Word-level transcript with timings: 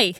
Hi, 0.00 0.14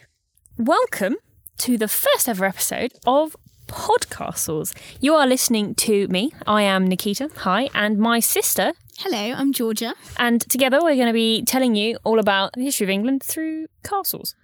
welcome 0.59 1.15
to 1.59 1.79
the 1.79 1.87
first 1.87 2.29
ever 2.29 2.45
episode 2.45 2.95
of 3.07 3.37
Podcastles. 3.69 4.77
You 5.01 5.15
are 5.15 5.25
listening 5.25 5.77
to 5.77 6.09
me. 6.09 6.33
I 6.49 6.63
am 6.63 6.89
Nikita. 6.89 7.31
Hi, 7.37 7.69
and 7.75 7.97
my 7.97 8.19
sister. 8.19 8.73
Hello, 8.99 9.37
I'm 9.37 9.53
Georgia. 9.53 9.95
And 10.17 10.41
together 10.41 10.81
we're 10.83 10.97
going 10.97 11.07
to 11.07 11.13
be 11.13 11.45
telling 11.45 11.77
you 11.77 11.97
all 12.03 12.19
about 12.19 12.55
the 12.55 12.65
history 12.65 12.87
of 12.87 12.91
England 12.91 13.23
through 13.23 13.69
castles. 13.85 14.35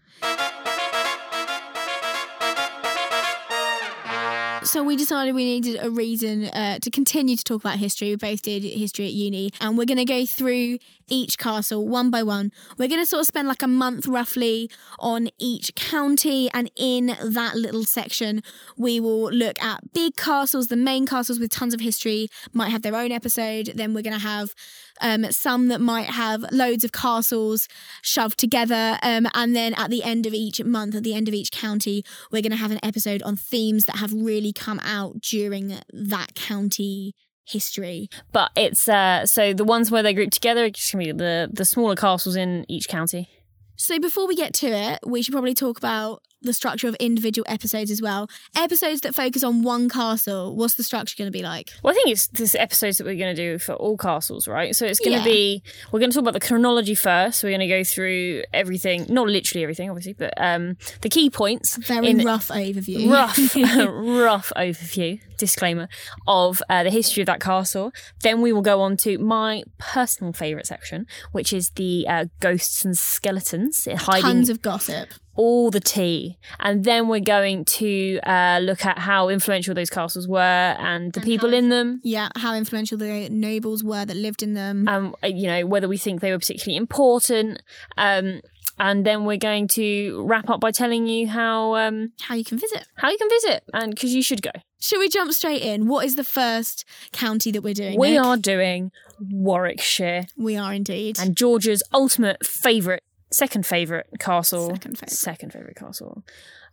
So 4.65 4.83
we 4.83 4.97
decided 4.97 5.35
we 5.35 5.45
needed 5.45 5.79
a 5.83 5.91
reason 5.91 6.47
uh, 6.47 6.79
to 6.79 6.91
continue 6.91 7.37
to 7.37 7.45
talk 7.45 7.61
about 7.63 7.79
history. 7.79 8.09
We 8.11 8.17
both 8.17 8.43
did 8.43 8.63
history 8.63 9.07
at 9.07 9.13
uni, 9.13 9.53
and 9.61 9.77
we're 9.77 9.85
going 9.85 9.99
to 9.99 10.05
go 10.05 10.25
through 10.27 10.79
each 11.09 11.39
castle 11.39 11.87
one 11.87 12.11
by 12.11 12.23
one. 12.23 12.53
We're 12.79 12.89
going 12.89 13.01
to 13.01 13.07
sort 13.07 13.21
of 13.21 13.27
spend 13.27 13.49
like 13.49 13.63
a 13.63 13.69
month 13.69 14.07
roughly 14.07 14.71
on 14.99 15.29
each 15.39 15.75
county, 15.75 16.51
and 16.53 16.71
in 16.77 17.17
that 17.23 17.57
little 17.57 17.85
section, 17.85 18.43
we 18.77 19.01
will 19.01 19.31
look 19.31 19.63
at 19.63 19.93
big 19.93 20.17
castles, 20.17 20.69
the 20.69 20.77
main 20.77 21.07
castles 21.07 21.39
with 21.39 21.51
tons 21.51 21.75
of 21.75 21.81
history, 21.81 22.29
might 22.53 22.71
have 22.71 22.83
their 22.83 22.97
own 22.97 23.13
episode. 23.13 23.73
Then 23.75 23.95
we're 23.95 24.03
going 24.03 24.19
to 24.19 24.19
have 24.19 24.55
um, 25.01 25.31
some 25.31 25.69
that 25.69 25.81
might 25.81 26.07
have 26.07 26.45
loads 26.53 26.85
of 26.85 26.93
castles 26.93 27.69
shoved 28.03 28.39
together. 28.39 28.99
Um, 29.03 29.27
and 29.35 29.55
then 29.55 29.75
at 29.75 29.91
the 29.91 30.03
end 30.03 30.27
of 30.27 30.35
each 30.35 30.63
month, 30.63 30.95
at 30.95 31.03
the 31.03 31.15
end 31.15 31.29
of 31.29 31.35
each 31.35 31.51
county, 31.51 32.05
we're 32.31 32.43
going 32.43 32.53
to 32.53 32.59
have 32.59 32.71
an 32.71 32.81
episode 32.83 33.23
on 33.23 33.37
themes 33.37 33.85
that 33.85 33.97
have 33.97 34.13
really 34.13 34.53
come 34.53 34.81
out 34.81 35.21
during 35.21 35.79
that 35.93 36.35
county 36.35 37.15
history. 37.45 38.09
But 38.33 38.51
it's 38.57 38.89
uh, 38.89 39.27
so 39.27 39.53
the 39.53 39.65
ones 39.65 39.91
where 39.91 40.03
they 40.03 40.15
group 40.15 40.31
together 40.31 40.69
just 40.71 40.93
going 40.93 41.07
to 41.07 41.15
be 41.15 41.19
the, 41.19 41.51
the 41.53 41.65
smaller 41.65 41.97
castles 41.97 42.37
in 42.37 42.65
each 42.69 42.89
county. 42.89 43.29
So 43.77 43.99
before 43.99 44.27
we 44.27 44.37
get 44.37 44.55
to 44.55 44.69
it, 44.69 45.01
we 45.05 45.23
should 45.23 45.33
probably 45.33 45.55
talk 45.55 45.79
about 45.79 46.23
the 46.47 46.53
structure 46.53 46.89
of 46.89 46.95
individual 46.97 47.45
episodes 47.49 47.91
as 47.91 48.01
well. 48.03 48.29
Episodes 48.57 49.01
that 49.03 49.15
focus 49.15 49.43
on 49.43 49.63
one 49.63 49.89
castle, 49.89 50.55
what's 50.57 50.75
the 50.75 50.83
structure 50.83 51.15
going 51.19 51.27
to 51.27 51.37
be 51.37 51.43
like? 51.43 51.71
Well, 51.83 51.93
I 51.93 51.95
think 51.95 52.09
it's 52.09 52.27
this 52.29 52.55
episodes 52.55 52.99
that 52.99 53.05
we're 53.05 53.17
going 53.17 53.35
to 53.35 53.41
do 53.53 53.59
for 53.59 53.73
all 53.75 53.97
castles, 53.97 54.47
right? 54.49 54.75
So 54.75 54.87
it's 54.87 55.01
going 55.01 55.13
to 55.13 55.19
Yeah. 55.29 55.35
be 55.35 55.63
we're 55.93 56.01
going 56.01 56.11
to 56.11 56.15
talk 56.15 56.23
about 56.23 56.35
the 56.35 56.47
chronology 56.47 56.95
first. 56.95 57.43
We're 57.43 57.51
going 57.51 57.61
to 57.61 57.67
go 57.69 57.85
through 57.85 58.43
everything, 58.53 59.07
not 59.09 59.29
literally 59.29 59.63
everything, 59.63 59.91
obviously, 59.91 60.13
but 60.15 60.33
um, 60.37 60.77
the 61.03 61.09
key 61.09 61.31
points. 61.31 61.77
Very 61.77 62.09
in 62.11 62.25
rough 62.25 62.49
overview. 62.49 63.11
rough, 63.11 63.37
rough 64.25 64.53
overview. 64.57 65.21
Disclaimer 65.37 65.89
of 66.29 66.63
uh, 66.71 66.85
the 66.85 66.91
history 66.91 67.21
of 67.23 67.27
that 67.27 67.41
castle. 67.41 67.93
Then 68.23 68.41
we 68.41 68.53
will 68.53 68.63
go 68.63 68.81
on 68.81 68.97
to 68.99 69.19
my 69.19 69.63
personal 69.79 70.33
favourite 70.33 70.67
section, 70.67 71.07
which 71.33 71.53
is 71.53 71.71
the 71.71 72.07
uh, 72.09 72.27
ghosts 72.41 72.85
and 72.85 72.97
skeletons 72.97 73.89
hiding 74.03 74.23
Tons 74.23 74.49
of 74.49 74.63
gossip. 74.63 75.09
All 75.37 75.71
the 75.71 75.81
tea. 75.81 76.39
And 76.61 76.85
then 76.85 77.09
we're 77.09 77.21
going 77.21 77.65
to 77.67 78.21
uh, 78.21 78.61
look 78.63 78.85
at 78.87 78.99
how 78.99 79.29
influential 79.29 79.75
those 79.75 79.91
castles 79.91 80.29
were 80.29 80.41
and 80.41 81.13
the 81.13 81.21
people 81.21 81.53
in 81.53 81.69
them. 81.69 82.01
Yeah, 82.05 82.29
how 82.37 82.55
influential 82.55 82.99
the 82.99 83.29
nobles 83.31 83.83
were 83.83 84.05
that 84.05 84.17
lived 84.17 84.43
in 84.43 84.55
them. 84.55 84.89
Um, 84.89 85.15
you 85.25 85.47
know, 85.47 85.67
whether 85.67 85.89
we 85.89 85.97
think 85.97 86.21
they 86.21 86.31
were 86.31 86.39
particularly 86.39 86.77
important. 86.77 87.63
Um, 87.97 88.41
and 88.79 89.05
then 89.07 89.25
we're 89.25 89.37
going 89.37 89.69
to 89.69 90.25
wrap 90.27 90.51
up 90.51 90.59
by 90.61 90.73
telling 90.73 91.07
you 91.07 91.29
how 91.29 91.77
um, 91.77 92.13
how 92.21 92.35
you 92.35 92.45
can 92.45 92.59
visit. 92.59 92.85
how 92.97 93.09
you 93.09 93.17
can 93.17 93.29
visit, 93.29 93.63
and 93.73 93.95
because 93.95 94.13
you 94.13 94.23
should 94.23 94.43
go. 94.43 94.51
Should 94.81 94.99
we 94.99 95.09
jump 95.09 95.33
straight 95.33 95.63
in? 95.63 95.87
What 95.87 96.05
is 96.05 96.17
the 96.17 96.25
first 96.25 96.85
county 97.13 97.53
that 97.53 97.63
we're 97.63 97.73
doing? 97.73 97.99
We 97.99 98.13
Nick? 98.13 98.21
are 98.25 98.37
doing 98.37 98.91
Warwickshire 99.21 100.27
We 100.37 100.57
are 100.57 100.75
indeed. 100.75 101.19
and 101.21 101.37
Georgia's 101.37 101.83
ultimate 101.93 102.45
favourite, 102.45 103.03
second 103.35 103.67
favourite 103.67 104.07
castle, 104.19 104.71
Second 104.71 104.99
favourite. 104.99 105.11
second 105.11 105.53
favourite 105.53 105.77
castle, 105.77 106.23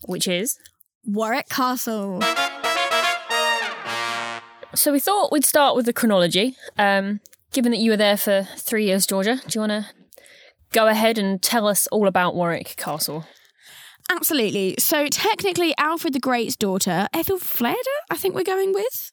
which 0.05 0.27
is. 0.27 0.57
Warwick 1.05 1.49
Castle. 1.49 2.21
So 4.73 4.91
we 4.93 4.99
thought 4.99 5.31
we'd 5.31 5.43
start 5.45 5.75
with 5.75 5.85
the 5.85 5.93
chronology. 5.93 6.55
Um, 6.77 7.19
given 7.51 7.71
that 7.71 7.79
you 7.79 7.91
were 7.91 7.97
there 7.97 8.17
for 8.17 8.47
three 8.57 8.85
years, 8.85 9.05
Georgia, 9.05 9.35
do 9.47 9.57
you 9.57 9.61
want 9.61 9.71
to 9.71 9.87
go 10.71 10.87
ahead 10.87 11.17
and 11.17 11.41
tell 11.41 11.67
us 11.67 11.87
all 11.87 12.07
about 12.07 12.35
Warwick 12.35 12.75
Castle? 12.77 13.25
Absolutely. 14.09 14.75
So 14.79 15.07
technically, 15.07 15.73
Alfred 15.77 16.13
the 16.13 16.19
Great's 16.19 16.55
daughter, 16.55 17.07
Ethelfleda, 17.13 17.75
I 18.09 18.15
think 18.15 18.35
we're 18.35 18.43
going 18.43 18.73
with. 18.73 19.11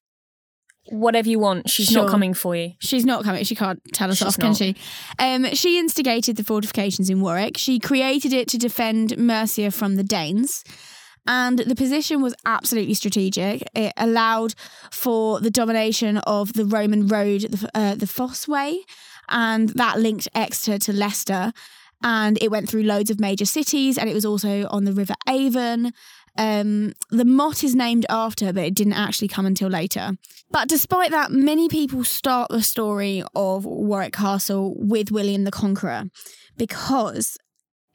Whatever 0.91 1.29
you 1.29 1.39
want, 1.39 1.69
she's 1.71 1.91
not 1.91 2.09
coming 2.09 2.35
for 2.35 2.57
you. 2.57 2.73
She's 2.79 3.05
not 3.05 3.25
coming. 3.25 3.45
She 3.45 3.55
can't 3.55 3.81
tell 3.93 4.11
us 4.11 4.19
She's 4.19 4.29
off, 4.29 4.39
can 4.39 4.55
she? 4.55 4.77
Um, 5.19 5.45
she 5.55 5.79
instigated 5.79 6.37
the 6.37 6.45
fortifications 6.45 7.11
in 7.11 7.21
Warwick. 7.21 7.57
She 7.59 7.79
created 7.79 8.33
it 8.33 8.49
to 8.49 8.59
defend 8.59 9.17
Mercia 9.19 9.71
from 9.71 9.97
the 9.97 10.05
Danes. 10.05 10.65
And 11.27 11.59
the 11.59 11.75
position 11.75 12.23
was 12.23 12.35
absolutely 12.47 12.95
strategic. 12.95 13.63
It 13.75 13.93
allowed 13.99 14.55
for 14.91 15.41
the 15.41 15.51
domination 15.51 16.17
of 16.19 16.55
the 16.55 16.65
Roman 16.65 17.07
road, 17.07 17.43
the, 17.43 17.71
uh, 17.75 17.95
the 17.95 18.07
Fosse 18.07 18.49
Way, 18.49 18.81
and 19.29 19.69
that 19.71 20.01
linked 20.01 20.27
Exeter 20.35 20.79
to 20.79 20.93
Leicester. 20.95 21.53
And 22.03 22.43
it 22.43 22.51
went 22.51 22.69
through 22.69 22.85
loads 22.85 23.11
of 23.11 23.21
major 23.21 23.45
cities, 23.45 23.99
and 23.99 24.09
it 24.09 24.15
was 24.15 24.25
also 24.25 24.67
on 24.69 24.85
the 24.85 24.93
River 24.93 25.15
Avon. 25.29 25.93
Um, 26.39 26.93
the 27.11 27.25
Motte 27.25 27.65
is 27.65 27.75
named 27.75 28.07
after, 28.09 28.53
but 28.53 28.63
it 28.63 28.75
didn't 28.75 28.93
actually 28.93 29.27
come 29.27 29.45
until 29.45 29.69
later. 29.69 30.13
But 30.51 30.69
despite 30.69 31.11
that, 31.11 31.33
many 31.33 31.69
people 31.69 32.05
start 32.05 32.49
the 32.49 32.63
story 32.63 33.25
of 33.35 33.65
Warwick 33.65 34.13
Castle 34.13 34.75
with 34.79 35.11
William 35.11 35.43
the 35.43 35.51
Conqueror 35.51 36.05
because 36.57 37.37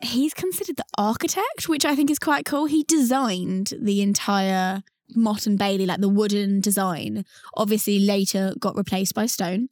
he's 0.01 0.33
considered 0.33 0.75
the 0.75 0.85
architect, 0.97 1.69
which 1.69 1.85
I 1.85 1.95
think 1.95 2.11
is 2.11 2.19
quite 2.19 2.45
cool. 2.45 2.65
He 2.65 2.83
designed 2.83 3.73
the 3.81 4.01
entire 4.01 4.83
Motte 5.15 5.47
and 5.47 5.57
Bailey, 5.57 5.85
like 5.85 6.01
the 6.01 6.09
wooden 6.09 6.59
design. 6.59 7.23
Obviously, 7.55 7.99
later 7.99 8.53
got 8.59 8.75
replaced 8.75 9.15
by 9.15 9.25
stone. 9.25 9.69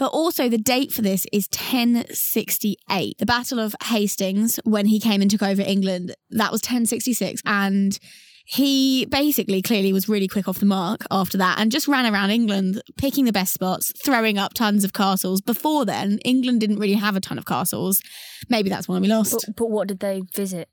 But 0.00 0.12
also, 0.12 0.48
the 0.48 0.56
date 0.56 0.92
for 0.92 1.02
this 1.02 1.26
is 1.30 1.46
1068. 1.52 3.18
The 3.18 3.26
Battle 3.26 3.60
of 3.60 3.76
Hastings, 3.84 4.58
when 4.64 4.86
he 4.86 4.98
came 4.98 5.20
and 5.20 5.30
took 5.30 5.42
over 5.42 5.60
England, 5.60 6.16
that 6.30 6.50
was 6.50 6.62
1066. 6.62 7.42
And 7.44 7.98
he 8.46 9.04
basically 9.04 9.60
clearly 9.60 9.92
was 9.92 10.08
really 10.08 10.26
quick 10.26 10.48
off 10.48 10.58
the 10.58 10.64
mark 10.64 11.04
after 11.10 11.36
that 11.36 11.58
and 11.58 11.70
just 11.70 11.86
ran 11.86 12.10
around 12.10 12.30
England 12.30 12.80
picking 12.96 13.26
the 13.26 13.32
best 13.32 13.52
spots, 13.52 13.92
throwing 14.02 14.38
up 14.38 14.54
tons 14.54 14.84
of 14.84 14.94
castles. 14.94 15.42
Before 15.42 15.84
then, 15.84 16.18
England 16.24 16.62
didn't 16.62 16.78
really 16.78 16.94
have 16.94 17.14
a 17.14 17.20
ton 17.20 17.36
of 17.36 17.44
castles. 17.44 18.00
Maybe 18.48 18.70
that's 18.70 18.88
why 18.88 18.98
we 19.00 19.06
lost. 19.06 19.44
But, 19.48 19.54
but 19.54 19.70
what 19.70 19.86
did 19.86 20.00
they 20.00 20.22
visit? 20.34 20.70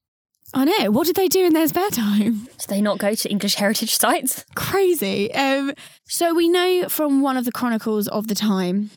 I 0.54 0.64
know. 0.64 0.90
What 0.90 1.06
did 1.06 1.18
they 1.18 1.28
do 1.28 1.44
in 1.44 1.52
their 1.52 1.68
spare 1.68 1.90
time? 1.90 2.48
Did 2.60 2.70
they 2.70 2.80
not 2.80 3.00
go 3.00 3.14
to 3.14 3.30
English 3.30 3.56
heritage 3.56 3.98
sites? 3.98 4.46
Crazy. 4.56 5.34
Um, 5.34 5.74
so 6.06 6.34
we 6.34 6.48
know 6.48 6.88
from 6.88 7.22
one 7.22 7.36
of 7.36 7.44
the 7.44 7.52
chronicles 7.52 8.08
of 8.08 8.28
the 8.28 8.36
time, 8.36 8.92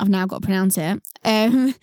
I've 0.00 0.08
now 0.08 0.26
got 0.26 0.42
to 0.42 0.46
pronounce 0.46 0.78
it, 0.78 1.02
um, 1.24 1.74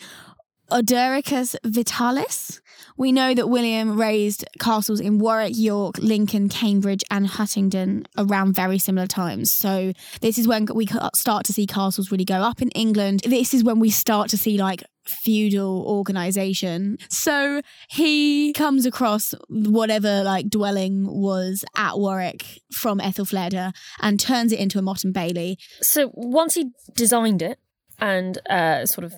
Vitalis. 1.63 2.61
We 2.97 3.11
know 3.11 3.33
that 3.33 3.47
William 3.47 3.99
raised 3.99 4.45
castles 4.59 4.99
in 4.99 5.19
Warwick, 5.19 5.53
York, 5.55 5.97
Lincoln, 5.99 6.49
Cambridge, 6.49 7.03
and 7.09 7.27
Huntingdon 7.27 8.05
around 8.17 8.53
very 8.53 8.77
similar 8.77 9.07
times. 9.07 9.53
So 9.53 9.93
this 10.21 10.37
is 10.37 10.47
when 10.47 10.67
we 10.73 10.87
start 11.15 11.45
to 11.45 11.53
see 11.53 11.65
castles 11.65 12.11
really 12.11 12.25
go 12.25 12.41
up 12.41 12.61
in 12.61 12.69
England. 12.71 13.21
This 13.25 13.53
is 13.53 13.63
when 13.63 13.79
we 13.79 13.89
start 13.89 14.29
to 14.29 14.37
see 14.37 14.57
like 14.57 14.83
feudal 15.05 15.83
organization. 15.87 16.97
So 17.09 17.61
he 17.89 18.53
comes 18.53 18.85
across 18.85 19.33
whatever 19.49 20.23
like 20.23 20.49
dwelling 20.49 21.07
was 21.07 21.63
at 21.75 21.97
Warwick 21.97 22.61
from 22.71 22.99
Ethelfleda 22.99 23.73
and 24.01 24.19
turns 24.19 24.51
it 24.51 24.59
into 24.59 24.77
a 24.77 24.81
Motte 24.81 25.05
and 25.05 25.13
Bailey. 25.13 25.57
So 25.81 26.11
once 26.13 26.53
he 26.53 26.71
designed 26.95 27.41
it 27.41 27.59
and 27.99 28.37
uh, 28.49 28.85
sort 28.85 29.05
of 29.05 29.15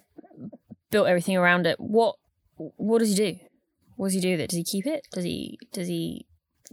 built 0.90 1.08
everything 1.08 1.38
around 1.38 1.68
it, 1.68 1.80
what 1.80 2.16
what 2.56 3.00
does 3.00 3.10
he 3.10 3.16
do? 3.16 3.40
What 3.96 4.08
does 4.08 4.14
he 4.14 4.22
do 4.22 4.32
with 4.32 4.42
it? 4.42 4.50
Does 4.50 4.58
he 4.58 4.64
keep 4.64 4.86
it? 4.86 5.08
Does 5.12 5.24
he 5.24 5.58
does 5.72 5.88
he 5.88 6.26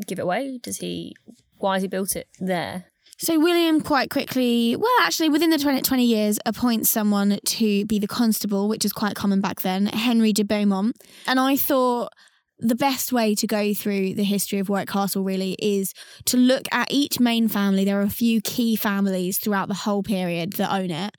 give 0.07 0.19
it 0.19 0.23
away? 0.23 0.59
Does 0.63 0.79
he 0.79 1.15
why 1.59 1.75
has 1.75 1.83
he 1.83 1.89
built 1.89 2.17
it 2.17 2.29
there? 2.39 2.87
So 3.21 3.41
William 3.41 3.81
quite 3.81 4.11
quickly, 4.11 4.77
well, 4.77 4.93
actually 5.01 5.29
within 5.29 5.51
the 5.51 5.59
20, 5.59 5.83
20 5.83 6.05
years, 6.05 6.39
appoints 6.47 6.89
someone 6.89 7.41
to 7.45 7.85
be 7.87 7.99
the 7.99 8.07
constable, 8.07 8.69
which 8.69 8.85
is 8.85 8.93
quite 8.93 9.17
common 9.17 9.41
back 9.41 9.63
then, 9.63 9.87
Henry 9.87 10.33
de 10.33 10.45
Beaumont. 10.45 10.97
And 11.27 11.41
I 11.41 11.57
thought 11.57 12.13
the 12.61 12.77
best 12.77 13.13
way 13.13 13.35
to 13.35 13.47
go 13.47 13.75
through 13.75 14.15
the 14.15 14.23
history 14.25 14.61
of 14.61 14.69
Warwick 14.69 14.89
Castle 14.89 15.25
really 15.25 15.57
is 15.59 15.95
to 16.27 16.37
look 16.37 16.67
at 16.71 16.93
each 16.93 17.19
main 17.19 17.49
family. 17.49 17.85
There 17.85 17.99
are 17.99 18.05
a 18.05 18.11
few 18.11 18.41
key 18.41 18.77
families 18.77 19.39
throughout 19.39 19.67
the 19.67 19.75
whole 19.75 20.05
period 20.05 20.55
that 20.55 20.73
own 20.73 20.91
it. 20.91 21.17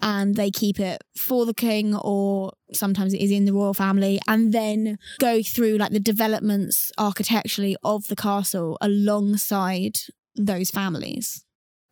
And 0.00 0.34
they 0.34 0.50
keep 0.50 0.78
it 0.78 1.02
for 1.16 1.46
the 1.46 1.54
king, 1.54 1.94
or 1.94 2.52
sometimes 2.72 3.14
it 3.14 3.20
is 3.20 3.30
in 3.30 3.44
the 3.44 3.52
royal 3.52 3.74
family, 3.74 4.20
and 4.28 4.52
then 4.52 4.98
go 5.18 5.42
through 5.42 5.78
like 5.78 5.92
the 5.92 6.00
developments 6.00 6.92
architecturally 6.98 7.76
of 7.82 8.06
the 8.08 8.16
castle 8.16 8.76
alongside 8.80 9.98
those 10.34 10.70
families. 10.70 11.44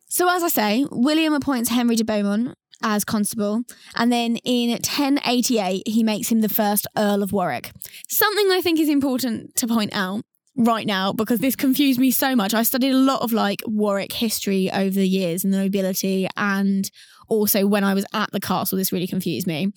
So, 0.07 0.29
as 0.29 0.43
I 0.43 0.49
say, 0.49 0.85
William 0.91 1.33
appoints 1.33 1.69
Henry 1.69 1.95
de 1.95 2.05
Beaumont 2.05 2.55
as 2.83 3.03
constable. 3.03 3.63
And 3.95 4.11
then 4.11 4.37
in 4.37 4.69
1088, 4.69 5.87
he 5.87 6.03
makes 6.03 6.29
him 6.29 6.41
the 6.41 6.49
first 6.49 6.87
Earl 6.97 7.23
of 7.23 7.31
Warwick. 7.31 7.71
Something 8.07 8.51
I 8.51 8.61
think 8.61 8.79
is 8.79 8.89
important 8.89 9.55
to 9.55 9.67
point 9.67 9.93
out 9.93 10.23
right 10.57 10.87
now 10.87 11.11
because 11.11 11.39
this 11.39 11.55
confused 11.55 11.99
me 11.99 12.11
so 12.11 12.35
much. 12.35 12.53
I 12.53 12.63
studied 12.63 12.91
a 12.91 12.97
lot 12.97 13.21
of 13.21 13.33
like 13.33 13.61
Warwick 13.65 14.13
history 14.13 14.71
over 14.71 14.91
the 14.91 15.07
years 15.07 15.43
and 15.43 15.53
the 15.53 15.57
nobility, 15.57 16.27
and 16.37 16.89
also 17.27 17.65
when 17.65 17.83
I 17.83 17.93
was 17.93 18.05
at 18.13 18.31
the 18.31 18.39
castle, 18.39 18.77
this 18.77 18.91
really 18.91 19.07
confused 19.07 19.47
me. 19.47 19.71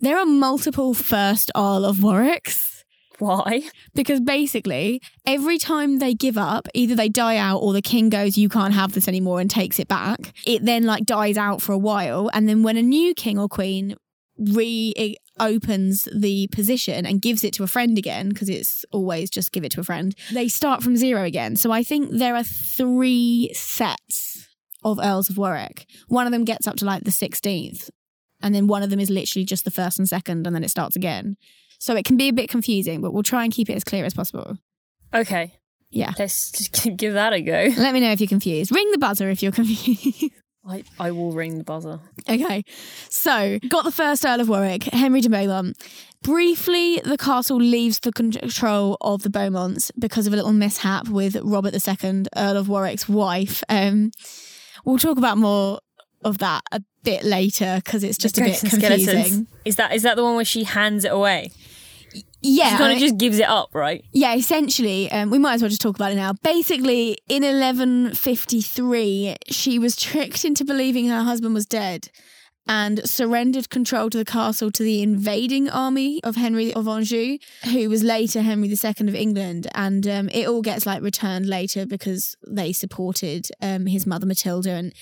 There 0.00 0.18
are 0.18 0.26
multiple 0.26 0.94
first 0.94 1.50
Earl 1.56 1.84
of 1.84 1.98
Warwicks 1.98 2.82
Why? 3.20 3.62
because 3.94 4.20
basically 4.20 5.00
every 5.24 5.58
time 5.58 6.00
they 6.00 6.12
give 6.12 6.36
up, 6.36 6.66
either 6.74 6.96
they 6.96 7.08
die 7.08 7.36
out 7.36 7.58
or 7.58 7.72
the 7.72 7.82
king 7.82 8.08
goes, 8.08 8.36
"You 8.36 8.48
can't 8.48 8.74
have 8.74 8.92
this 8.92 9.06
anymore," 9.06 9.40
and 9.40 9.48
takes 9.48 9.78
it 9.78 9.86
back. 9.86 10.32
It 10.44 10.64
then 10.64 10.82
like 10.84 11.04
dies 11.06 11.36
out 11.36 11.62
for 11.62 11.72
a 11.72 11.78
while, 11.78 12.30
and 12.32 12.48
then 12.48 12.64
when 12.64 12.76
a 12.76 12.82
new 12.82 13.14
king 13.14 13.38
or 13.38 13.48
queen 13.48 13.94
reopens 14.38 16.08
the 16.14 16.48
position 16.50 17.06
and 17.06 17.22
gives 17.22 17.44
it 17.44 17.52
to 17.54 17.62
a 17.62 17.66
friend 17.66 17.96
again 17.98 18.28
because 18.30 18.48
it's 18.48 18.84
always 18.90 19.30
just 19.30 19.52
give 19.52 19.64
it 19.64 19.70
to 19.72 19.80
a 19.80 19.84
friend 19.84 20.14
they 20.32 20.48
start 20.48 20.82
from 20.82 20.96
zero 20.96 21.22
again 21.22 21.54
so 21.54 21.70
i 21.70 21.82
think 21.82 22.10
there 22.10 22.34
are 22.34 22.42
three 22.42 23.50
sets 23.54 24.48
of 24.84 24.98
earls 25.02 25.28
of 25.30 25.36
warwick 25.38 25.86
one 26.08 26.26
of 26.26 26.32
them 26.32 26.44
gets 26.44 26.66
up 26.66 26.76
to 26.76 26.84
like 26.84 27.04
the 27.04 27.10
16th 27.10 27.90
and 28.40 28.54
then 28.54 28.66
one 28.66 28.82
of 28.82 28.90
them 28.90 29.00
is 29.00 29.10
literally 29.10 29.44
just 29.44 29.64
the 29.64 29.70
first 29.70 29.98
and 29.98 30.08
second 30.08 30.46
and 30.46 30.54
then 30.54 30.64
it 30.64 30.70
starts 30.70 30.96
again 30.96 31.36
so 31.78 31.94
it 31.96 32.04
can 32.04 32.16
be 32.16 32.28
a 32.28 32.32
bit 32.32 32.48
confusing 32.48 33.00
but 33.00 33.12
we'll 33.12 33.22
try 33.22 33.44
and 33.44 33.52
keep 33.52 33.68
it 33.70 33.74
as 33.74 33.84
clear 33.84 34.04
as 34.04 34.14
possible 34.14 34.56
Okay. 35.14 35.52
Yeah. 35.90 36.12
Let's 36.18 36.50
just 36.52 36.96
give 36.96 37.12
that 37.14 37.34
a 37.34 37.42
go. 37.42 37.68
let 37.76 37.92
me 37.92 38.00
know 38.00 38.12
if 38.12 38.20
you're 38.20 38.28
confused 38.28 38.74
ring 38.74 38.90
the 38.92 38.98
buzzer 38.98 39.28
if 39.28 39.42
you're 39.42 39.52
confused 39.60 40.32
I, 40.64 40.84
I 40.98 41.10
will 41.10 41.32
ring 41.32 41.58
the 41.58 41.64
buzzer. 41.64 41.98
Okay, 42.30 42.62
so 43.10 43.58
got 43.68 43.84
the 43.84 43.90
first 43.90 44.24
Earl 44.24 44.40
of 44.40 44.48
Warwick, 44.48 44.84
Henry 44.84 45.20
de 45.20 45.28
Beaumont. 45.28 45.76
Briefly, 46.22 47.00
the 47.04 47.18
castle 47.18 47.56
leaves 47.56 47.98
the 47.98 48.12
control 48.12 48.96
of 49.00 49.24
the 49.24 49.28
Beaumonts 49.28 49.90
because 49.98 50.28
of 50.28 50.32
a 50.32 50.36
little 50.36 50.52
mishap 50.52 51.08
with 51.08 51.36
Robert 51.42 51.74
II, 51.74 52.26
Earl 52.36 52.56
of 52.56 52.68
Warwick's 52.68 53.08
wife. 53.08 53.64
Um, 53.68 54.12
we'll 54.84 54.98
talk 54.98 55.18
about 55.18 55.38
more 55.38 55.80
of 56.24 56.38
that 56.38 56.62
a 56.72 56.80
bit 57.02 57.24
later 57.24 57.80
because 57.84 58.04
it's 58.04 58.18
just 58.18 58.38
a 58.38 58.42
bit 58.42 58.58
confusing. 58.60 58.98
skeletons. 58.98 59.46
Is 59.64 59.76
that 59.76 59.92
is 59.92 60.02
that 60.02 60.16
the 60.16 60.22
one 60.22 60.36
where 60.36 60.44
she 60.44 60.64
hands 60.64 61.04
it 61.04 61.12
away? 61.12 61.50
Yeah, 62.44 62.70
She 62.70 62.76
kind 62.76 62.92
of 62.92 62.98
just 62.98 63.16
gives 63.18 63.38
it 63.38 63.48
up, 63.48 63.68
right? 63.72 64.04
Yeah, 64.12 64.34
essentially, 64.34 65.10
um, 65.12 65.30
we 65.30 65.38
might 65.38 65.54
as 65.54 65.62
well 65.62 65.68
just 65.68 65.80
talk 65.80 65.94
about 65.94 66.10
it 66.10 66.16
now. 66.16 66.32
Basically, 66.42 67.16
in 67.28 67.44
1153, 67.44 69.36
she 69.48 69.78
was 69.78 69.94
tricked 69.94 70.44
into 70.44 70.64
believing 70.64 71.06
her 71.08 71.22
husband 71.22 71.54
was 71.54 71.66
dead 71.66 72.10
and 72.66 73.08
surrendered 73.08 73.70
control 73.70 74.08
to 74.10 74.18
the 74.18 74.24
castle 74.24 74.70
to 74.70 74.82
the 74.82 75.02
invading 75.02 75.68
army 75.68 76.20
of 76.22 76.36
Henry 76.36 76.72
of 76.74 76.86
Anjou, 76.86 77.38
who 77.64 77.88
was 77.88 78.02
later 78.02 78.42
Henry 78.42 78.68
II 78.68 79.08
of 79.08 79.14
England. 79.14 79.66
And 79.74 80.06
um, 80.06 80.28
it 80.28 80.48
all 80.48 80.62
gets 80.62 80.86
like 80.86 81.02
returned 81.02 81.46
later 81.46 81.86
because 81.86 82.36
they 82.46 82.72
supported 82.72 83.48
um, 83.60 83.86
his 83.86 84.06
mother 84.06 84.26
Matilda. 84.26 84.70
And 84.70 84.92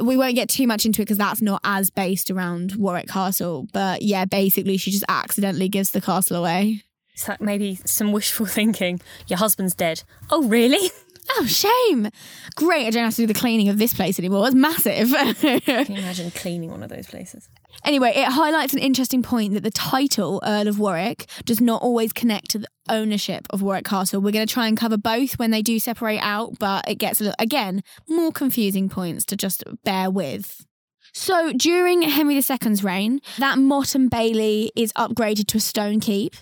we 0.00 0.16
won't 0.16 0.34
get 0.34 0.48
too 0.48 0.66
much 0.66 0.84
into 0.84 1.02
it 1.02 1.06
because 1.06 1.18
that's 1.18 1.42
not 1.42 1.60
as 1.64 1.90
based 1.90 2.30
around 2.30 2.74
Warwick 2.76 3.08
Castle. 3.08 3.68
But 3.72 4.02
yeah, 4.02 4.24
basically, 4.24 4.76
she 4.76 4.90
just 4.90 5.04
accidentally 5.08 5.68
gives 5.68 5.90
the 5.90 6.00
castle 6.00 6.36
away. 6.36 6.82
Is 7.14 7.26
that 7.26 7.40
maybe 7.40 7.76
some 7.84 8.10
wishful 8.10 8.46
thinking? 8.46 9.00
Your 9.28 9.38
husband's 9.38 9.74
dead. 9.74 10.02
Oh, 10.30 10.48
really? 10.48 10.90
Oh, 11.30 11.46
shame. 11.46 12.10
Great. 12.56 12.86
I 12.86 12.90
don't 12.90 13.04
have 13.04 13.14
to 13.14 13.22
do 13.22 13.26
the 13.26 13.34
cleaning 13.34 13.68
of 13.68 13.78
this 13.78 13.94
place 13.94 14.18
anymore. 14.18 14.46
It's 14.46 14.54
massive. 14.54 15.10
Can 15.40 15.92
you 15.92 15.98
imagine 15.98 16.30
cleaning 16.30 16.70
one 16.70 16.82
of 16.82 16.90
those 16.90 17.06
places? 17.06 17.48
anyway, 17.84 18.12
it 18.14 18.28
highlights 18.28 18.72
an 18.72 18.78
interesting 18.78 19.22
point 19.22 19.54
that 19.54 19.62
the 19.62 19.70
title, 19.70 20.40
Earl 20.44 20.68
of 20.68 20.78
Warwick, 20.78 21.26
does 21.44 21.60
not 21.60 21.82
always 21.82 22.12
connect 22.12 22.50
to 22.50 22.58
the 22.58 22.68
ownership 22.88 23.46
of 23.50 23.62
Warwick 23.62 23.84
Castle. 23.84 24.20
We're 24.20 24.32
going 24.32 24.46
to 24.46 24.52
try 24.52 24.68
and 24.68 24.76
cover 24.76 24.96
both 24.96 25.38
when 25.38 25.50
they 25.50 25.62
do 25.62 25.78
separate 25.78 26.20
out, 26.20 26.58
but 26.58 26.88
it 26.88 26.96
gets, 26.96 27.20
a 27.20 27.24
little, 27.24 27.36
again, 27.38 27.82
more 28.08 28.32
confusing 28.32 28.88
points 28.88 29.24
to 29.26 29.36
just 29.36 29.64
bear 29.84 30.10
with. 30.10 30.64
So 31.12 31.52
during 31.52 32.02
Henry 32.02 32.34
II's 32.36 32.82
reign, 32.82 33.20
that 33.38 33.58
Motte 33.58 33.94
and 33.94 34.10
Bailey 34.10 34.72
is 34.74 34.92
upgraded 34.94 35.46
to 35.48 35.58
a 35.58 35.60
stone 35.60 36.00
keep. 36.00 36.34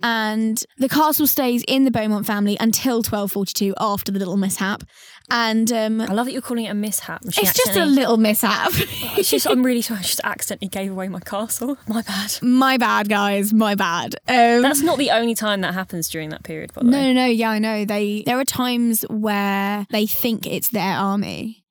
And 0.00 0.62
the 0.76 0.88
castle 0.88 1.26
stays 1.26 1.64
in 1.66 1.84
the 1.84 1.90
Beaumont 1.90 2.24
family 2.24 2.56
until 2.60 2.98
1242 2.98 3.74
after 3.80 4.12
the 4.12 4.18
little 4.20 4.36
mishap. 4.36 4.84
And 5.30 5.70
um, 5.72 6.00
I 6.00 6.06
love 6.06 6.26
that 6.26 6.32
you're 6.32 6.40
calling 6.40 6.66
it 6.66 6.70
a 6.70 6.74
mishap. 6.74 7.22
She 7.30 7.42
it's 7.42 7.52
just 7.52 7.76
a 7.76 7.84
little 7.84 8.16
mishap. 8.16 8.70
It's 9.18 9.28
just, 9.28 9.46
I'm 9.46 9.62
really 9.64 9.82
sorry. 9.82 9.98
I 10.00 10.02
just 10.04 10.20
accidentally 10.24 10.68
gave 10.68 10.92
away 10.92 11.08
my 11.08 11.18
castle. 11.20 11.76
My 11.88 12.02
bad. 12.02 12.38
my 12.42 12.76
bad, 12.76 13.08
guys. 13.08 13.52
My 13.52 13.74
bad. 13.74 14.14
Um, 14.28 14.62
That's 14.62 14.82
not 14.82 14.98
the 14.98 15.10
only 15.10 15.34
time 15.34 15.60
that 15.62 15.74
happens 15.74 16.08
during 16.08 16.30
that 16.30 16.44
period, 16.44 16.72
by 16.72 16.82
the 16.82 16.90
no, 16.90 16.98
way. 16.98 17.12
no, 17.12 17.24
no. 17.24 17.26
Yeah, 17.26 17.50
I 17.50 17.58
know. 17.58 17.84
They 17.84 18.22
there 18.24 18.38
are 18.38 18.44
times 18.44 19.02
where 19.10 19.86
they 19.90 20.06
think 20.06 20.46
it's 20.46 20.68
their 20.68 20.94
army, 20.94 21.64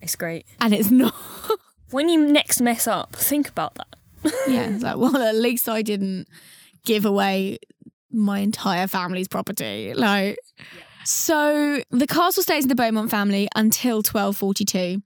It's 0.00 0.14
great. 0.16 0.44
and 0.60 0.72
it's 0.74 0.90
not. 0.90 1.14
When 1.90 2.08
you 2.08 2.24
next 2.24 2.60
mess 2.60 2.86
up, 2.86 3.16
think 3.16 3.48
about 3.48 3.74
that. 3.74 4.32
yeah, 4.46 4.68
it's 4.70 4.82
like 4.84 4.96
well, 4.96 5.16
at 5.16 5.34
least 5.34 5.68
I 5.68 5.82
didn't 5.82 6.28
give 6.84 7.04
away 7.04 7.58
my 8.12 8.40
entire 8.40 8.86
family's 8.86 9.28
property. 9.28 9.94
Like, 9.94 10.38
so 11.04 11.80
the 11.90 12.06
castle 12.06 12.42
stays 12.42 12.64
in 12.64 12.68
the 12.68 12.74
Beaumont 12.74 13.10
family 13.10 13.48
until 13.54 13.96
1242. 13.98 15.02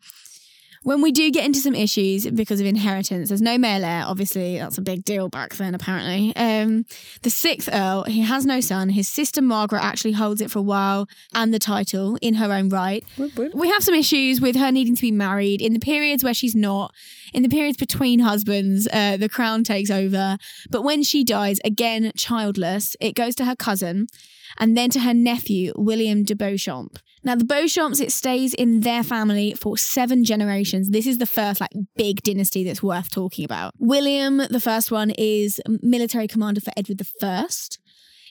When 0.85 1.01
we 1.01 1.13
do 1.13 1.31
get 1.31 1.47
into 1.47 1.61
some 1.61 1.75
issues 1.75 2.27
because 2.31 2.61
of 2.61 2.67
inheritance, 2.67 3.31
there's 3.31 3.41
no 3.41 3.57
male 3.57 3.85
heir. 3.85 4.05
Obviously, 4.07 4.59
that's 4.59 4.77
a 4.77 4.83
big 4.83 5.03
deal 5.03 5.31
back 5.31 5.55
then, 5.55 5.75
apparently. 5.75 6.37
Um, 6.37 6.85
the 7.23 7.31
sixth 7.31 7.71
Earl, 7.73 8.05
he 8.05 8.21
has 8.21 8.45
no 8.45 8.61
son. 8.61 8.91
His 8.91 9.09
sister 9.09 9.41
Margaret 9.41 9.83
actually 9.83 10.13
holds 10.13 10.43
it 10.43 10.51
for 10.51 10.59
a 10.59 10.63
while 10.63 11.09
and 11.35 11.55
the 11.55 11.59
title 11.59 12.19
in 12.21 12.35
her 12.35 12.53
own 12.53 12.69
right. 12.69 13.03
We 13.55 13.69
have 13.71 13.83
some 13.83 13.95
issues 13.95 14.43
with 14.43 14.57
her 14.57 14.71
needing 14.71 14.95
to 14.95 15.03
be 15.03 15.11
married 15.11 15.63
in 15.63 15.73
the 15.73 15.81
periods 15.81 16.23
where 16.23 16.35
she's 16.35 16.55
not. 16.55 16.95
In 17.33 17.43
the 17.43 17.49
periods 17.49 17.79
between 17.79 18.21
husbands, 18.21 18.87
uh, 18.93 19.17
the 19.17 19.31
crown 19.31 19.65
takes 19.65 19.91
over. 19.91 20.37
But 20.71 20.83
when 20.83 21.03
she 21.03 21.25
dies, 21.25 21.61
again 21.65 22.13
childless, 22.15 22.95
it 23.01 23.15
goes 23.15 23.35
to 23.37 23.47
her 23.47 23.57
cousin 23.57 24.07
and 24.59 24.77
then 24.77 24.91
to 24.91 25.01
her 25.01 25.15
nephew, 25.15 25.73
William 25.77 26.25
de 26.25 26.35
Beauchamp. 26.35 26.99
Now, 27.23 27.35
the 27.37 27.45
Beauchamps, 27.45 28.01
it 28.01 28.13
stays 28.13 28.53
in 28.53 28.81
their 28.81 29.03
family 29.03 29.55
for 29.55 29.79
seven 29.79 30.25
generations. 30.25 30.91
This 30.91 31.07
is 31.07 31.19
the 31.19 31.27
first 31.27 31.61
like 31.61 31.73
big 31.97 32.23
dynasty 32.23 32.65
that's 32.65 32.83
worth 32.83 33.11
talking 33.11 33.45
about. 33.45 33.73
William, 33.79 34.39
the 34.39 34.61
first 34.61 34.91
one, 34.91 35.11
is 35.11 35.61
military 35.67 36.29
commander 36.29 36.61
for 36.61 36.73
Edward 36.77 37.07
First. 37.19 37.79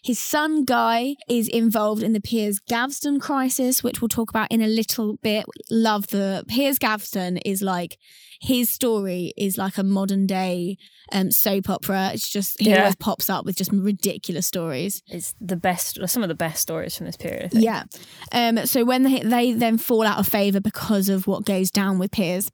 His 0.03 0.19
son 0.19 0.65
Guy 0.65 1.15
is 1.29 1.47
involved 1.47 2.03
in 2.03 2.11
the 2.11 2.19
Piers 2.19 2.59
Gaveston 2.59 3.21
crisis, 3.21 3.83
which 3.83 4.01
we'll 4.01 4.09
talk 4.09 4.29
about 4.29 4.51
in 4.51 4.61
a 4.61 4.67
little 4.67 5.15
bit. 5.23 5.45
Love 5.71 6.07
the 6.07 6.43
Piers 6.49 6.77
Gaveston 6.77 7.37
is 7.37 7.61
like 7.61 7.97
his 8.43 8.69
story 8.69 9.33
is 9.37 9.57
like 9.57 9.77
a 9.77 9.83
modern 9.83 10.27
day 10.27 10.77
um, 11.13 11.31
soap 11.31 11.69
opera. 11.69 12.11
It's 12.13 12.29
just 12.29 12.59
he 12.59 12.69
Yeah. 12.69 12.79
always 12.81 12.95
pops 12.97 13.29
up 13.29 13.45
with 13.45 13.55
just 13.55 13.71
ridiculous 13.71 14.45
stories. 14.47 15.01
It's 15.07 15.33
the 15.39 15.55
best, 15.55 15.97
some 16.07 16.23
of 16.23 16.29
the 16.29 16.35
best 16.35 16.61
stories 16.61 16.97
from 16.97 17.05
this 17.05 17.15
period. 17.15 17.45
I 17.45 17.47
think. 17.49 17.63
Yeah. 17.63 17.83
Um, 18.33 18.65
so 18.65 18.83
when 18.83 19.03
they, 19.03 19.19
they 19.21 19.53
then 19.53 19.77
fall 19.77 20.05
out 20.05 20.19
of 20.19 20.27
favour 20.27 20.59
because 20.59 21.07
of 21.07 21.25
what 21.25 21.45
goes 21.45 21.71
down 21.71 21.99
with 21.99 22.11
Piers. 22.11 22.51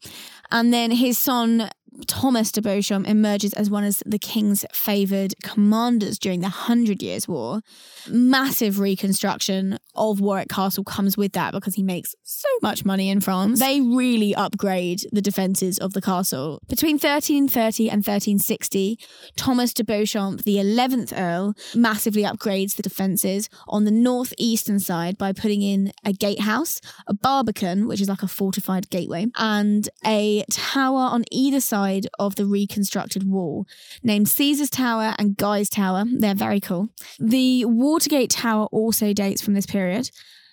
And 0.52 0.72
then 0.74 0.92
his 0.92 1.18
son, 1.18 1.70
Thomas 2.08 2.52
de 2.52 2.62
Beauchamp, 2.62 3.08
emerges 3.08 3.54
as 3.54 3.70
one 3.70 3.84
of 3.84 4.02
the 4.06 4.20
king's 4.20 4.66
favoured 4.72 5.34
commanders 5.44 6.18
during 6.20 6.42
the 6.42 6.50
Hundred 6.50 7.02
Years' 7.02 7.28
War. 7.28 7.62
Massive 8.08 8.80
reconstruction 8.80 9.78
of 9.96 10.20
Warwick 10.20 10.50
Castle 10.50 10.84
comes 10.84 11.18
with 11.18 11.34
that 11.34 11.54
because 11.54 11.76
he 11.76 11.84
makes 11.84 12.16
so 12.24 12.48
much 12.62 12.86
money 12.86 13.10
in 13.10 13.22
France. 13.22 13.60
They 13.60 13.82
really 13.82 14.34
upgrade 14.34 15.02
the 15.12 15.22
defences 15.22 15.78
of 15.78 15.94
the 15.94 16.02
castle. 16.02 16.60
Between 16.68 16.96
1330 16.96 17.90
and 17.90 17.98
1360, 17.98 18.98
Thomas 19.36 19.74
de 19.74 19.84
Beauchamp, 19.84 20.44
the 20.44 20.56
11th 20.56 21.14
Earl, 21.18 21.54
massively 21.76 22.24
upgrades 22.24 22.76
the 22.76 22.84
defences 22.84 23.50
on 23.68 23.84
the 23.84 23.92
northeastern 23.92 24.80
side 24.80 25.18
by 25.18 25.34
putting 25.34 25.62
in 25.62 25.92
a 26.06 26.14
gatehouse, 26.14 26.80
a 27.08 27.14
barbican, 27.14 27.88
which 27.88 28.02
is 28.02 28.10
like 28.10 28.24
a 28.24 28.28
fortified 28.28 28.90
gateway, 28.90 29.28
and 29.38 29.90
a 30.06 30.46
tower 30.50 31.02
on 31.02 31.26
either 31.32 31.60
side 31.60 31.89
of 32.18 32.36
the 32.36 32.46
reconstructed 32.46 33.30
wall, 33.30 33.66
named 34.04 34.30
Caesar's 34.30 34.70
Tower 34.70 35.16
and 35.18 35.38
Guy's 35.38 35.70
Tower. 35.70 36.06
They're 36.12 36.36
very 36.36 36.60
cool. 36.60 36.90
The 37.20 37.66
Watergate 37.66 38.32
Tower 38.32 38.68
also 38.72 39.14
dates 39.14 39.42
from 39.42 39.54
this 39.54 39.66
period. 39.66 40.12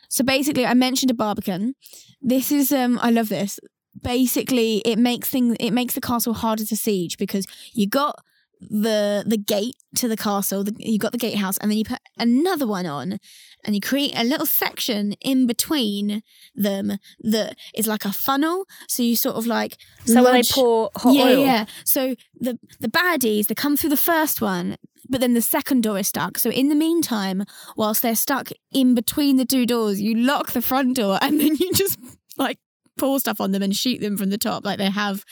So 0.08 0.24
basically, 0.24 0.66
I 0.66 0.74
mentioned 0.74 1.10
a 1.10 1.14
barbican. 1.14 1.74
This 2.20 2.50
is 2.50 2.72
um, 2.72 2.98
I 3.02 3.10
love 3.10 3.28
this. 3.28 3.58
Basically, 4.02 4.82
it 4.84 4.98
makes 4.98 5.28
things 5.28 5.56
it 5.58 5.72
makes 5.72 5.94
the 5.94 6.00
castle 6.00 6.34
harder 6.34 6.64
to 6.64 6.76
siege 6.76 7.16
because 7.16 7.46
you 7.72 7.86
got 7.88 8.22
the 8.60 9.24
the 9.26 9.36
gate 9.36 9.74
to 9.96 10.08
the 10.08 10.16
castle. 10.16 10.64
The, 10.64 10.74
you 10.78 10.98
got 10.98 11.12
the 11.12 11.18
gatehouse, 11.18 11.58
and 11.58 11.70
then 11.70 11.78
you 11.78 11.84
put 11.84 12.00
another 12.18 12.66
one 12.66 12.86
on, 12.86 13.18
and 13.64 13.74
you 13.74 13.80
create 13.80 14.12
a 14.16 14.24
little 14.24 14.46
section 14.46 15.12
in 15.20 15.46
between 15.46 16.22
them 16.54 16.98
that 17.20 17.56
is 17.74 17.86
like 17.86 18.04
a 18.04 18.12
funnel. 18.12 18.64
So 18.88 19.02
you 19.02 19.16
sort 19.16 19.36
of 19.36 19.46
like 19.46 19.76
So 20.04 20.22
where 20.22 20.32
they 20.32 20.42
pour 20.42 20.90
hot 20.96 21.14
yeah, 21.14 21.24
oil. 21.24 21.38
yeah. 21.38 21.66
So 21.84 22.14
the 22.40 22.58
the 22.80 22.88
baddies 22.88 23.46
they 23.46 23.54
come 23.54 23.76
through 23.76 23.90
the 23.90 23.96
first 23.96 24.40
one, 24.40 24.76
but 25.08 25.20
then 25.20 25.34
the 25.34 25.42
second 25.42 25.82
door 25.82 25.98
is 25.98 26.08
stuck. 26.08 26.38
So 26.38 26.50
in 26.50 26.68
the 26.68 26.74
meantime, 26.74 27.44
whilst 27.76 28.02
they're 28.02 28.16
stuck 28.16 28.50
in 28.72 28.94
between 28.94 29.36
the 29.36 29.44
two 29.44 29.66
doors, 29.66 30.00
you 30.00 30.14
lock 30.14 30.52
the 30.52 30.62
front 30.62 30.96
door 30.96 31.18
and 31.20 31.40
then 31.40 31.56
you 31.56 31.72
just 31.74 31.98
like 32.38 32.58
pour 32.98 33.20
stuff 33.20 33.40
on 33.40 33.52
them 33.52 33.62
and 33.62 33.76
shoot 33.76 34.00
them 34.00 34.16
from 34.16 34.30
the 34.30 34.38
top. 34.38 34.64
Like 34.64 34.78
they 34.78 34.90
have 34.90 35.24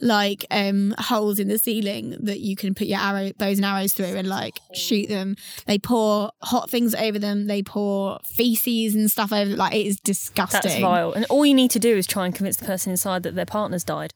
like 0.00 0.46
um 0.50 0.94
holes 0.98 1.38
in 1.38 1.48
the 1.48 1.58
ceiling 1.58 2.16
that 2.20 2.40
you 2.40 2.56
can 2.56 2.74
put 2.74 2.86
your 2.86 2.98
arrow 2.98 3.32
bows 3.38 3.58
and 3.58 3.64
arrows 3.64 3.92
through 3.92 4.16
and 4.16 4.28
like 4.28 4.60
shoot 4.72 5.08
them. 5.08 5.36
They 5.66 5.78
pour 5.78 6.32
hot 6.42 6.70
things 6.70 6.94
over 6.94 7.18
them. 7.18 7.46
They 7.46 7.62
pour 7.62 8.20
feces 8.24 8.94
and 8.94 9.10
stuff 9.10 9.32
over. 9.32 9.56
Like 9.56 9.74
it 9.74 9.86
is 9.86 10.00
disgusting. 10.00 10.60
That's 10.62 10.80
vile. 10.80 11.12
And 11.12 11.26
all 11.26 11.44
you 11.44 11.54
need 11.54 11.70
to 11.72 11.78
do 11.78 11.96
is 11.96 12.06
try 12.06 12.26
and 12.26 12.34
convince 12.34 12.56
the 12.56 12.66
person 12.66 12.90
inside 12.90 13.22
that 13.24 13.34
their 13.34 13.46
partner's 13.46 13.84
died. 13.84 14.12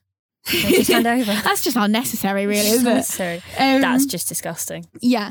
Just 0.47 0.91
hand 0.91 1.07
over. 1.07 1.25
That's 1.45 1.63
just 1.63 1.77
unnecessary, 1.77 2.47
really, 2.47 2.69
isn't 2.69 3.21
it? 3.21 3.43
Um, 3.59 3.81
That's 3.81 4.07
just 4.07 4.29
disgusting. 4.29 4.87
Yeah. 5.01 5.31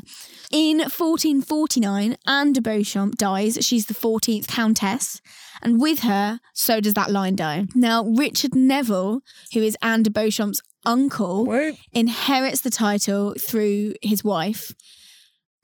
In 0.51 0.77
1449, 0.79 2.17
Anne 2.27 2.53
de 2.53 2.61
Beauchamp 2.61 3.17
dies. 3.17 3.57
She's 3.61 3.85
the 3.87 3.93
14th 3.93 4.47
Countess. 4.47 5.21
And 5.61 5.79
with 5.79 5.99
her, 5.99 6.39
so 6.53 6.79
does 6.79 6.93
that 6.95 7.09
line 7.09 7.35
die. 7.35 7.65
Now, 7.73 8.03
Richard 8.03 8.53
Neville, 8.53 9.21
who 9.53 9.61
is 9.61 9.77
Anne 9.81 10.03
de 10.03 10.09
Beauchamp's 10.09 10.61
uncle, 10.85 11.45
Whoop. 11.45 11.75
inherits 11.93 12.61
the 12.61 12.69
title 12.69 13.33
through 13.39 13.93
his 14.01 14.23
wife. 14.23 14.73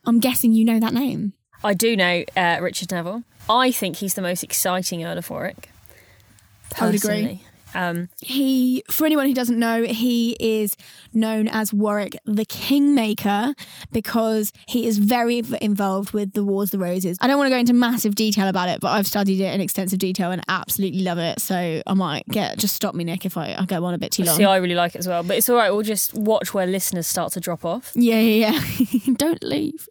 I'm 0.06 0.20
guessing 0.20 0.53
you 0.53 0.63
know 0.63 0.79
that 0.79 0.94
name. 0.94 1.34
I 1.63 1.74
do 1.74 1.96
know 1.98 2.24
uh, 2.38 2.60
Richard 2.62 2.91
Neville. 2.91 3.24
I 3.50 3.72
think 3.72 3.98
he's 3.98 4.13
the 4.13 4.22
most 4.22 4.44
exciting 4.44 5.03
Earl 5.03 5.18
of 5.18 5.29
Warwick. 5.29 5.70
I 6.79 6.86
would 6.86 6.96
agree. 6.96 7.44
Um, 7.74 8.10
He, 8.22 8.84
for 8.90 9.06
anyone 9.06 9.28
who 9.28 9.34
doesn't 9.34 9.58
know, 9.58 9.84
he 9.84 10.36
is 10.40 10.76
known 11.14 11.48
as 11.48 11.74
Warwick 11.74 12.18
the 12.26 12.46
Kingmaker 12.46 13.54
because 13.92 14.52
he 14.68 14.88
is 14.88 14.98
very 14.98 15.42
involved 15.62 16.12
with 16.12 16.34
the 16.34 16.44
Wars 16.44 16.74
of 16.74 16.80
the 16.80 16.86
Roses. 16.86 17.18
I 17.22 17.28
don't 17.28 17.38
want 17.38 17.48
to 17.48 17.52
go 17.52 17.58
into 17.58 17.74
massive 17.74 18.16
detail 18.16 18.48
about 18.48 18.70
it, 18.70 18.80
but 18.80 18.90
I've 18.90 19.08
studied 19.08 19.40
it 19.42 19.54
in 19.54 19.62
extensive 19.62 20.00
detail 20.00 20.32
and 20.32 20.44
absolutely 20.48 21.02
love 21.02 21.18
it. 21.18 21.40
So 21.40 21.82
I 21.86 21.94
might 21.94 22.28
get 22.28 22.58
just 22.58 22.76
stop 22.76 22.96
me, 22.96 23.04
Nick, 23.04 23.26
if 23.26 23.38
I, 23.38 23.56
I 23.58 23.66
go 23.66 23.84
on 23.86 23.94
a 23.94 23.98
bit 23.98 24.12
too 24.12 24.24
long. 24.24 24.38
see, 24.38 24.44
I 24.44 24.58
really 24.58 24.76
like 24.76 24.96
it 24.96 25.00
as 25.00 25.08
well. 25.08 25.24
But 25.24 25.38
it's 25.38 25.50
all 25.50 25.56
right. 25.56 25.72
We'll 25.72 25.82
just 25.84 26.14
watch 26.14 26.54
where 26.54 26.66
listeners 26.66 27.08
start 27.08 27.34
to 27.34 27.40
drop 27.40 27.66
off. 27.66 27.92
Yeah, 27.96 28.20
yeah, 28.20 28.52
yeah. 28.52 29.14
Don't 29.16 29.44
leave. 29.44 29.88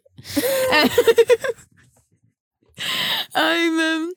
I'm 3.35 3.79
um, 3.79 4.13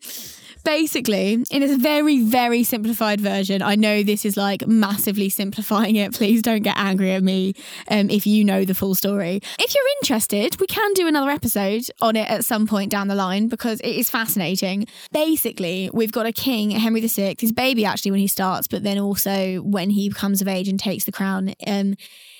basically 0.62 1.44
in 1.50 1.62
a 1.62 1.76
very, 1.76 2.20
very 2.20 2.62
simplified 2.62 3.20
version. 3.20 3.62
I 3.62 3.74
know 3.74 4.02
this 4.02 4.24
is 4.24 4.36
like 4.36 4.66
massively 4.66 5.28
simplifying 5.28 5.96
it. 5.96 6.12
Please 6.22 6.42
don't 6.42 6.62
get 6.62 6.76
angry 6.76 7.12
at 7.12 7.22
me 7.22 7.54
um, 7.88 8.10
if 8.10 8.26
you 8.26 8.44
know 8.44 8.64
the 8.64 8.74
full 8.74 8.94
story. 8.94 9.40
If 9.58 9.74
you're 9.74 9.84
interested, 10.00 10.58
we 10.60 10.66
can 10.66 10.92
do 10.94 11.06
another 11.06 11.30
episode 11.30 11.84
on 12.00 12.16
it 12.16 12.28
at 12.28 12.44
some 12.44 12.66
point 12.66 12.90
down 12.90 13.08
the 13.08 13.14
line 13.14 13.48
because 13.48 13.80
it 13.80 13.94
is 13.96 14.10
fascinating. 14.10 14.86
Basically, 15.12 15.90
we've 15.92 16.12
got 16.12 16.26
a 16.26 16.32
king, 16.32 16.70
Henry 16.70 17.00
VI, 17.00 17.36
his 17.38 17.52
baby 17.52 17.84
actually 17.84 18.10
when 18.10 18.20
he 18.20 18.26
starts, 18.26 18.66
but 18.68 18.82
then 18.82 18.98
also 18.98 19.58
when 19.58 19.90
he 19.90 20.10
comes 20.10 20.40
of 20.40 20.48
age 20.48 20.68
and 20.68 20.78
takes 20.78 21.04
the 21.04 21.12
crown. 21.12 21.54
Um, 21.66 21.96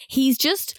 he's 0.08 0.38
just 0.38 0.78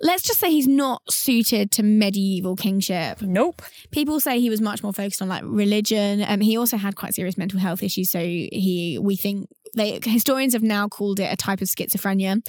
let's 0.00 0.22
just 0.22 0.40
say 0.40 0.50
he's 0.50 0.66
not 0.66 1.02
suited 1.10 1.70
to 1.72 1.82
medieval 1.82 2.56
kingship. 2.56 3.22
Nope. 3.22 3.62
People 3.90 4.20
say 4.20 4.40
he 4.40 4.50
was 4.50 4.60
much 4.60 4.82
more 4.82 4.92
focused 4.92 5.22
on 5.22 5.28
like 5.28 5.42
religion. 5.44 6.24
Um, 6.26 6.40
he 6.40 6.56
also 6.56 6.76
had 6.76 6.96
quite 6.96 7.14
serious 7.14 7.38
mental 7.38 7.58
health 7.58 7.82
issues. 7.82 8.10
So 8.10 8.20
he, 8.20 8.98
we 9.00 9.16
think 9.16 9.48
they 9.74 10.00
historians 10.04 10.52
have 10.52 10.62
now 10.62 10.88
called 10.88 11.20
it 11.20 11.32
a 11.32 11.36
type 11.36 11.60
of 11.60 11.68
schizophrenia. 11.68 12.46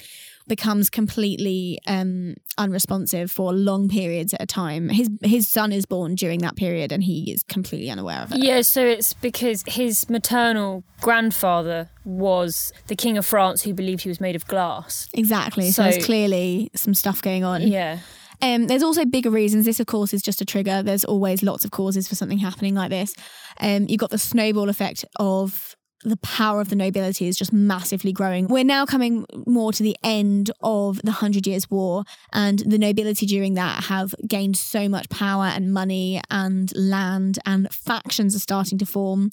Becomes 0.48 0.92
completely 0.92 1.80
um, 1.88 2.36
unresponsive 2.60 3.32
for 3.32 3.52
long 3.52 3.90
periods 3.90 4.32
at 4.32 4.44
a 4.44 4.46
time. 4.46 4.90
His 4.90 5.10
his 5.24 5.50
son 5.50 5.72
is 5.72 5.88
born 5.88 6.14
during 6.14 6.42
that 6.42 6.56
period, 6.56 6.92
and 6.92 7.04
he 7.04 7.32
is 7.32 7.42
completely 7.42 7.90
unaware 7.90 8.22
of 8.22 8.32
it. 8.32 8.44
Yeah, 8.44 8.62
so 8.62 8.86
it's 8.86 9.14
because 9.14 9.64
his 9.68 10.08
maternal 10.08 10.84
grandfather 11.02 11.90
was 12.04 12.72
the 12.88 12.96
King 12.96 13.18
of 13.18 13.26
France 13.26 13.64
who 13.64 13.74
believed 13.74 14.04
he 14.04 14.10
was 14.10 14.22
made 14.22 14.36
of 14.36 14.46
glass. 14.46 15.10
Exactly. 15.14 15.72
So, 15.72 15.82
So- 15.82 15.84
there's 15.90 16.06
clearly 16.06 16.70
some 16.76 16.94
stuff 16.94 17.24
going 17.24 17.44
on. 17.44 17.64
Yeah. 17.68 18.00
Um, 18.42 18.68
there's 18.68 18.84
also 18.84 19.06
bigger 19.06 19.32
reasons. 19.32 19.66
This, 19.66 19.80
of 19.80 19.88
course, 19.88 20.14
is 20.14 20.22
just 20.22 20.42
a 20.42 20.46
trigger. 20.46 20.84
There's 20.84 21.06
always 21.06 21.42
lots 21.42 21.66
of 21.66 21.72
causes 21.72 22.08
for 22.08 22.16
something 22.16 22.38
happening 22.38 22.76
like 22.76 22.90
this. 22.92 23.16
Um, 23.62 23.86
you've 23.88 24.00
got 24.02 24.10
the 24.12 24.18
snowball 24.20 24.70
effect 24.70 25.06
of 25.16 25.76
the 26.06 26.18
power 26.18 26.62
of 26.62 26.70
the 26.70 26.76
nobility 26.76 27.28
is 27.28 27.36
just 27.38 27.52
massively 27.52 28.14
growing. 28.14 28.48
We're 28.48 28.64
now 28.64 28.86
coming 28.86 29.26
more 29.46 29.74
to 29.74 29.84
the 29.84 29.98
end 30.04 30.52
of 30.62 31.02
the 31.04 31.12
Hundred 31.12 31.46
Years' 31.48 31.70
War, 31.70 32.04
and 32.32 32.60
the 32.60 32.78
nobility 32.78 33.26
during 33.26 33.56
that 33.56 33.86
have 33.86 34.16
gained 34.28 34.56
so 34.56 34.88
much 34.88 35.10
power 35.10 35.46
and 35.46 35.74
money 35.74 36.22
and 36.30 36.72
land, 36.76 37.40
and 37.46 37.68
factions 37.74 38.36
are 38.36 38.40
starting 38.40 38.78
to 38.78 38.86
form. 38.86 39.32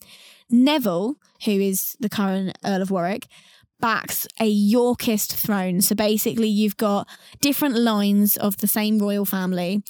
Neville, 0.51 1.17
who 1.45 1.53
is 1.53 1.97
the 2.01 2.09
current 2.09 2.57
Earl 2.65 2.83
of 2.83 2.91
Warwick, 2.91 3.27
backs 3.81 4.27
a 4.41 4.47
Yorkist 4.47 5.35
throne. 5.35 5.81
So 5.81 5.95
basically, 5.95 6.49
you've 6.49 6.77
got 6.77 7.09
different 7.41 7.77
lines 7.77 8.37
of 8.37 8.57
the 8.59 8.69
same 8.69 8.99
royal 8.99 9.25
family. 9.25 9.83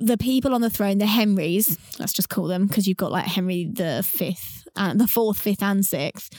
The 0.00 0.18
people 0.18 0.54
on 0.54 0.60
the 0.60 0.70
throne, 0.70 0.98
the 0.98 1.06
Henrys, 1.06 1.76
let's 1.98 2.12
just 2.12 2.28
call 2.28 2.46
them, 2.46 2.66
because 2.66 2.86
you've 2.86 2.96
got 2.96 3.10
like 3.10 3.24
Henry 3.24 3.64
the 3.64 4.04
fifth, 4.06 4.57
and 4.76 5.00
the 5.00 5.08
fourth, 5.08 5.40
fifth, 5.40 5.62
and 5.62 5.84
sixth. 5.84 6.30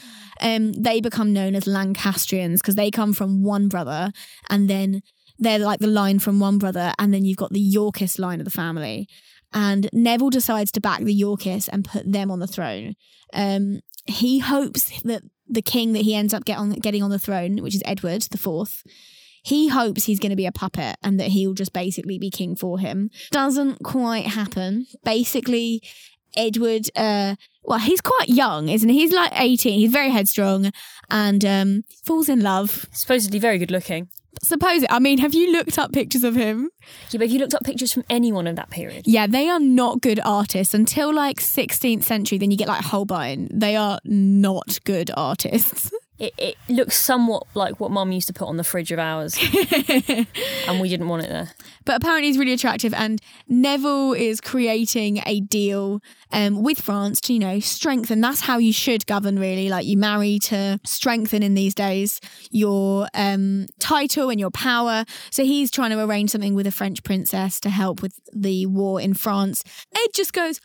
Um, 0.41 0.73
they 0.73 1.01
become 1.01 1.33
known 1.33 1.55
as 1.55 1.65
Lancastrians 1.65 2.61
because 2.61 2.75
they 2.75 2.91
come 2.91 3.13
from 3.13 3.43
one 3.43 3.67
brother, 3.67 4.11
and 4.49 4.69
then 4.69 5.01
they're 5.37 5.59
like 5.59 5.79
the 5.79 5.87
line 5.87 6.19
from 6.19 6.39
one 6.39 6.57
brother, 6.57 6.93
and 6.99 7.13
then 7.13 7.25
you've 7.25 7.37
got 7.37 7.51
the 7.51 7.59
Yorkist 7.59 8.19
line 8.19 8.39
of 8.39 8.45
the 8.45 8.51
family. 8.51 9.07
And 9.51 9.89
Neville 9.93 10.29
decides 10.29 10.71
to 10.73 10.81
back 10.81 11.01
the 11.01 11.13
Yorkists 11.13 11.69
and 11.69 11.83
put 11.83 12.11
them 12.11 12.29
on 12.29 12.39
the 12.39 12.47
throne. 12.47 12.95
Um, 13.33 13.81
he 14.05 14.39
hopes 14.39 15.01
that 15.01 15.23
the 15.47 15.61
king 15.61 15.93
that 15.93 16.03
he 16.03 16.15
ends 16.15 16.33
up 16.33 16.45
get 16.45 16.57
on, 16.57 16.71
getting 16.71 17.01
on 17.01 17.09
the 17.09 17.19
throne, 17.19 17.57
which 17.57 17.75
is 17.75 17.81
Edward 17.85 18.21
the 18.23 18.37
Fourth, 18.37 18.83
he 19.43 19.69
hopes 19.69 20.05
he's 20.05 20.19
going 20.19 20.31
to 20.31 20.35
be 20.35 20.45
a 20.45 20.51
puppet 20.51 20.97
and 21.01 21.19
that 21.19 21.29
he'll 21.29 21.53
just 21.53 21.73
basically 21.73 22.19
be 22.19 22.29
king 22.29 22.55
for 22.55 22.79
him. 22.79 23.09
Doesn't 23.31 23.83
quite 23.83 24.27
happen. 24.27 24.85
Basically, 25.03 25.81
Edward, 26.35 26.89
uh, 26.95 27.35
well, 27.69 27.79
he's 27.79 28.01
quite 28.01 28.29
young, 28.29 28.67
isn't 28.67 28.89
he? 28.89 28.99
He's 29.01 29.13
like 29.13 29.31
18. 29.33 29.79
He's 29.79 29.91
very 29.91 30.09
headstrong 30.09 30.71
and 31.09 31.45
um, 31.45 31.83
falls 32.03 32.27
in 32.27 32.41
love. 32.41 32.87
Supposedly 32.91 33.37
very 33.37 33.59
good 33.59 33.69
looking. 33.69 34.09
Suppose 34.41 34.83
it. 34.83 34.91
I 34.91 34.99
mean, 34.99 35.19
have 35.19 35.35
you 35.35 35.51
looked 35.51 35.77
up 35.77 35.91
pictures 35.93 36.23
of 36.23 36.35
him? 36.35 36.71
Yeah, 37.11 37.19
but 37.19 37.23
if 37.23 37.31
you 37.31 37.39
looked 37.39 37.53
up 37.53 37.63
pictures 37.63 37.93
from 37.93 38.05
anyone 38.09 38.47
of 38.47 38.55
that 38.55 38.71
period, 38.71 39.03
Yeah, 39.05 39.27
they 39.27 39.49
are 39.49 39.59
not 39.59 40.01
good 40.01 40.19
artists 40.25 40.73
until 40.73 41.13
like 41.13 41.37
16th 41.37 42.03
century. 42.03 42.39
Then 42.39 42.49
you 42.49 42.57
get 42.57 42.67
like 42.67 42.81
Holbein. 42.83 43.49
They 43.53 43.75
are 43.75 43.99
not 44.03 44.79
good 44.83 45.11
artists. 45.15 45.91
it, 46.19 46.33
it 46.37 46.57
looks 46.67 46.97
somewhat 46.97 47.43
like 47.53 47.79
what 47.79 47.91
mum 47.91 48.11
used 48.11 48.27
to 48.27 48.33
put 48.33 48.47
on 48.47 48.57
the 48.57 48.63
fridge 48.63 48.91
of 48.91 48.99
ours, 48.99 49.37
and 50.67 50.79
we 50.79 50.89
didn't 50.89 51.07
want 51.07 51.23
it 51.23 51.29
there. 51.29 51.51
But 51.85 51.95
apparently 51.95 52.27
he's 52.27 52.37
really 52.37 52.53
attractive, 52.53 52.93
and 52.93 53.21
Neville 53.47 54.13
is 54.13 54.41
creating 54.41 55.21
a 55.25 55.39
deal 55.39 56.01
um, 56.31 56.61
with 56.61 56.79
France 56.79 57.21
to, 57.21 57.33
you 57.33 57.39
know, 57.39 57.59
strengthen. 57.59 58.21
That's 58.21 58.41
how 58.41 58.57
you 58.57 58.73
should 58.73 59.05
govern, 59.05 59.39
really. 59.39 59.69
Like 59.69 59.85
you 59.85 59.97
marry 59.97 60.39
to 60.39 60.79
strengthen 60.85 61.41
in 61.41 61.53
these 61.53 61.73
days 61.73 62.19
your 62.51 63.07
um, 63.13 63.67
title 63.79 64.29
and 64.29 64.39
your 64.39 64.51
power. 64.51 65.05
So 65.31 65.43
he's 65.43 65.71
trying 65.71 65.91
to 65.91 66.03
arrange 66.03 66.31
something 66.31 66.53
with 66.53 66.67
a 66.67 66.71
French 66.71 67.03
princess 67.03 67.59
to 67.61 67.69
help 67.69 68.01
with 68.01 68.19
the 68.33 68.65
war 68.65 68.99
in 68.99 69.13
France. 69.13 69.63
Ed 69.95 70.09
just 70.13 70.33
goes, 70.33 70.59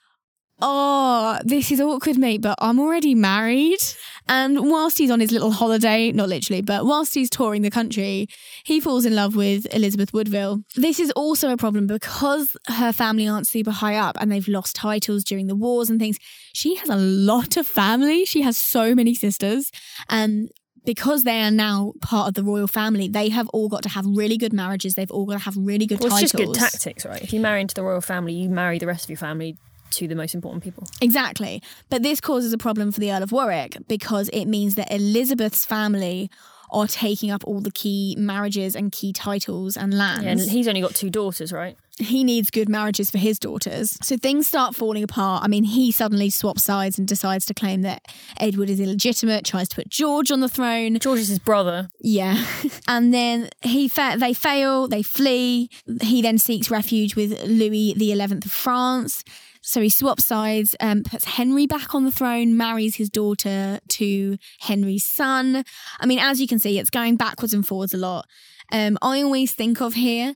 Oh, 0.61 1.39
this 1.45 1.71
is 1.73 1.81
awkward, 1.81 2.17
mate, 2.17 2.41
but 2.41 2.57
I'm 2.61 2.79
already 2.79 3.15
married. 3.15 3.81
And 4.29 4.71
whilst 4.71 4.97
he's 4.99 5.11
on 5.11 5.21
his 5.21 5.33
little 5.33 5.51
holiday, 5.51 6.13
not 6.13 6.29
literally, 6.29 6.63
but 6.63 6.87
whilst 6.87 7.13
he's 7.13 7.29
touring 7.29 7.63
the 7.63 7.71
country, 7.71 8.29
he 8.65 8.81
falls 8.81 9.05
in 9.05 9.15
love 9.15 9.37
with 9.37 9.67
Elizabeth 9.75 10.13
Woodville. 10.13 10.61
This 10.77 11.01
is 11.01 11.11
also 11.13 11.51
a 11.51 11.57
problem 11.57 11.87
because 11.87 12.57
her 12.69 12.93
family 12.93 13.29
aren't 13.29 13.47
super 13.49 13.73
high 13.73 13.97
up 13.97 14.17
and 14.21 14.31
they've 14.31 14.47
lost 14.49 14.77
titles 14.77 15.25
during 15.25 15.49
the 15.49 15.57
wars 15.57 15.91
and 15.91 15.99
things. 15.99 16.19
She 16.55 16.77
has 16.77 16.89
a 16.89 16.97
lot 16.97 17.57
of 17.57 17.67
family. 17.67 18.25
She 18.25 18.43
has 18.43 18.57
so 18.57 18.95
many 18.95 19.15
sisters. 19.15 19.71
And 20.09 20.51
because 20.87 21.25
they 21.25 21.43
are 21.43 21.51
now 21.51 21.95
part 22.01 22.29
of 22.29 22.35
the 22.35 22.45
royal 22.45 22.69
family, 22.69 23.09
they 23.09 23.29
have 23.31 23.49
all 23.49 23.69
got 23.69 23.83
to 23.83 23.89
have 23.89 24.07
really 24.07 24.39
good 24.39 24.53
marriages. 24.53 24.95
They've 24.95 25.11
all 25.11 25.27
got 25.27 25.35
to 25.39 25.45
have 25.45 25.57
really 25.57 25.87
good 25.87 25.99
Well, 26.01 26.17
it's 26.17 26.31
titles. 26.33 26.33
just 26.33 26.37
good 26.37 26.55
tactics, 26.55 27.05
right? 27.05 27.23
If 27.23 27.33
you 27.33 27.41
marry 27.41 27.61
into 27.61 27.75
the 27.75 27.83
royal 27.83 28.01
family, 28.01 28.35
you 28.35 28.49
marry 28.49 28.79
the 28.79 28.87
rest 28.87 29.05
of 29.05 29.11
your 29.11 29.19
family 29.19 29.57
to 29.95 30.09
the 30.09 30.15
most 30.15 30.35
important 30.35 30.63
people. 30.63 30.87
Exactly. 31.01 31.63
But 31.91 32.03
this 32.03 32.21
causes 32.21 32.53
a 32.53 32.59
problem 32.59 32.93
for 32.93 33.01
the 33.01 33.13
Earl 33.13 33.23
of 33.23 33.33
Warwick 33.33 33.77
because 33.89 34.29
it 34.31 34.47
means 34.47 34.75
that 34.75 34.93
Elizabeth's 34.93 35.65
family 35.65 36.31
are 36.71 36.87
taking 36.87 37.31
up 37.31 37.45
all 37.45 37.61
the 37.61 37.71
key 37.71 38.17
marriages 38.19 38.75
and 38.75 38.91
key 38.91 39.13
titles 39.13 39.77
and 39.77 39.97
lands. 39.97 40.25
Yeah, 40.25 40.31
and 40.33 40.41
he's 40.41 40.67
only 40.67 40.81
got 40.81 40.95
two 40.95 41.11
daughters, 41.11 41.53
right? 41.53 41.77
he 41.99 42.25
needs 42.25 42.51
good 42.51 42.69
marriages 42.69 43.11
for 43.11 43.19
his 43.19 43.39
daughters. 43.39 43.97
So 44.03 44.17
things 44.17 44.47
start 44.47 44.75
falling 44.75 45.03
apart. 45.03 45.45
I 45.45 45.49
mean, 45.49 45.65
he 45.65 45.93
suddenly 45.93 46.31
swaps 46.31 46.65
sides 46.65 46.99
and 46.99 47.07
decides 47.07 47.47
to 47.47 47.55
claim 47.55 47.83
that 47.83 48.03
Edward 48.39 48.71
is 48.71 48.81
illegitimate, 48.81 49.45
tries 49.45 49.69
to 49.69 49.77
put 49.77 49.89
George 49.89 50.31
on 50.31 50.41
the 50.41 50.49
throne. 50.49 50.99
George 50.99 51.21
is 51.21 51.29
his 51.29 51.39
brother. 51.39 51.89
Yeah. 52.01 52.45
and 52.89 53.15
then 53.15 53.49
he 53.63 53.89
fa- 53.89 54.17
they 54.19 54.35
fail, 54.35 54.89
they 54.89 55.03
flee. 55.03 55.71
He 56.03 56.23
then 56.23 56.39
seeks 56.39 56.71
refuge 56.71 57.15
with 57.15 57.41
Louis 57.45 57.95
the 57.97 58.11
11th 58.11 58.47
of 58.47 58.53
France. 58.53 59.25
So 59.67 59.81
he 59.81 59.89
swaps 59.89 60.27
sides, 60.27 60.77
um, 60.79 61.03
puts 61.03 61.25
Henry 61.25 61.67
back 61.67 61.95
on 61.95 62.05
the 62.05 62.13
throne, 62.13 62.55
marries 62.55 62.97
his 62.97 63.09
daughter 63.09 63.81
to 63.89 64.37
Henry's 64.61 65.07
son. 65.07 65.65
I 65.99 66.07
mean, 66.07 66.19
as 66.19 66.39
you 66.39 66.47
can 66.47 66.59
see, 66.59 66.79
it's 66.79 66.91
going 66.91 67.17
backwards 67.17 67.55
and 67.55 67.67
forwards 67.67 67.95
a 67.95 67.97
lot. 67.97 68.27
Um, 68.71 68.99
I 69.01 69.23
always 69.23 69.53
think 69.53 69.81
of 69.81 69.95
here 69.95 70.35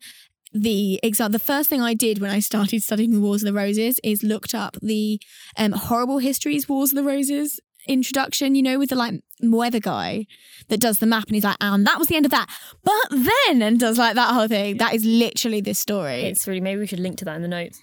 the 0.55 0.99
example 1.03 1.33
the 1.33 1.45
first 1.45 1.69
thing 1.69 1.83
i 1.83 1.93
did 1.93 2.21
when 2.21 2.31
i 2.31 2.39
started 2.39 2.83
studying 2.83 3.13
the 3.13 3.21
wars 3.21 3.43
of 3.43 3.47
the 3.47 3.53
roses 3.53 4.01
is 4.03 4.23
looked 4.23 4.55
up 4.55 4.79
the 4.81 5.21
um, 5.59 5.73
horrible 5.73 6.21
histories 6.21 6.67
wars 6.67 6.91
of 6.91 6.97
the 6.97 7.03
roses 7.03 7.61
introduction 7.87 8.55
you 8.55 8.63
know 8.63 8.79
with 8.79 8.89
the 8.89 8.97
like 8.97 9.21
weather 9.43 9.79
guy 9.79 10.25
that 10.69 10.81
does 10.81 11.01
the 11.01 11.07
map 11.07 11.27
and 11.27 11.35
he's 11.35 11.45
like 11.45 11.59
and 11.61 11.87
that 11.87 11.99
was 11.99 12.09
the 12.09 12.17
end 12.17 12.25
of 12.25 12.31
that 12.31 12.49
but 12.83 13.11
then 13.11 13.61
and 13.61 13.79
does 13.79 13.99
like 13.99 14.15
that 14.15 14.33
whole 14.33 14.49
thing 14.49 14.79
that 14.79 14.95
is 14.95 15.05
literally 15.05 15.61
this 15.61 15.79
story 15.79 16.23
It's 16.23 16.47
really 16.47 16.63
maybe 16.63 16.81
we 16.81 16.87
should 16.87 17.01
link 17.01 17.19
to 17.19 17.27
that 17.27 17.37
in 17.37 17.43
the 17.43 17.49
notes. 17.49 17.79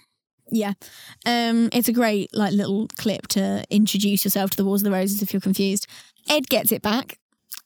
Yeah. 0.50 0.74
Um 1.24 1.68
it's 1.72 1.88
a 1.88 1.92
great 1.92 2.34
like 2.34 2.52
little 2.52 2.88
clip 2.98 3.26
to 3.28 3.64
introduce 3.70 4.24
yourself 4.24 4.50
to 4.50 4.56
the 4.56 4.64
wars 4.64 4.82
of 4.82 4.84
the 4.84 4.90
roses 4.92 5.22
if 5.22 5.32
you're 5.32 5.40
confused. 5.40 5.86
Ed 6.28 6.48
gets 6.48 6.72
it 6.72 6.82
back. 6.82 7.18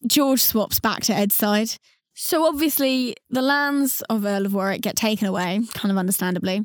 George 0.06 0.40
swaps 0.40 0.80
back 0.80 1.02
to 1.04 1.14
ed's 1.14 1.34
side. 1.34 1.72
So 2.14 2.46
obviously, 2.46 3.16
the 3.30 3.40
lands 3.40 4.02
of 4.10 4.26
Earl 4.26 4.44
of 4.44 4.52
Warwick 4.52 4.82
get 4.82 4.96
taken 4.96 5.26
away, 5.26 5.60
kind 5.72 5.90
of 5.90 5.96
understandably, 5.96 6.62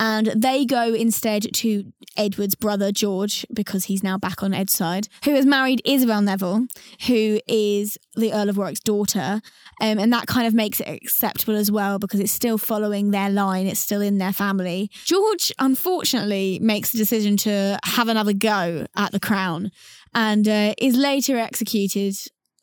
and 0.00 0.28
they 0.28 0.64
go 0.64 0.94
instead 0.94 1.46
to 1.56 1.92
Edward's 2.16 2.54
brother 2.54 2.90
George 2.90 3.44
because 3.52 3.84
he's 3.84 4.02
now 4.02 4.16
back 4.16 4.42
on 4.42 4.54
Ed's 4.54 4.72
side, 4.72 5.08
who 5.24 5.34
has 5.34 5.44
married 5.44 5.82
Isabel 5.84 6.22
Neville, 6.22 6.66
who 7.06 7.38
is 7.46 7.98
the 8.16 8.32
Earl 8.32 8.48
of 8.48 8.56
Warwick's 8.56 8.80
daughter, 8.80 9.42
um, 9.82 9.98
and 9.98 10.10
that 10.12 10.26
kind 10.26 10.46
of 10.46 10.54
makes 10.54 10.80
it 10.80 10.88
acceptable 10.88 11.54
as 11.54 11.70
well 11.70 11.98
because 11.98 12.18
it's 12.18 12.32
still 12.32 12.56
following 12.56 13.10
their 13.10 13.28
line, 13.28 13.66
it's 13.66 13.78
still 13.78 14.00
in 14.00 14.16
their 14.16 14.32
family. 14.32 14.90
George, 15.04 15.52
unfortunately, 15.58 16.58
makes 16.62 16.92
the 16.92 16.98
decision 16.98 17.36
to 17.36 17.78
have 17.84 18.08
another 18.08 18.32
go 18.32 18.86
at 18.96 19.12
the 19.12 19.20
crown, 19.20 19.70
and 20.14 20.48
uh, 20.48 20.74
is 20.78 20.96
later 20.96 21.36
executed 21.36 22.16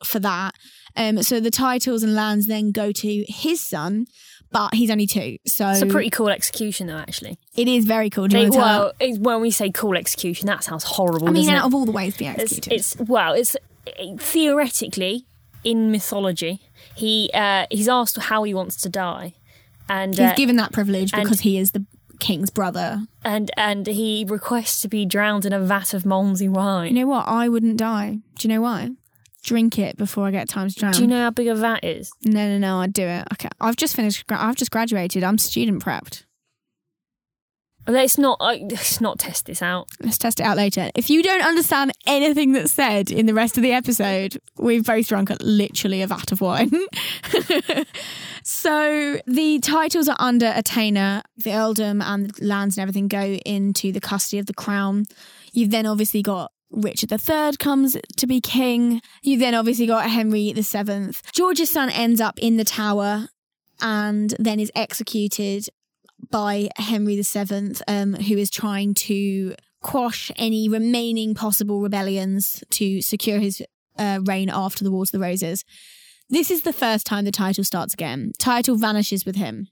for 0.04 0.18
that. 0.18 0.54
Um, 0.96 1.22
so 1.22 1.38
the 1.38 1.50
titles 1.50 2.02
and 2.02 2.14
lands 2.14 2.46
then 2.46 2.72
go 2.72 2.90
to 2.90 3.24
his 3.28 3.60
son, 3.60 4.06
but 4.50 4.74
he's 4.74 4.90
only 4.90 5.06
two. 5.06 5.38
So 5.46 5.68
It's 5.68 5.82
a 5.82 5.86
pretty 5.86 6.10
cool 6.10 6.28
execution, 6.28 6.86
though. 6.86 6.96
Actually, 6.96 7.38
it 7.56 7.68
is 7.68 7.84
very 7.84 8.10
cool. 8.10 8.26
Do 8.28 8.38
you 8.38 8.44
They- 8.44 8.50
want 8.50 8.52
to 8.54 8.58
tell- 8.58 8.78
well, 8.84 8.92
it's, 9.00 9.18
when 9.18 9.40
we 9.40 9.50
say 9.50 9.70
cool 9.70 9.96
execution, 9.96 10.46
that 10.46 10.64
sounds 10.64 10.84
horrible. 10.84 11.28
I 11.28 11.32
mean, 11.32 11.48
out 11.50 11.64
it? 11.64 11.66
of 11.66 11.74
all 11.74 11.84
the 11.84 11.92
ways 11.92 12.14
to 12.14 12.18
be 12.20 12.26
it's, 12.26 12.40
executed, 12.42 12.72
it's 12.72 12.96
well, 12.98 13.32
it's 13.34 13.56
theoretically 14.18 15.24
in 15.64 15.90
mythology. 15.90 16.60
He 16.94 17.30
uh, 17.34 17.66
he's 17.70 17.88
asked 17.88 18.16
how 18.18 18.42
he 18.44 18.54
wants 18.54 18.76
to 18.82 18.88
die, 18.88 19.34
and 19.88 20.14
he's 20.14 20.20
uh, 20.32 20.34
given 20.34 20.56
that 20.56 20.72
privilege 20.72 21.12
and- 21.12 21.22
because 21.22 21.40
he 21.40 21.58
is 21.58 21.72
the 21.72 21.84
king's 22.20 22.50
brother. 22.50 23.02
and 23.24 23.50
and 23.56 23.86
he 23.86 24.24
requests 24.28 24.80
to 24.82 24.88
be 24.88 25.04
drowned 25.06 25.44
in 25.46 25.52
a 25.52 25.60
vat 25.60 25.94
of 25.94 26.02
Malmsey 26.04 26.48
wine. 26.48 26.94
You 26.94 27.02
know 27.02 27.06
what? 27.08 27.28
I 27.28 27.48
wouldn't 27.48 27.76
die. 27.76 28.18
Do 28.36 28.48
you 28.48 28.54
know 28.54 28.60
why? 28.60 28.90
Drink 29.48 29.78
it 29.78 29.96
before 29.96 30.26
I 30.26 30.30
get 30.30 30.46
time 30.46 30.68
to 30.68 30.74
drown. 30.74 30.92
Do 30.92 31.00
you 31.00 31.06
know 31.06 31.22
how 31.22 31.30
big 31.30 31.46
a 31.48 31.54
vat 31.54 31.82
is? 31.82 32.10
No, 32.22 32.48
no, 32.48 32.58
no. 32.58 32.80
I'd 32.80 32.92
do 32.92 33.02
it. 33.02 33.26
Okay, 33.32 33.48
I've 33.60 33.76
just 33.76 33.96
finished. 33.96 34.26
gra- 34.26 34.38
I've 34.38 34.56
just 34.56 34.70
graduated. 34.70 35.24
I'm 35.24 35.38
student 35.38 35.82
prepped. 35.82 36.24
Let's 37.86 38.18
not 38.18 38.36
uh, 38.40 38.58
let's 38.70 39.00
not 39.00 39.18
test 39.18 39.46
this 39.46 39.62
out. 39.62 39.88
Let's 40.02 40.18
test 40.18 40.40
it 40.40 40.42
out 40.42 40.58
later. 40.58 40.90
If 40.94 41.08
you 41.08 41.22
don't 41.22 41.42
understand 41.42 41.92
anything 42.06 42.52
that's 42.52 42.72
said 42.72 43.10
in 43.10 43.24
the 43.24 43.32
rest 43.32 43.56
of 43.56 43.62
the 43.62 43.72
episode, 43.72 44.36
we've 44.58 44.84
both 44.84 45.08
drunk 45.08 45.30
literally 45.40 46.02
a 46.02 46.06
vat 46.06 46.30
of 46.30 46.42
wine. 46.42 46.70
so 48.42 49.18
the 49.26 49.58
titles 49.60 50.06
are 50.06 50.16
under 50.18 50.52
attainder, 50.54 51.22
the 51.38 51.52
earldom 51.52 52.02
and 52.02 52.30
the 52.30 52.44
lands 52.44 52.76
and 52.76 52.82
everything 52.82 53.08
go 53.08 53.22
into 53.46 53.90
the 53.92 54.00
custody 54.00 54.38
of 54.38 54.44
the 54.44 54.52
crown. 54.54 55.06
You've 55.54 55.70
then 55.70 55.86
obviously 55.86 56.20
got 56.20 56.52
Richard 56.70 57.12
III 57.12 57.56
comes 57.58 57.96
to 58.16 58.26
be 58.26 58.40
king. 58.40 59.00
You 59.22 59.38
then 59.38 59.54
obviously 59.54 59.86
got 59.86 60.10
Henry 60.10 60.52
VII. 60.52 61.10
George's 61.32 61.70
son 61.70 61.90
ends 61.90 62.20
up 62.20 62.38
in 62.38 62.56
the 62.56 62.64
tower 62.64 63.28
and 63.80 64.34
then 64.38 64.60
is 64.60 64.72
executed 64.74 65.68
by 66.30 66.68
Henry 66.76 67.20
VII, 67.20 67.76
um, 67.86 68.14
who 68.14 68.36
is 68.36 68.50
trying 68.50 68.94
to 68.94 69.54
quash 69.80 70.30
any 70.36 70.68
remaining 70.68 71.34
possible 71.34 71.80
rebellions 71.80 72.62
to 72.70 73.00
secure 73.00 73.38
his 73.38 73.62
uh, 73.98 74.20
reign 74.24 74.50
after 74.52 74.84
the 74.84 74.90
Wars 74.90 75.08
of 75.08 75.20
the 75.20 75.24
Roses. 75.24 75.64
This 76.28 76.50
is 76.50 76.62
the 76.62 76.72
first 76.72 77.06
time 77.06 77.24
the 77.24 77.30
title 77.30 77.64
starts 77.64 77.94
again. 77.94 78.32
Title 78.38 78.76
vanishes 78.76 79.24
with 79.24 79.36
him. 79.36 79.68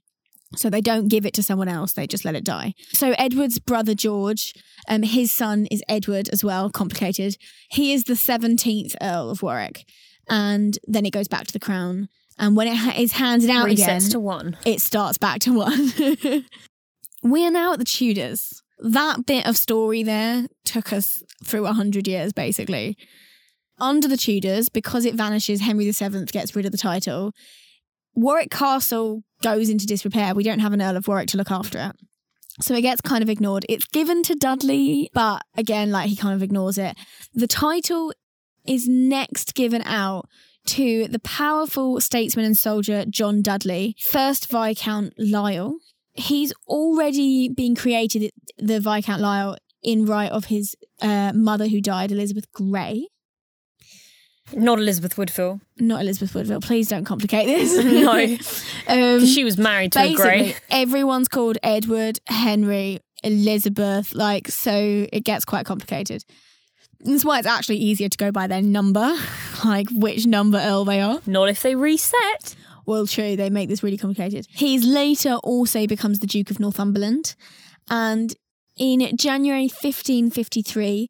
So 0.55 0.69
they 0.69 0.81
don't 0.81 1.09
give 1.09 1.25
it 1.25 1.33
to 1.33 1.43
someone 1.43 1.67
else, 1.67 1.93
they 1.93 2.07
just 2.07 2.23
let 2.23 2.35
it 2.35 2.43
die. 2.45 2.73
So 2.93 3.13
Edward's 3.17 3.59
brother 3.59 3.93
George, 3.93 4.53
um, 4.87 5.03
his 5.03 5.31
son 5.31 5.67
is 5.69 5.83
Edward 5.89 6.29
as 6.31 6.43
well, 6.43 6.69
complicated. 6.69 7.35
He 7.69 7.91
is 7.91 8.05
the 8.05 8.13
17th 8.13 8.95
Earl 9.01 9.29
of 9.29 9.43
Warwick. 9.43 9.83
And 10.29 10.77
then 10.87 11.05
it 11.05 11.11
goes 11.11 11.27
back 11.27 11.47
to 11.47 11.53
the 11.53 11.59
crown. 11.59 12.07
And 12.39 12.55
when 12.55 12.67
it 12.67 12.75
ha- 12.75 12.93
is 12.97 13.13
handed 13.13 13.49
out 13.49 13.69
again, 13.69 13.99
Resets 13.99 14.11
to 14.11 14.19
one. 14.19 14.57
it 14.65 14.79
starts 14.79 15.17
back 15.17 15.39
to 15.41 15.53
one. 15.53 15.91
we 17.23 17.45
are 17.45 17.51
now 17.51 17.73
at 17.73 17.79
the 17.79 17.85
Tudors. 17.85 18.61
That 18.79 19.25
bit 19.25 19.47
of 19.47 19.57
story 19.57 20.03
there 20.03 20.47
took 20.63 20.93
us 20.93 21.23
through 21.43 21.65
a 21.65 21.73
hundred 21.73 22.07
years, 22.07 22.31
basically. 22.31 22.95
Under 23.79 24.07
the 24.07 24.17
Tudors, 24.17 24.69
because 24.69 25.03
it 25.05 25.15
vanishes, 25.15 25.61
Henry 25.61 25.89
VII 25.89 26.25
gets 26.25 26.55
rid 26.55 26.65
of 26.65 26.71
the 26.71 26.77
title. 26.77 27.33
Warwick 28.17 28.49
Castle 28.49 29.21
goes 29.43 29.69
into 29.69 29.85
disrepair. 29.85 30.33
We 30.33 30.43
don't 30.43 30.57
have 30.57 30.73
an 30.73 30.81
Earl 30.81 30.97
of 30.97 31.07
Warwick 31.07 31.27
to 31.29 31.37
look 31.37 31.51
after 31.51 31.77
it. 31.77 31.95
So 32.59 32.73
it 32.73 32.81
gets 32.81 32.99
kind 32.99 33.21
of 33.21 33.29
ignored. 33.29 33.63
It's 33.69 33.85
given 33.85 34.23
to 34.23 34.33
Dudley, 34.33 35.11
but 35.13 35.43
again, 35.55 35.91
like 35.91 36.09
he 36.09 36.15
kind 36.15 36.33
of 36.33 36.41
ignores 36.41 36.79
it. 36.79 36.97
The 37.35 37.45
title 37.45 38.11
is 38.65 38.87
next 38.87 39.53
given 39.53 39.83
out 39.83 40.27
to 40.65 41.07
the 41.07 41.19
powerful 41.19 42.01
statesman 42.01 42.43
and 42.43 42.57
soldier 42.57 43.05
John 43.07 43.43
Dudley, 43.43 43.95
first 43.99 44.49
Viscount 44.49 45.13
Lisle. 45.19 45.77
He's 46.13 46.51
already 46.67 47.49
been 47.49 47.75
created 47.75 48.31
the 48.57 48.79
Viscount 48.79 49.21
Lisle 49.21 49.57
in 49.83 50.07
right 50.07 50.31
of 50.31 50.45
his 50.45 50.75
uh, 51.03 51.33
mother 51.35 51.67
who 51.67 51.81
died, 51.81 52.11
Elizabeth 52.11 52.51
Grey. 52.51 53.09
Not 54.53 54.79
Elizabeth 54.79 55.17
Woodville. 55.17 55.59
Not 55.77 56.01
Elizabeth 56.01 56.33
Woodville. 56.33 56.61
Please 56.61 56.87
don't 56.87 57.05
complicate 57.05 57.47
this. 57.47 57.77
No. 57.97 58.37
um, 59.17 59.25
she 59.25 59.43
was 59.43 59.57
married 59.57 59.91
to 59.93 59.99
a 59.99 60.13
Grey. 60.13 60.55
everyone's 60.69 61.27
called 61.27 61.57
Edward, 61.63 62.19
Henry, 62.25 62.99
Elizabeth. 63.23 64.13
Like, 64.13 64.47
so 64.49 65.07
it 65.11 65.23
gets 65.23 65.45
quite 65.45 65.65
complicated. 65.65 66.23
That's 67.01 67.25
why 67.25 67.39
it's 67.39 67.47
actually 67.47 67.77
easier 67.77 68.09
to 68.09 68.17
go 68.17 68.31
by 68.31 68.47
their 68.47 68.61
number, 68.61 69.15
like 69.65 69.87
which 69.91 70.25
number 70.25 70.57
Earl 70.57 70.85
they 70.85 71.01
are. 71.01 71.19
Not 71.25 71.49
if 71.49 71.61
they 71.61 71.75
reset. 71.75 72.55
Well, 72.85 73.05
true, 73.05 73.35
they 73.35 73.49
make 73.49 73.67
this 73.67 73.83
really 73.83 73.97
complicated. 73.97 74.47
He's 74.49 74.85
later 74.85 75.35
also 75.43 75.87
becomes 75.87 76.19
the 76.19 76.27
Duke 76.27 76.49
of 76.49 76.59
Northumberland. 76.59 77.35
And 77.89 78.33
in 78.77 79.17
January 79.17 79.63
1553, 79.63 81.09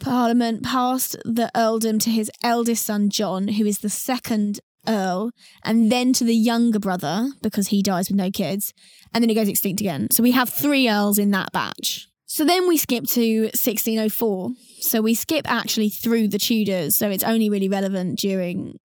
Parliament 0.00 0.62
passed 0.62 1.16
the 1.24 1.50
earldom 1.54 1.98
to 2.00 2.10
his 2.10 2.30
eldest 2.42 2.84
son, 2.84 3.10
John, 3.10 3.48
who 3.48 3.64
is 3.64 3.78
the 3.78 3.90
second 3.90 4.60
Earl, 4.88 5.30
and 5.64 5.90
then 5.90 6.12
to 6.14 6.24
the 6.24 6.34
younger 6.34 6.78
brother, 6.78 7.30
because 7.42 7.68
he 7.68 7.82
dies 7.82 8.08
with 8.08 8.16
no 8.16 8.30
kids, 8.30 8.72
and 9.12 9.22
then 9.22 9.28
he 9.28 9.34
goes 9.34 9.48
extinct 9.48 9.80
again. 9.80 10.08
So 10.10 10.22
we 10.22 10.32
have 10.32 10.48
three 10.48 10.88
Earls 10.88 11.18
in 11.18 11.30
that 11.32 11.52
batch. 11.52 12.08
So 12.26 12.44
then 12.44 12.68
we 12.68 12.76
skip 12.76 13.04
to 13.10 13.42
1604. 13.44 14.50
So 14.80 15.00
we 15.00 15.14
skip 15.14 15.50
actually 15.50 15.88
through 15.88 16.28
the 16.28 16.38
Tudors. 16.38 16.96
So 16.96 17.08
it's 17.08 17.24
only 17.24 17.48
really 17.48 17.68
relevant 17.68 18.18
during 18.18 18.78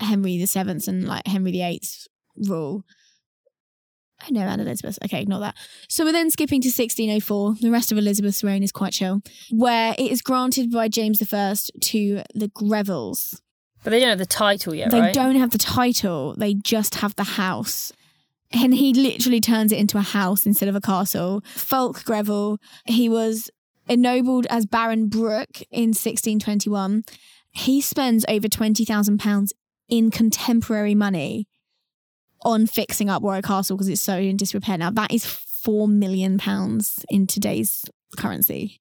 Henry 0.00 0.44
Seventh 0.46 0.88
and 0.88 1.06
like 1.06 1.26
Henry 1.26 1.60
Eighth's 1.60 2.08
rule. 2.36 2.82
Oh 4.22 4.28
no, 4.30 4.40
Anne 4.42 4.60
Elizabeth. 4.60 4.98
Okay, 5.04 5.22
ignore 5.22 5.40
that. 5.40 5.56
So 5.88 6.04
we're 6.04 6.12
then 6.12 6.30
skipping 6.30 6.60
to 6.62 6.68
1604. 6.68 7.56
The 7.60 7.70
rest 7.70 7.90
of 7.90 7.98
Elizabeth's 7.98 8.44
reign 8.44 8.62
is 8.62 8.72
quite 8.72 8.92
chill, 8.92 9.20
where 9.50 9.94
it 9.98 10.10
is 10.10 10.22
granted 10.22 10.70
by 10.70 10.88
James 10.88 11.20
I 11.22 11.54
to 11.80 12.22
the 12.34 12.48
Grevilles. 12.48 13.40
But 13.84 13.90
they 13.90 13.98
don't 13.98 14.10
have 14.10 14.18
the 14.18 14.26
title 14.26 14.74
yet, 14.74 14.90
they 14.90 15.00
right? 15.00 15.14
don't 15.14 15.36
have 15.36 15.50
the 15.50 15.58
title; 15.58 16.34
they 16.36 16.54
just 16.54 16.96
have 16.96 17.16
the 17.16 17.24
house. 17.24 17.92
And 18.52 18.74
he 18.74 18.92
literally 18.92 19.40
turns 19.40 19.72
it 19.72 19.78
into 19.78 19.96
a 19.96 20.02
house 20.02 20.44
instead 20.44 20.68
of 20.68 20.76
a 20.76 20.80
castle. 20.80 21.42
Fulk 21.46 22.04
Greville, 22.04 22.58
he 22.84 23.08
was 23.08 23.50
ennobled 23.88 24.46
as 24.50 24.66
Baron 24.66 25.08
Brooke 25.08 25.62
in 25.70 25.88
1621. 25.88 27.02
He 27.50 27.80
spends 27.80 28.24
over 28.28 28.48
£20,000 28.48 29.48
in 29.88 30.10
contemporary 30.10 30.94
money 30.94 31.46
on 32.44 32.66
fixing 32.66 33.08
up 33.10 33.22
Warwick 33.22 33.44
Castle 33.44 33.76
because 33.76 33.88
it's 33.88 34.00
so 34.00 34.16
in 34.16 34.36
disrepair 34.36 34.78
now. 34.78 34.90
That 34.90 35.12
is 35.12 35.24
four 35.26 35.86
million 35.88 36.38
pounds 36.38 37.04
in 37.08 37.26
today's 37.26 37.84
currency. 38.16 38.80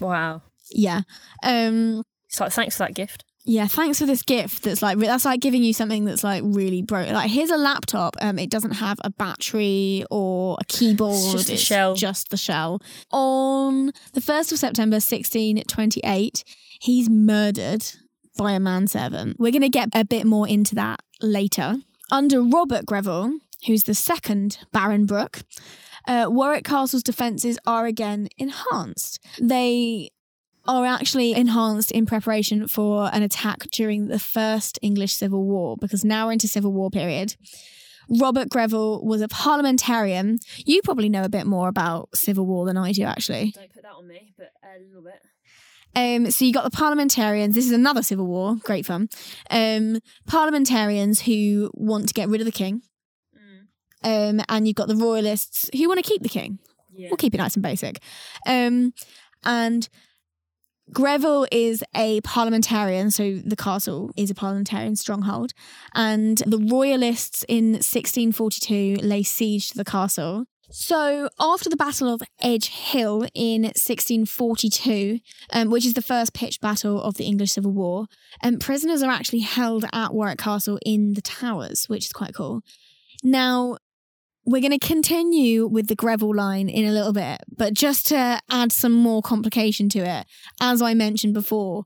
Wow. 0.00 0.42
Yeah. 0.70 1.02
Um 1.42 2.02
It's 2.28 2.40
like 2.40 2.52
thanks 2.52 2.76
for 2.76 2.84
that 2.84 2.94
gift. 2.94 3.24
yeah, 3.44 3.66
thanks 3.66 3.98
for 3.98 4.06
this 4.06 4.22
gift 4.22 4.62
that's 4.62 4.82
like 4.82 4.98
that's 4.98 5.24
like 5.24 5.40
giving 5.40 5.62
you 5.64 5.72
something 5.72 6.04
that's 6.04 6.22
like 6.22 6.42
really 6.44 6.82
broke. 6.82 7.08
Like 7.10 7.30
here's 7.30 7.50
a 7.50 7.56
laptop. 7.56 8.16
Um 8.20 8.38
it 8.38 8.50
doesn't 8.50 8.72
have 8.72 8.98
a 9.02 9.10
battery 9.10 10.04
or 10.10 10.56
a 10.60 10.64
keyboard. 10.66 11.14
It's 11.14 11.32
just 11.32 11.48
the 11.48 11.56
shell. 11.56 11.94
Just 11.94 12.28
the 12.30 12.36
shell. 12.36 12.80
On 13.10 13.86
the 14.12 14.20
1st 14.20 14.52
of 14.52 14.58
September 14.58 14.96
1628, 14.96 16.44
he's 16.80 17.08
murdered 17.10 17.84
by 18.36 18.52
a 18.52 18.60
manservant. 18.60 19.36
We're 19.38 19.50
going 19.50 19.62
to 19.62 19.68
get 19.68 19.88
a 19.94 20.04
bit 20.04 20.24
more 20.26 20.46
into 20.46 20.74
that 20.76 21.00
later. 21.20 21.76
Under 22.10 22.42
Robert 22.42 22.86
Greville, 22.86 23.38
who's 23.66 23.84
the 23.84 23.94
second 23.94 24.58
Baron 24.72 25.04
Brooke, 25.04 25.42
uh, 26.06 26.26
Warwick 26.28 26.64
Castle's 26.64 27.02
defences 27.02 27.58
are 27.66 27.84
again 27.84 28.28
enhanced. 28.38 29.22
They 29.40 30.10
are 30.66 30.86
actually 30.86 31.34
enhanced 31.34 31.90
in 31.90 32.06
preparation 32.06 32.66
for 32.66 33.10
an 33.12 33.22
attack 33.22 33.68
during 33.72 34.08
the 34.08 34.18
First 34.18 34.78
English 34.80 35.14
Civil 35.14 35.44
War, 35.44 35.76
because 35.78 36.04
now 36.04 36.26
we're 36.26 36.32
into 36.32 36.48
Civil 36.48 36.72
War 36.72 36.90
period. 36.90 37.36
Robert 38.08 38.48
Greville 38.48 39.04
was 39.04 39.20
a 39.20 39.28
parliamentarian. 39.28 40.38
You 40.64 40.80
probably 40.82 41.10
know 41.10 41.24
a 41.24 41.28
bit 41.28 41.46
more 41.46 41.68
about 41.68 42.08
Civil 42.14 42.46
War 42.46 42.64
than 42.64 42.78
I 42.78 42.92
do, 42.92 43.02
actually. 43.02 43.52
Don't 43.54 43.72
put 43.72 43.82
that 43.82 43.92
on 43.92 44.08
me, 44.08 44.32
but 44.38 44.50
a 44.62 44.82
little 44.82 45.02
bit. 45.02 45.20
Um, 45.96 46.30
so 46.30 46.44
you 46.44 46.52
got 46.52 46.64
the 46.64 46.76
parliamentarians. 46.76 47.54
This 47.54 47.66
is 47.66 47.72
another 47.72 48.02
civil 48.02 48.26
war. 48.26 48.56
Great 48.62 48.86
fun. 48.86 49.08
Um, 49.50 49.98
parliamentarians 50.26 51.22
who 51.22 51.70
want 51.74 52.08
to 52.08 52.14
get 52.14 52.28
rid 52.28 52.40
of 52.40 52.44
the 52.44 52.52
king, 52.52 52.82
um, 54.04 54.40
and 54.48 54.66
you've 54.66 54.76
got 54.76 54.88
the 54.88 54.96
royalists 54.96 55.68
who 55.72 55.88
want 55.88 56.02
to 56.02 56.08
keep 56.08 56.22
the 56.22 56.28
king. 56.28 56.58
Yeah. 56.92 57.08
We'll 57.10 57.16
keep 57.16 57.34
it 57.34 57.38
nice 57.38 57.54
and 57.54 57.62
basic. 57.62 58.00
Um, 58.46 58.92
and 59.44 59.88
Greville 60.92 61.46
is 61.52 61.84
a 61.94 62.20
parliamentarian, 62.22 63.10
so 63.10 63.38
the 63.44 63.56
castle 63.56 64.10
is 64.16 64.30
a 64.30 64.34
parliamentarian 64.34 64.96
stronghold. 64.96 65.52
And 65.94 66.38
the 66.38 66.58
royalists 66.58 67.44
in 67.48 67.72
1642 67.72 68.96
lay 69.02 69.22
siege 69.22 69.68
to 69.70 69.76
the 69.76 69.84
castle. 69.84 70.46
So 70.70 71.30
after 71.40 71.70
the 71.70 71.76
Battle 71.76 72.12
of 72.12 72.20
Edge 72.42 72.68
Hill 72.68 73.26
in 73.34 73.62
1642, 73.62 75.20
um, 75.52 75.70
which 75.70 75.86
is 75.86 75.94
the 75.94 76.02
first 76.02 76.34
pitched 76.34 76.60
battle 76.60 77.00
of 77.00 77.14
the 77.14 77.24
English 77.24 77.52
Civil 77.52 77.72
War, 77.72 78.06
um, 78.42 78.58
prisoners 78.58 79.02
are 79.02 79.10
actually 79.10 79.40
held 79.40 79.86
at 79.92 80.12
Warwick 80.12 80.38
Castle 80.38 80.78
in 80.84 81.14
the 81.14 81.22
towers, 81.22 81.86
which 81.88 82.04
is 82.06 82.12
quite 82.12 82.34
cool. 82.34 82.60
Now, 83.24 83.78
we're 84.44 84.60
going 84.60 84.78
to 84.78 84.86
continue 84.86 85.66
with 85.66 85.88
the 85.88 85.96
Greville 85.96 86.34
line 86.34 86.68
in 86.68 86.84
a 86.84 86.92
little 86.92 87.12
bit, 87.12 87.40
but 87.54 87.72
just 87.72 88.06
to 88.08 88.40
add 88.50 88.70
some 88.70 88.92
more 88.92 89.22
complication 89.22 89.88
to 89.90 90.00
it, 90.00 90.26
as 90.60 90.82
I 90.82 90.92
mentioned 90.92 91.34
before, 91.34 91.84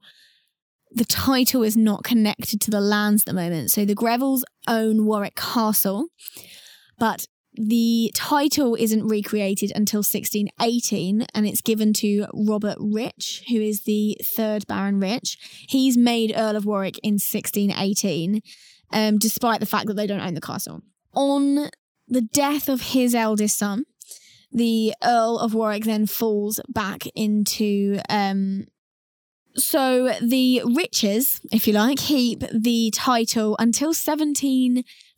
the 0.91 1.05
title 1.05 1.63
is 1.63 1.77
not 1.77 2.05
connected 2.05 2.61
to 2.63 2.71
the 2.71 2.81
lands 2.81 3.23
at 3.23 3.27
the 3.27 3.33
moment. 3.33 3.71
So 3.71 3.85
the 3.85 3.95
Grevilles 3.95 4.45
own 4.69 5.07
Warwick 5.07 5.37
Castle, 5.37 6.07
but 6.99 7.27
the 7.55 8.11
title 8.15 8.75
isn't 8.75 9.07
recreated 9.07 9.73
until 9.75 9.99
1618 9.99 11.27
and 11.35 11.47
it's 11.47 11.61
given 11.61 11.93
to 11.95 12.27
Robert 12.33 12.79
Rich, 12.81 13.45
who 13.49 13.61
is 13.61 13.83
the 13.83 14.17
third 14.37 14.67
Baron 14.67 15.01
Rich. 15.01 15.37
He's 15.69 15.97
made 15.97 16.33
Earl 16.35 16.57
of 16.57 16.65
Warwick 16.65 16.99
in 17.03 17.15
1618, 17.15 18.41
um, 18.93 19.19
despite 19.19 19.61
the 19.61 19.67
fact 19.67 19.87
that 19.87 19.95
they 19.95 20.07
don't 20.07 20.21
own 20.21 20.35
the 20.35 20.41
castle. 20.41 20.81
On 21.15 21.69
the 22.09 22.23
death 22.23 22.69
of 22.69 22.81
his 22.81 23.15
eldest 23.15 23.59
son, 23.59 23.85
the 24.51 24.95
Earl 25.03 25.39
of 25.39 25.53
Warwick 25.53 25.85
then 25.85 26.07
falls 26.07 26.61
back 26.69 27.05
into. 27.15 28.01
Um, 28.09 28.67
so 29.55 30.15
the 30.23 30.63
riches, 30.65 31.41
if 31.53 31.67
you 31.67 31.75
like, 31.75 31.99
keep 31.99 32.43
the 32.51 32.91
title 32.95 33.55
until 33.59 33.93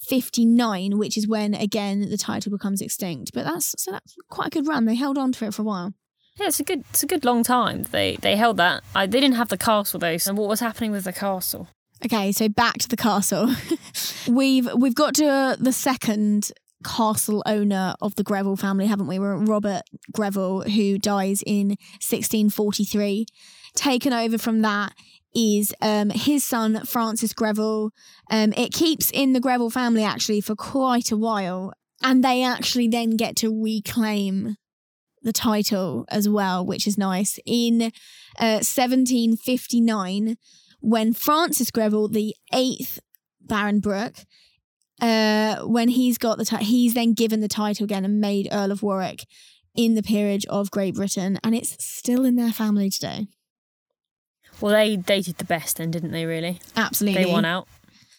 1759, 0.08 0.98
which 0.98 1.16
is 1.16 1.26
when 1.26 1.54
again 1.54 2.08
the 2.08 2.18
title 2.18 2.52
becomes 2.52 2.80
extinct. 2.80 3.32
But 3.32 3.44
that's 3.44 3.74
so 3.78 3.92
that's 3.92 4.16
quite 4.28 4.48
a 4.48 4.50
good 4.50 4.66
run. 4.66 4.84
They 4.84 4.94
held 4.94 5.18
on 5.18 5.32
to 5.32 5.46
it 5.46 5.54
for 5.54 5.62
a 5.62 5.64
while. 5.64 5.94
Yeah, 6.36 6.48
it's 6.48 6.60
a 6.60 6.64
good 6.64 6.84
it's 6.90 7.02
a 7.02 7.06
good 7.06 7.24
long 7.24 7.42
time. 7.42 7.84
They 7.84 8.16
they 8.16 8.36
held 8.36 8.56
that. 8.56 8.82
I, 8.94 9.06
they 9.06 9.20
didn't 9.20 9.36
have 9.36 9.48
the 9.48 9.58
castle 9.58 10.00
though. 10.00 10.16
So 10.16 10.34
what 10.34 10.48
was 10.48 10.60
happening 10.60 10.90
with 10.90 11.04
the 11.04 11.12
castle? 11.12 11.68
Okay, 12.04 12.32
so 12.32 12.48
back 12.48 12.78
to 12.78 12.88
the 12.88 12.96
castle. 12.96 13.54
we've 14.28 14.68
we've 14.74 14.94
got 14.94 15.14
to 15.14 15.56
the 15.58 15.72
second 15.72 16.50
castle 16.84 17.42
owner 17.46 17.94
of 18.00 18.14
the 18.16 18.22
Greville 18.22 18.56
family, 18.56 18.86
haven't 18.86 19.06
we? 19.06 19.18
We're 19.18 19.36
Robert 19.36 19.82
Greville, 20.12 20.62
who 20.62 20.98
dies 20.98 21.42
in 21.46 21.68
1643. 22.00 23.26
Taken 23.74 24.12
over 24.12 24.38
from 24.38 24.62
that 24.62 24.92
is 25.34 25.74
um, 25.80 26.10
his 26.10 26.44
son 26.44 26.84
Francis 26.84 27.32
Greville. 27.32 27.90
Um, 28.30 28.52
it 28.52 28.72
keeps 28.72 29.10
in 29.10 29.32
the 29.32 29.40
Greville 29.40 29.70
family 29.70 30.04
actually 30.04 30.40
for 30.40 30.54
quite 30.54 31.10
a 31.10 31.16
while, 31.16 31.72
and 32.02 32.22
they 32.22 32.42
actually 32.42 32.88
then 32.88 33.16
get 33.16 33.36
to 33.36 33.62
reclaim 33.62 34.56
the 35.22 35.32
title 35.32 36.04
as 36.08 36.28
well, 36.28 36.64
which 36.64 36.86
is 36.86 36.98
nice. 36.98 37.38
In 37.46 37.82
uh, 38.38 38.60
1759, 38.62 40.36
when 40.80 41.14
Francis 41.14 41.70
Greville, 41.70 42.08
the 42.08 42.36
eighth 42.52 43.00
Baron 43.40 43.80
Brooke, 43.80 44.18
uh, 45.00 45.62
when 45.62 45.88
he's 45.88 46.18
got 46.18 46.38
the 46.38 46.44
title, 46.44 46.66
he's 46.66 46.94
then 46.94 47.14
given 47.14 47.40
the 47.40 47.48
title 47.48 47.84
again 47.84 48.04
and 48.04 48.20
made 48.20 48.48
Earl 48.52 48.70
of 48.70 48.82
Warwick 48.82 49.24
in 49.74 49.94
the 49.94 50.02
peerage 50.02 50.46
of 50.46 50.70
Great 50.70 50.94
Britain, 50.94 51.38
and 51.42 51.54
it's 51.54 51.82
still 51.84 52.24
in 52.24 52.36
their 52.36 52.52
family 52.52 52.90
today. 52.90 53.26
Well, 54.60 54.72
they 54.72 54.96
they 54.96 55.20
did 55.20 55.38
the 55.38 55.44
best 55.44 55.78
then, 55.78 55.90
didn't 55.90 56.12
they? 56.12 56.26
Really, 56.26 56.60
Absolutely, 56.76 57.24
they 57.24 57.30
won 57.30 57.44
out. 57.44 57.66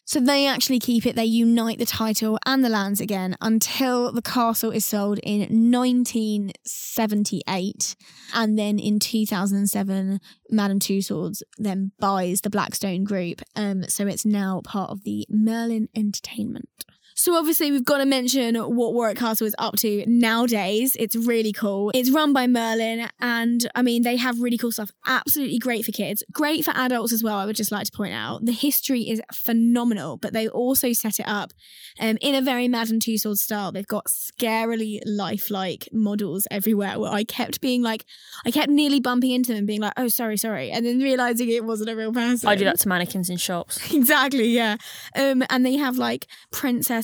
So 0.08 0.20
they 0.20 0.46
actually 0.46 0.78
keep 0.78 1.08
it. 1.08 1.16
They 1.16 1.26
unite 1.26 1.80
the 1.80 1.86
title 1.86 2.38
and 2.46 2.64
the 2.64 2.70
lands 2.70 3.02
again 3.02 3.36
until 3.42 4.12
the 4.12 4.22
castle 4.22 4.70
is 4.70 4.86
sold 4.86 5.18
in 5.24 5.40
1978. 5.72 7.96
And 8.36 8.60
then 8.60 8.78
in 8.78 9.00
2007, 9.00 10.20
Madame 10.52 10.80
Tussauds 10.80 11.42
then 11.58 11.92
buys 12.00 12.42
the 12.42 12.52
Blackstone 12.52 13.04
Group. 13.04 13.42
Um, 13.56 13.86
so 13.86 14.06
it's 14.06 14.28
now 14.28 14.62
part 14.64 14.92
of 14.92 15.06
the 15.06 15.26
Merlin 15.28 15.90
Entertainment. 15.96 16.86
So 17.18 17.34
obviously 17.36 17.72
we've 17.72 17.86
got 17.86 18.00
to 18.00 18.06
mention 18.06 18.56
what 18.56 18.94
Warwick 18.94 19.18
Castle 19.18 19.48
is 19.48 19.56
up 19.58 19.78
to 19.78 20.04
nowadays. 20.06 20.98
It's 21.00 21.16
really 21.16 21.54
cool. 21.54 21.92
It's 21.96 22.12
run 22.12 22.34
by 22.34 22.46
Merlin 22.46 23.08
and 23.22 23.66
I 23.74 23.84
mean 23.84 24.04
they 24.04 24.18
have 24.18 24.42
really 24.42 24.58
cool 24.58 24.74
stuff. 24.74 24.92
Absolutely 25.08 25.58
great 25.58 25.86
for 25.86 25.94
kids. 25.94 26.24
Great 26.34 26.66
for 26.66 26.72
adults 26.72 27.14
as 27.14 27.24
well, 27.24 27.38
I 27.38 27.46
would 27.46 27.56
just 27.56 27.72
like 27.72 27.86
to 27.86 27.92
point 27.94 28.14
out. 28.14 28.46
The 28.46 28.52
history 28.52 29.04
is 29.04 29.22
phenomenal, 29.34 30.18
but 30.18 30.34
they 30.34 30.50
also 30.50 30.92
set 30.92 31.20
it 31.20 31.26
up 31.26 31.54
um, 32.02 32.18
in 32.20 32.36
a 32.36 32.42
very 32.42 32.68
Madame 32.68 33.00
Tussauds 33.00 33.38
style. 33.38 33.72
They've 33.72 33.88
got 33.88 34.08
scarily 34.08 35.00
lifelike 35.06 35.88
models 35.94 36.46
everywhere 36.52 37.00
where 37.00 37.12
I 37.12 37.24
kept 37.24 37.62
being 37.62 37.82
like 37.82 38.04
I 38.46 38.52
kept 38.52 38.70
nearly 38.70 39.00
bumping 39.00 39.32
into 39.32 39.52
them 39.52 39.60
and 39.60 39.68
being 39.68 39.82
like, 39.82 39.94
oh 39.96 40.10
sorry, 40.10 40.36
sorry, 40.36 40.70
and 40.70 40.86
then 40.86 41.00
realizing 41.00 41.50
it 41.50 41.64
wasn't 41.64 41.92
a 41.92 41.96
real 41.96 42.12
person. 42.12 42.50
I 42.50 42.56
do 42.56 42.66
that 42.66 42.80
to 42.80 42.90
mannequins 42.90 43.30
in 43.30 43.38
shops. 43.38 43.80
Exactly, 44.06 44.50
yeah. 44.50 44.76
Um, 45.16 45.44
and 45.50 45.66
they 45.66 45.78
have 45.78 45.98
like 45.98 46.28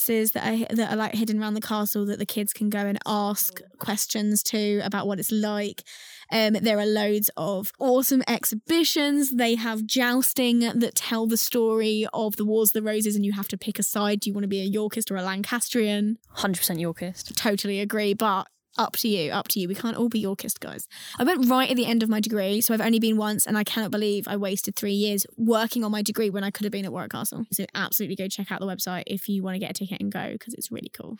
that 0.05 0.35
are 0.35 0.75
that 0.75 0.91
are 0.91 0.95
like 0.95 1.15
hidden 1.15 1.41
around 1.41 1.53
the 1.53 1.61
castle 1.61 2.05
that 2.05 2.19
the 2.19 2.25
kids 2.25 2.53
can 2.53 2.69
go 2.69 2.79
and 2.79 2.97
ask 3.05 3.61
questions 3.79 4.43
to 4.43 4.81
about 4.83 5.07
what 5.07 5.19
it's 5.19 5.31
like. 5.31 5.83
Um, 6.31 6.53
there 6.53 6.79
are 6.79 6.85
loads 6.85 7.29
of 7.35 7.71
awesome 7.79 8.23
exhibitions. 8.27 9.35
They 9.35 9.55
have 9.55 9.85
jousting 9.85 10.59
that 10.59 10.95
tell 10.95 11.27
the 11.27 11.37
story 11.37 12.07
of 12.13 12.37
the 12.37 12.45
Wars 12.45 12.69
of 12.69 12.73
the 12.73 12.83
Roses, 12.83 13.15
and 13.15 13.25
you 13.25 13.33
have 13.33 13.49
to 13.49 13.57
pick 13.57 13.79
a 13.79 13.83
side. 13.83 14.21
Do 14.21 14.29
you 14.29 14.33
want 14.33 14.43
to 14.43 14.49
be 14.49 14.61
a 14.61 14.65
Yorkist 14.65 15.11
or 15.11 15.17
a 15.17 15.23
Lancastrian? 15.23 16.17
Hundred 16.29 16.59
percent 16.59 16.79
Yorkist. 16.79 17.35
Totally 17.37 17.79
agree, 17.79 18.13
but 18.13 18.47
up 18.77 18.95
to 18.97 19.07
you, 19.07 19.31
up 19.31 19.47
to 19.49 19.59
you. 19.59 19.67
We 19.67 19.75
can't 19.75 19.97
all 19.97 20.09
be 20.09 20.19
Yorkist, 20.19 20.59
guys. 20.59 20.87
I 21.19 21.23
went 21.23 21.47
right 21.49 21.69
at 21.69 21.75
the 21.75 21.85
end 21.85 22.03
of 22.03 22.09
my 22.09 22.19
degree, 22.19 22.61
so 22.61 22.73
I've 22.73 22.81
only 22.81 22.99
been 22.99 23.17
once, 23.17 23.45
and 23.45 23.57
I 23.57 23.63
cannot 23.63 23.91
believe 23.91 24.27
I 24.27 24.37
wasted 24.37 24.75
three 24.75 24.93
years 24.93 25.25
working 25.37 25.83
on 25.83 25.91
my 25.91 26.01
degree 26.01 26.29
when 26.29 26.43
I 26.43 26.51
could 26.51 26.63
have 26.63 26.71
been 26.71 26.85
at 26.85 26.91
Warwick 26.91 27.11
Castle. 27.11 27.45
So 27.51 27.65
absolutely 27.75 28.15
go 28.15 28.27
check 28.27 28.51
out 28.51 28.59
the 28.59 28.67
website 28.67 29.03
if 29.07 29.27
you 29.27 29.43
want 29.43 29.55
to 29.55 29.59
get 29.59 29.71
a 29.71 29.73
ticket 29.73 30.01
and 30.01 30.11
go 30.11 30.31
because 30.33 30.53
it's 30.53 30.71
really 30.71 30.91
cool. 30.93 31.17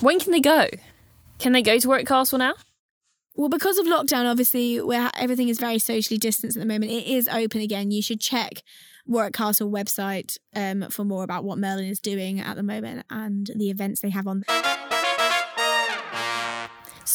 When 0.00 0.18
can 0.18 0.32
they 0.32 0.40
go? 0.40 0.68
Can 1.38 1.52
they 1.52 1.62
go 1.62 1.78
to 1.78 1.88
Warwick 1.88 2.06
Castle 2.06 2.38
now? 2.38 2.54
Well, 3.36 3.48
because 3.48 3.78
of 3.78 3.86
lockdown, 3.86 4.30
obviously, 4.30 4.80
where 4.80 5.10
everything 5.16 5.48
is 5.48 5.58
very 5.58 5.80
socially 5.80 6.18
distanced 6.18 6.56
at 6.56 6.60
the 6.60 6.66
moment, 6.66 6.92
it 6.92 7.06
is 7.06 7.28
open 7.28 7.60
again. 7.60 7.90
You 7.90 8.00
should 8.00 8.20
check 8.20 8.62
Warwick 9.06 9.34
Castle 9.34 9.70
website 9.70 10.38
um, 10.54 10.88
for 10.88 11.04
more 11.04 11.24
about 11.24 11.42
what 11.42 11.58
Merlin 11.58 11.86
is 11.86 11.98
doing 11.98 12.40
at 12.40 12.54
the 12.56 12.62
moment 12.62 13.04
and 13.10 13.50
the 13.56 13.70
events 13.70 14.00
they 14.00 14.10
have 14.10 14.28
on. 14.28 14.44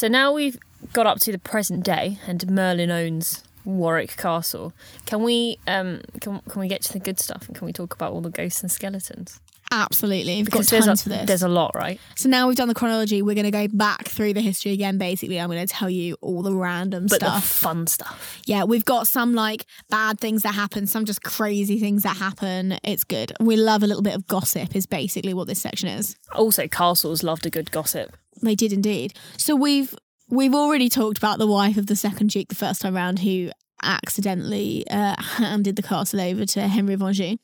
So 0.00 0.08
now 0.08 0.32
we've 0.32 0.58
got 0.94 1.06
up 1.06 1.18
to 1.20 1.30
the 1.30 1.38
present 1.38 1.84
day, 1.84 2.18
and 2.26 2.50
Merlin 2.50 2.90
owns 2.90 3.44
Warwick 3.66 4.16
Castle. 4.16 4.72
Can 5.04 5.22
we 5.22 5.58
um 5.66 6.00
can 6.22 6.40
can 6.48 6.60
we 6.62 6.68
get 6.68 6.80
to 6.84 6.94
the 6.94 6.98
good 6.98 7.20
stuff 7.20 7.46
and 7.46 7.54
can 7.54 7.66
we 7.66 7.74
talk 7.74 7.92
about 7.92 8.12
all 8.12 8.22
the 8.22 8.30
ghosts 8.30 8.62
and 8.62 8.72
skeletons? 8.72 9.40
Absolutely. 9.70 10.36
We've 10.36 10.46
got 10.46 10.52
Because 10.52 10.70
there's 10.70 10.86
tons 10.86 11.00
a, 11.00 11.02
for 11.02 11.08
this. 11.10 11.26
there's 11.26 11.42
a 11.42 11.48
lot, 11.48 11.74
right? 11.74 12.00
So 12.16 12.30
now 12.30 12.48
we've 12.48 12.56
done 12.56 12.68
the 12.68 12.74
chronology, 12.74 13.20
we're 13.20 13.34
going 13.34 13.44
to 13.44 13.50
go 13.50 13.68
back 13.68 14.08
through 14.08 14.32
the 14.32 14.40
history 14.40 14.72
again. 14.72 14.96
Basically, 14.96 15.38
I'm 15.38 15.50
going 15.50 15.64
to 15.64 15.72
tell 15.72 15.90
you 15.90 16.16
all 16.22 16.42
the 16.42 16.54
random 16.54 17.06
stuff. 17.06 17.20
But 17.20 17.26
the 17.26 17.40
stuff. 17.40 17.44
fun 17.44 17.86
stuff. 17.86 18.40
yeah, 18.46 18.64
we've 18.64 18.86
got 18.86 19.06
some 19.06 19.34
like 19.34 19.66
bad 19.90 20.18
things 20.18 20.44
that 20.44 20.54
happen, 20.54 20.86
some 20.86 21.04
just 21.04 21.22
crazy 21.22 21.78
things 21.78 22.04
that 22.04 22.16
happen. 22.16 22.78
It's 22.82 23.04
good. 23.04 23.32
We 23.38 23.56
love 23.56 23.82
a 23.82 23.86
little 23.86 24.02
bit 24.02 24.14
of 24.14 24.26
gossip, 24.26 24.74
is 24.74 24.86
basically 24.86 25.34
what 25.34 25.46
this 25.46 25.60
section 25.60 25.90
is. 25.90 26.16
Also, 26.34 26.66
castles 26.66 27.22
loved 27.22 27.44
a 27.44 27.50
good 27.50 27.70
gossip. 27.70 28.16
They 28.42 28.54
did 28.54 28.72
indeed. 28.72 29.14
So 29.36 29.54
we've 29.54 29.94
we've 30.28 30.54
already 30.54 30.88
talked 30.88 31.18
about 31.18 31.38
the 31.38 31.46
wife 31.46 31.76
of 31.76 31.86
the 31.86 31.96
second 31.96 32.30
duke 32.30 32.48
the 32.48 32.54
first 32.54 32.80
time 32.80 32.94
round, 32.96 33.20
who 33.20 33.50
accidentally 33.82 34.84
uh, 34.90 35.20
handed 35.20 35.76
the 35.76 35.82
castle 35.82 36.20
over 36.20 36.44
to 36.46 36.68
Henry 36.68 36.94
of 36.94 37.02
Anjou. 37.02 37.36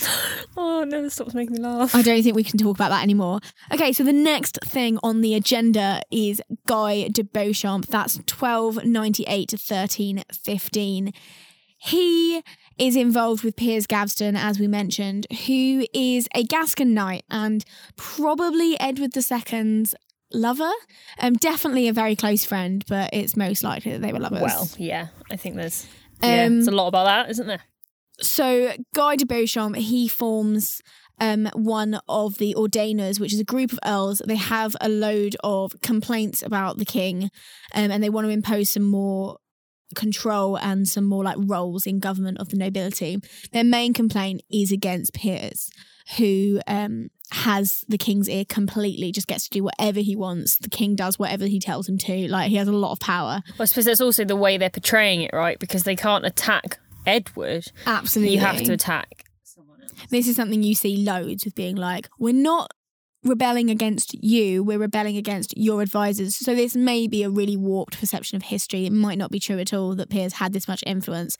Oh, 0.56 0.82
it 0.82 0.88
never 0.88 1.10
stops 1.10 1.34
making 1.34 1.56
me 1.56 1.62
laugh. 1.62 1.96
I 1.96 2.02
don't 2.02 2.22
think 2.22 2.36
we 2.36 2.44
can 2.44 2.58
talk 2.58 2.76
about 2.76 2.90
that 2.90 3.02
anymore. 3.02 3.40
Okay, 3.72 3.92
so 3.92 4.04
the 4.04 4.12
next 4.12 4.56
thing 4.64 5.00
on 5.02 5.20
the 5.20 5.34
agenda 5.34 6.00
is 6.12 6.40
Guy 6.66 7.08
de 7.08 7.24
Beauchamp. 7.24 7.88
That's 7.88 8.18
1298 8.18 9.48
to 9.48 9.56
1315. 9.56 11.12
He 11.76 12.42
is 12.78 12.94
involved 12.94 13.42
with 13.42 13.56
Piers 13.56 13.88
Gaveston, 13.88 14.36
as 14.36 14.60
we 14.60 14.68
mentioned, 14.68 15.26
who 15.46 15.86
is 15.92 16.28
a 16.36 16.44
Gascon 16.44 16.94
knight 16.94 17.24
and 17.28 17.64
probably 17.96 18.78
Edward 18.78 19.10
II's 19.16 19.94
lover. 20.34 20.70
Um, 21.18 21.34
definitely 21.34 21.88
a 21.88 21.92
very 21.92 22.16
close 22.16 22.44
friend, 22.44 22.84
but 22.88 23.10
it's 23.12 23.36
most 23.36 23.62
likely 23.62 23.92
that 23.92 24.00
they 24.02 24.12
were 24.12 24.20
lovers. 24.20 24.42
Well, 24.42 24.68
yeah, 24.78 25.08
I 25.30 25.36
think 25.36 25.56
there's 25.56 25.86
yeah, 26.22 26.44
Um, 26.44 26.54
there's 26.54 26.68
a 26.68 26.72
lot 26.72 26.88
about 26.88 27.04
that, 27.04 27.30
isn't 27.30 27.46
there? 27.46 27.62
so 28.20 28.72
Guy 28.94 29.16
de 29.16 29.26
Beauchamp, 29.26 29.76
he 29.76 30.06
forms 30.08 30.80
um, 31.20 31.48
one 31.54 32.00
of 32.08 32.38
the 32.38 32.54
Ordainers, 32.54 33.18
which 33.20 33.32
is 33.32 33.40
a 33.40 33.44
group 33.44 33.72
of 33.72 33.78
earls. 33.84 34.22
They 34.26 34.36
have 34.36 34.76
a 34.80 34.88
load 34.88 35.36
of 35.42 35.74
complaints 35.82 36.42
about 36.42 36.78
the 36.78 36.84
king, 36.84 37.24
um, 37.74 37.90
and 37.90 38.02
they 38.02 38.10
want 38.10 38.26
to 38.26 38.30
impose 38.32 38.70
some 38.70 38.84
more 38.84 39.38
control 39.94 40.56
and 40.58 40.88
some 40.88 41.04
more 41.04 41.22
like 41.22 41.36
roles 41.38 41.86
in 41.86 41.98
government 42.00 42.38
of 42.38 42.48
the 42.48 42.56
nobility. 42.56 43.18
Their 43.52 43.64
main 43.64 43.92
complaint 43.92 44.42
is 44.50 44.72
against 44.72 45.12
Piers, 45.14 45.70
who 46.18 46.60
um, 46.66 47.10
has 47.32 47.84
the 47.88 47.98
king's 47.98 48.28
ear 48.28 48.44
completely, 48.44 49.10
just 49.12 49.26
gets 49.26 49.44
to 49.44 49.50
do 49.50 49.64
whatever 49.64 50.00
he 50.00 50.14
wants. 50.14 50.58
The 50.58 50.68
king 50.70 50.94
does 50.96 51.18
whatever 51.18 51.46
he 51.46 51.58
tells 51.60 51.88
him 51.88 51.98
to. 51.98 52.28
Like 52.28 52.50
he 52.50 52.56
has 52.56 52.68
a 52.68 52.72
lot 52.72 52.92
of 52.92 53.00
power. 53.00 53.42
Well, 53.58 53.62
I 53.62 53.64
suppose 53.64 53.86
that's 53.86 54.00
also 54.00 54.24
the 54.24 54.36
way 54.36 54.56
they're 54.58 54.70
portraying 54.70 55.22
it, 55.22 55.30
right? 55.32 55.58
Because 55.58 55.84
they 55.84 55.96
can't 55.96 56.26
attack 56.26 56.78
Edward. 57.06 57.64
Absolutely, 57.86 58.34
You 58.34 58.40
have 58.40 58.62
to 58.62 58.72
attack 58.72 59.24
someone 59.42 59.80
else. 59.82 59.92
this 60.10 60.28
is 60.28 60.36
something 60.36 60.62
you 60.62 60.74
see 60.74 60.98
loads 60.98 61.44
with 61.44 61.54
being 61.54 61.76
like, 61.76 62.08
we're 62.18 62.34
not 62.34 62.72
rebelling 63.22 63.70
against 63.70 64.12
you, 64.22 64.62
we're 64.62 64.78
rebelling 64.78 65.16
against 65.16 65.56
your 65.56 65.80
advisors. 65.80 66.36
So 66.36 66.54
this 66.54 66.76
may 66.76 67.06
be 67.06 67.22
a 67.22 67.30
really 67.30 67.56
warped 67.56 67.98
perception 67.98 68.36
of 68.36 68.42
history. 68.42 68.84
It 68.84 68.92
might 68.92 69.16
not 69.16 69.30
be 69.30 69.40
true 69.40 69.58
at 69.58 69.72
all 69.72 69.94
that 69.94 70.10
Piers 70.10 70.34
had 70.34 70.52
this 70.52 70.68
much 70.68 70.84
influence. 70.86 71.38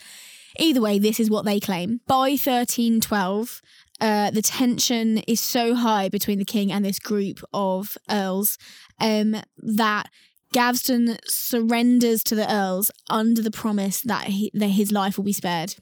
Either 0.59 0.81
way, 0.81 0.99
this 0.99 1.19
is 1.21 1.29
what 1.29 1.45
they 1.45 1.61
claim. 1.61 2.01
By 2.07 2.31
1312, 2.31 3.61
uh, 4.01 4.31
the 4.31 4.43
tension 4.43 5.19
is 5.19 5.41
so 5.41 5.75
high 5.75 6.09
between 6.09 6.39
the 6.39 6.45
king 6.45 6.73
and 6.73 6.85
this 6.85 6.99
group 6.99 7.41
of 7.53 7.97
earls 8.11 8.59
um, 9.01 9.37
that 9.59 10.09
Gaveston 10.53 11.17
surrenders 11.27 12.23
to 12.25 12.35
the 12.35 12.53
earls 12.53 12.91
under 13.11 13.43
the 13.43 13.51
promise 13.51 14.01
that, 14.03 14.25
he, 14.25 14.51
that 14.55 14.69
his 14.69 14.93
life 14.93 15.17
will 15.17 15.25
be 15.25 15.33
spared. 15.33 15.77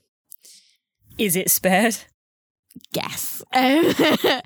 Is 1.18 1.36
it 1.36 1.50
spared? 1.50 1.96
Guess. 2.92 3.42
Um, 3.52 3.92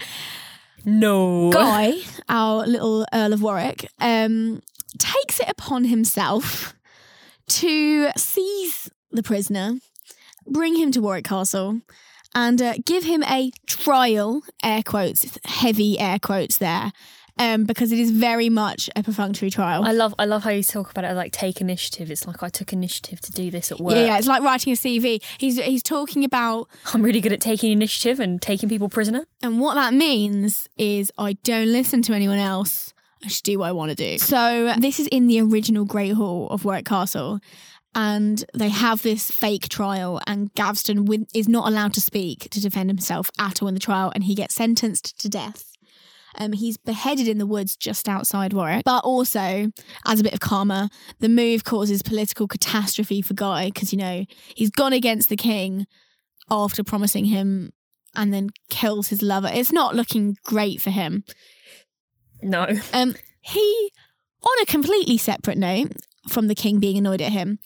No. 0.89 1.51
Guy, 1.51 1.95
our 2.29 2.65
little 2.65 3.05
Earl 3.13 3.33
of 3.33 3.43
Warwick, 3.43 3.89
um, 4.01 4.63
takes 4.99 5.41
it 5.41 5.49
upon 5.49 5.87
himself 5.87 6.75
to 7.49 8.11
seize 8.17 8.89
the 9.11 9.25
prisoner, 9.25 9.75
bring 10.47 10.77
him 10.77 10.93
to 10.93 11.01
Warwick 11.01 11.25
Castle, 11.25 11.81
and 12.37 12.61
uh, 12.61 12.75
give 12.85 13.03
him 13.05 13.23
a 13.25 13.51
trial, 13.67 14.43
air 14.63 14.83
quotes, 14.83 15.39
heavy 15.47 15.99
air 15.99 16.19
quotes 16.19 16.59
there, 16.59 16.93
um, 17.39 17.65
because 17.65 17.93
it 17.93 17.99
is 17.99 18.11
very 18.11 18.51
much 18.51 18.91
a 18.95 19.03
perfunctory 19.03 19.51
trial. 19.51 19.85
I 19.85 19.93
love 19.93 20.15
I 20.19 20.27
love 20.27 20.45
how 20.45 20.51
you 20.51 20.63
talk 20.63 20.91
about 20.91 21.05
it 21.05 21.15
like 21.15 21.33
take 21.33 21.61
initiative. 21.63 22.11
It's 22.11 22.27
like 22.27 22.43
I 22.43 22.51
took 22.51 22.73
initiative 22.75 23.21
to 23.23 23.33
do 23.33 23.51
this 23.51 23.73
at 23.73 23.81
work. 23.81 23.95
yeah, 23.97 24.05
yeah, 24.05 24.19
it's 24.19 24.29
like 24.29 24.43
writing 24.43 24.73
a 24.73 24.77
CV. 24.77 25.23
He's 25.39 25.59
he's 25.59 25.83
talking 25.83 26.25
about, 26.25 26.69
I'm 26.93 27.03
really 27.03 27.23
good 27.23 27.33
at 27.33 27.41
taking 27.41 27.73
initiative 27.73 28.21
and 28.21 28.41
taking 28.41 28.69
people 28.69 28.91
prisoner. 28.91 29.27
and 29.43 29.59
what 29.59 29.75
that 29.75 29.95
means 29.95 30.69
is 30.77 31.11
I 31.19 31.35
don't 31.43 31.73
listen 31.73 32.03
to 32.03 32.13
anyone 32.13 32.39
else. 32.39 32.93
I 33.25 33.29
just 33.29 33.45
do 33.45 33.59
what 33.59 33.69
I 33.69 33.73
want 33.73 33.91
to 33.91 33.97
do. 33.97 34.19
So 34.19 34.75
this 34.79 35.01
is 35.01 35.07
in 35.07 35.27
the 35.27 35.41
original 35.41 35.87
Great 35.87 36.13
Hall 36.13 36.49
of 36.51 36.67
Warwick 36.67 36.85
Castle, 36.85 37.41
and 37.97 38.45
they 38.53 38.69
have 38.69 39.01
this 39.01 39.31
fake 39.31 39.71
trial, 39.71 40.21
and 40.27 40.53
Gaveston 40.53 41.07
win- 41.07 41.27
is 41.35 41.49
not 41.49 41.67
allowed 41.67 41.95
to 41.95 42.01
speak 42.03 42.51
to 42.51 42.61
defend 42.61 42.91
himself 42.91 43.31
at 43.39 43.63
all 43.63 43.69
in 43.69 43.75
the 43.75 43.81
trial, 43.81 44.13
and 44.15 44.25
he 44.25 44.35
gets 44.35 44.55
sentenced 44.55 45.19
to 45.19 45.31
death. 45.31 45.65
Um, 46.37 46.53
he's 46.53 46.77
beheaded 46.77 47.27
in 47.27 47.39
the 47.39 47.47
woods 47.47 47.75
just 47.75 48.07
outside 48.07 48.53
Warwick. 48.53 48.85
But 48.85 49.03
also, 49.05 49.71
as 50.05 50.21
a 50.21 50.23
bit 50.23 50.35
of 50.35 50.41
karma, 50.41 50.91
the 51.21 51.31
move 51.31 51.65
causes 51.65 52.03
political 52.03 52.47
catastrophe 52.47 53.23
for 53.23 53.33
Guy 53.33 53.69
because, 53.69 53.95
you 53.95 53.99
know, 53.99 54.27
he's 54.55 54.69
gone 54.69 54.93
against 54.93 55.31
the 55.31 55.37
king 55.37 55.87
after 56.51 56.85
promising 56.85 57.25
him 57.25 57.73
and 58.15 58.35
then 58.35 58.51
kills 58.69 59.09
his 59.09 59.23
lover. 59.23 59.49
It's 59.51 59.73
not 59.73 59.97
looking 59.97 60.37
great 60.45 60.83
for 60.83 60.91
him. 60.91 61.25
No. 62.43 62.67
Um, 62.93 63.15
he, 63.41 63.91
on 64.43 64.63
a 64.63 64.67
completely 64.67 65.17
separate 65.17 65.57
note 65.57 65.93
from 66.29 66.49
the 66.49 66.55
king 66.55 66.79
being 66.79 66.99
annoyed 66.99 67.23
at 67.23 67.33
him, 67.33 67.59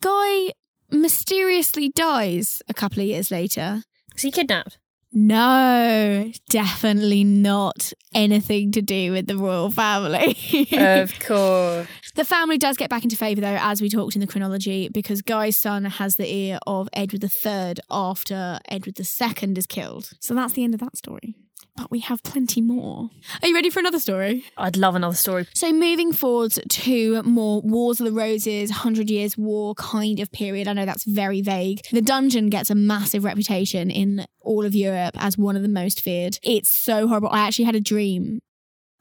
Guy 0.00 0.52
mysteriously 0.90 1.88
dies 1.88 2.62
a 2.68 2.74
couple 2.74 3.00
of 3.00 3.06
years 3.06 3.30
later. 3.30 3.82
Is 4.14 4.22
he 4.22 4.30
kidnapped? 4.30 4.78
No, 5.14 6.32
definitely 6.48 7.22
not 7.22 7.92
anything 8.14 8.72
to 8.72 8.80
do 8.80 9.12
with 9.12 9.26
the 9.26 9.36
royal 9.36 9.70
family. 9.70 10.36
of 10.72 11.18
course. 11.20 11.86
the 12.14 12.24
family 12.24 12.56
does 12.56 12.78
get 12.78 12.88
back 12.88 13.04
into 13.04 13.16
favour, 13.16 13.42
though, 13.42 13.58
as 13.60 13.82
we 13.82 13.90
talked 13.90 14.14
in 14.14 14.20
the 14.20 14.26
chronology, 14.26 14.88
because 14.88 15.20
Guy's 15.20 15.58
son 15.58 15.84
has 15.84 16.16
the 16.16 16.32
ear 16.32 16.58
of 16.66 16.88
Edward 16.94 17.24
III 17.24 17.74
after 17.90 18.58
Edward 18.70 18.98
II 18.98 19.52
is 19.58 19.66
killed. 19.66 20.10
So 20.20 20.34
that's 20.34 20.54
the 20.54 20.64
end 20.64 20.72
of 20.72 20.80
that 20.80 20.96
story. 20.96 21.36
But 21.76 21.90
we 21.90 22.00
have 22.00 22.22
plenty 22.22 22.60
more. 22.60 23.08
Are 23.40 23.48
you 23.48 23.54
ready 23.54 23.70
for 23.70 23.80
another 23.80 23.98
story? 23.98 24.44
I'd 24.58 24.76
love 24.76 24.94
another 24.94 25.14
story. 25.14 25.46
So 25.54 25.72
moving 25.72 26.12
forwards 26.12 26.58
to 26.68 27.22
more 27.22 27.62
Wars 27.62 27.98
of 27.98 28.06
the 28.06 28.12
Roses, 28.12 28.70
Hundred 28.70 29.08
Years 29.08 29.38
War 29.38 29.74
kind 29.74 30.20
of 30.20 30.30
period. 30.32 30.68
I 30.68 30.74
know 30.74 30.84
that's 30.84 31.04
very 31.04 31.40
vague. 31.40 31.80
The 31.90 32.02
dungeon 32.02 32.50
gets 32.50 32.68
a 32.68 32.74
massive 32.74 33.24
reputation 33.24 33.90
in 33.90 34.26
all 34.40 34.66
of 34.66 34.74
Europe 34.74 35.14
as 35.18 35.38
one 35.38 35.56
of 35.56 35.62
the 35.62 35.68
most 35.68 36.02
feared. 36.02 36.38
It's 36.42 36.68
so 36.68 37.08
horrible. 37.08 37.30
I 37.30 37.46
actually 37.46 37.64
had 37.64 37.76
a 37.76 37.80
dream 37.80 38.40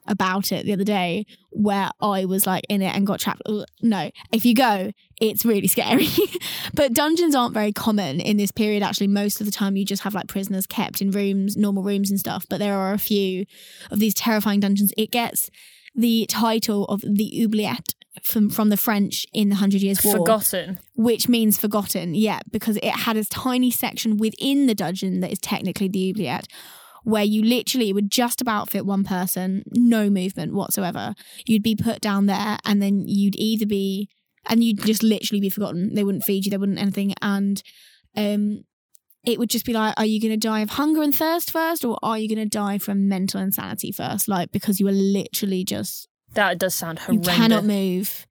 about 0.07 0.51
it 0.51 0.65
the 0.65 0.73
other 0.73 0.83
day 0.83 1.25
where 1.51 1.89
I 2.01 2.25
was 2.25 2.47
like 2.47 2.63
in 2.69 2.81
it 2.81 2.95
and 2.95 3.05
got 3.05 3.19
trapped. 3.19 3.41
No, 3.81 4.11
if 4.31 4.45
you 4.45 4.55
go, 4.55 4.91
it's 5.19 5.45
really 5.45 5.67
scary. 5.67 6.07
but 6.73 6.93
dungeons 6.93 7.35
aren't 7.35 7.53
very 7.53 7.71
common 7.71 8.19
in 8.19 8.37
this 8.37 8.51
period. 8.51 8.83
Actually, 8.83 9.07
most 9.07 9.39
of 9.39 9.45
the 9.45 9.51
time 9.51 9.75
you 9.75 9.85
just 9.85 10.03
have 10.03 10.13
like 10.13 10.27
prisoners 10.27 10.65
kept 10.65 11.01
in 11.01 11.11
rooms, 11.11 11.55
normal 11.55 11.83
rooms 11.83 12.09
and 12.09 12.19
stuff. 12.19 12.45
But 12.49 12.59
there 12.59 12.75
are 12.75 12.93
a 12.93 12.99
few 12.99 13.45
of 13.91 13.99
these 13.99 14.13
terrifying 14.13 14.59
dungeons. 14.59 14.93
It 14.97 15.11
gets 15.11 15.49
the 15.95 16.25
title 16.29 16.85
of 16.85 17.01
the 17.01 17.43
oubliette 17.43 17.93
from 18.23 18.49
from 18.49 18.69
the 18.69 18.77
French 18.77 19.25
in 19.33 19.49
the 19.49 19.55
Hundred 19.55 19.81
Years' 19.81 20.03
War 20.03 20.17
Forgotten. 20.17 20.79
which 20.95 21.29
means 21.29 21.57
forgotten. 21.57 22.13
Yeah, 22.13 22.39
because 22.49 22.77
it 22.77 22.85
had 22.85 23.17
a 23.17 23.25
tiny 23.25 23.71
section 23.71 24.17
within 24.17 24.67
the 24.67 24.75
dungeon 24.75 25.21
that 25.21 25.31
is 25.31 25.39
technically 25.39 25.87
the 25.87 26.09
oubliette, 26.09 26.47
where 27.03 27.23
you 27.23 27.43
literally 27.43 27.91
would 27.93 28.11
just 28.11 28.41
about 28.41 28.69
fit 28.69 28.85
one 28.85 29.03
person, 29.03 29.63
no 29.71 30.09
movement 30.09 30.53
whatsoever. 30.53 31.13
You'd 31.45 31.63
be 31.63 31.75
put 31.75 32.01
down 32.01 32.25
there, 32.25 32.57
and 32.65 32.81
then 32.81 33.07
you'd 33.07 33.35
either 33.37 33.65
be, 33.65 34.09
and 34.49 34.63
you'd 34.63 34.83
just 34.83 35.03
literally 35.03 35.41
be 35.41 35.49
forgotten. 35.49 35.93
They 35.95 36.03
wouldn't 36.03 36.23
feed 36.23 36.45
you, 36.45 36.51
they 36.51 36.57
wouldn't 36.57 36.79
anything, 36.79 37.13
and 37.21 37.61
um. 38.15 38.63
It 39.23 39.37
would 39.37 39.51
just 39.51 39.65
be 39.65 39.73
like, 39.73 39.93
are 39.97 40.05
you 40.07 40.19
going 40.19 40.31
to 40.31 40.47
die 40.47 40.61
of 40.61 40.71
hunger 40.71 41.03
and 41.03 41.13
thirst 41.13 41.51
first, 41.51 41.85
or 41.85 41.95
are 42.01 42.17
you 42.17 42.27
going 42.27 42.39
to 42.39 42.49
die 42.49 42.79
from 42.79 43.07
mental 43.07 43.39
insanity 43.39 43.91
first? 43.91 44.27
Like, 44.27 44.51
because 44.51 44.79
you 44.79 44.87
were 44.87 44.91
literally 44.91 45.63
just 45.63 46.07
That 46.33 46.57
does 46.57 46.73
sound 46.73 46.97
horrendous. 46.97 47.27
you 47.27 47.33
cannot 47.35 47.63
move. 47.63 48.25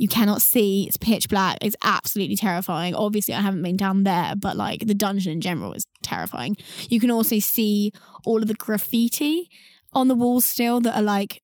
You 0.00 0.08
cannot 0.08 0.40
see. 0.40 0.86
It's 0.88 0.96
pitch 0.96 1.28
black. 1.28 1.58
It's 1.60 1.76
absolutely 1.84 2.34
terrifying. 2.34 2.94
Obviously, 2.94 3.34
I 3.34 3.42
haven't 3.42 3.62
been 3.62 3.76
down 3.76 4.04
there, 4.04 4.32
but 4.34 4.56
like 4.56 4.86
the 4.86 4.94
dungeon 4.94 5.30
in 5.34 5.42
general 5.42 5.74
is 5.74 5.86
terrifying. 6.02 6.56
You 6.88 6.98
can 7.00 7.10
also 7.10 7.38
see 7.38 7.92
all 8.24 8.40
of 8.40 8.48
the 8.48 8.54
graffiti 8.54 9.50
on 9.92 10.08
the 10.08 10.14
walls 10.14 10.46
still 10.46 10.80
that 10.80 10.96
are 10.96 11.02
like 11.02 11.42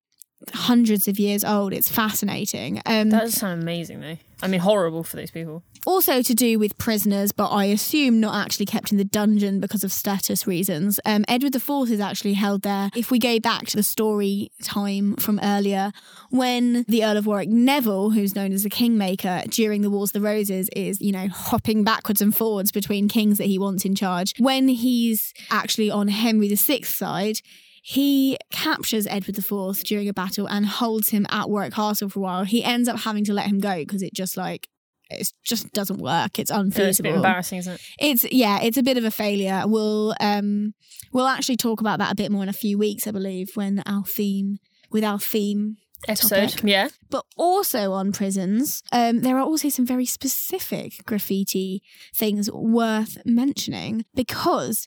hundreds 0.55 1.07
of 1.07 1.19
years 1.19 1.45
old. 1.45 1.75
It's 1.75 1.91
fascinating. 1.91 2.81
Um, 2.87 3.11
That 3.11 3.25
does 3.25 3.35
sound 3.35 3.63
amazing, 3.63 4.01
though. 4.01 4.17
I 4.43 4.49
mean, 4.49 4.61
horrible 4.61 5.03
for 5.03 5.17
these 5.17 5.31
people. 5.31 5.63
also 5.87 6.21
to 6.21 6.35
do 6.35 6.59
with 6.59 6.77
prisoners, 6.79 7.33
but 7.33 7.49
I 7.49 7.67
assume 7.67 8.21
not 8.21 8.35
actually 8.45 8.67
kept 8.67 8.93
in 8.93 8.99
the 8.99 9.05
dungeon 9.05 9.61
because 9.61 9.83
of 9.85 9.93
status 9.93 10.47
reasons. 10.47 11.01
Um, 11.07 11.25
Edward 11.29 11.55
IV 11.55 11.91
is 11.91 12.01
actually 12.01 12.35
held 12.35 12.63
there. 12.63 12.91
If 12.95 13.11
we 13.11 13.19
go 13.19 13.39
back 13.41 13.67
to 13.69 13.77
the 13.77 13.83
story 13.83 14.51
time 14.63 15.17
from 15.17 15.41
earlier, 15.43 15.93
when 16.31 16.85
the 16.89 17.05
Earl 17.05 17.17
of 17.17 17.27
Warwick 17.27 17.49
Neville, 17.49 18.11
who's 18.11 18.35
known 18.35 18.53
as 18.53 18.63
the 18.63 18.71
Kingmaker 18.71 19.43
during 19.49 19.81
the 19.83 19.91
Wars 19.91 20.11
of 20.11 20.21
the 20.21 20.29
Roses, 20.29 20.69
is, 20.77 21.01
you 21.01 21.13
know, 21.13 21.29
hopping 21.29 21.85
backwards 21.85 22.21
and 22.21 22.37
forwards 22.37 22.73
between 22.73 23.09
kings 23.09 23.39
that 23.39 23.47
he 23.47 23.59
wants 23.59 23.85
in 23.85 23.95
charge, 23.95 24.35
when 24.39 24.69
he's 24.69 25.33
actually 25.51 25.91
on 25.91 26.09
Henry 26.09 26.49
VI's 26.49 26.89
side, 26.89 27.41
he 27.89 28.37
captures 28.51 29.07
Edward 29.07 29.39
IV 29.39 29.85
during 29.85 30.09
a 30.09 30.13
battle 30.13 30.49
and 30.49 30.67
holds 30.67 31.11
him 31.11 31.25
at 31.31 31.49
Warwick 31.49 31.73
Castle 31.73 32.09
for 32.09 32.19
a 32.19 32.23
while. 32.23 32.45
He 32.45 32.65
ends 32.65 32.89
up 32.89 32.99
having 32.99 33.25
to 33.27 33.33
let 33.33 33.47
him 33.47 33.61
go 33.61 33.77
because 33.77 34.03
it 34.03 34.13
just 34.13 34.37
like 34.37 34.69
it 35.09 35.33
just 35.45 35.73
doesn't 35.73 36.01
work. 36.01 36.41
It's 36.41 36.51
So 36.51 36.65
it's 36.65 36.99
a 36.99 37.05
bit 37.05 37.15
embarrassing, 37.15 37.59
isn't 37.59 37.75
it? 37.75 37.81
It's 38.01 38.33
yeah, 38.33 38.59
it's 38.61 38.77
a 38.77 38.83
bit 38.83 38.99
of 38.99 39.05
a 39.05 39.13
failure. 39.13 39.63
We'll 39.67 40.17
um 40.19 40.75
we'll 41.13 41.29
actually 41.29 41.59
talk 41.59 41.81
about 41.81 42.01
that 42.01 42.11
a 42.11 42.17
bit 42.17 42.33
more 42.33 42.43
in 42.43 42.49
a 42.49 42.53
few 42.53 42.77
weeks, 42.77 43.07
I 43.07 43.13
believe, 43.13 43.51
when 43.55 43.85
our 43.87 44.03
theme 44.03 44.59
with 44.91 45.05
our 45.05 45.21
theme 45.21 45.77
Episode. 46.09 46.51
Topic. 46.51 46.65
Yeah. 46.65 46.89
but 47.09 47.25
also 47.37 47.93
on 47.93 48.13
prisons, 48.13 48.83
um, 48.93 49.21
there 49.23 49.39
are 49.39 49.43
also 49.43 49.69
some 49.69 49.87
very 49.87 50.05
specific 50.05 51.05
graffiti 51.07 51.83
things 52.15 52.51
worth 52.51 53.19
mentioning 53.25 54.05
because 54.15 54.87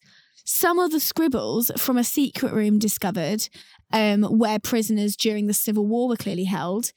some 0.52 0.80
of 0.80 0.90
the 0.92 1.00
scribbles 1.00 1.70
from 1.78 1.96
a 1.96 2.04
secret 2.04 2.52
room 2.52 2.80
discovered 2.80 3.48
um, 3.94 4.24
where 4.24 4.58
prisoners 4.58 5.16
during 5.16 5.46
the 5.46 5.54
Civil 5.54 5.86
War 5.86 6.08
were 6.10 6.16
clearly 6.18 6.46
held 6.46 6.92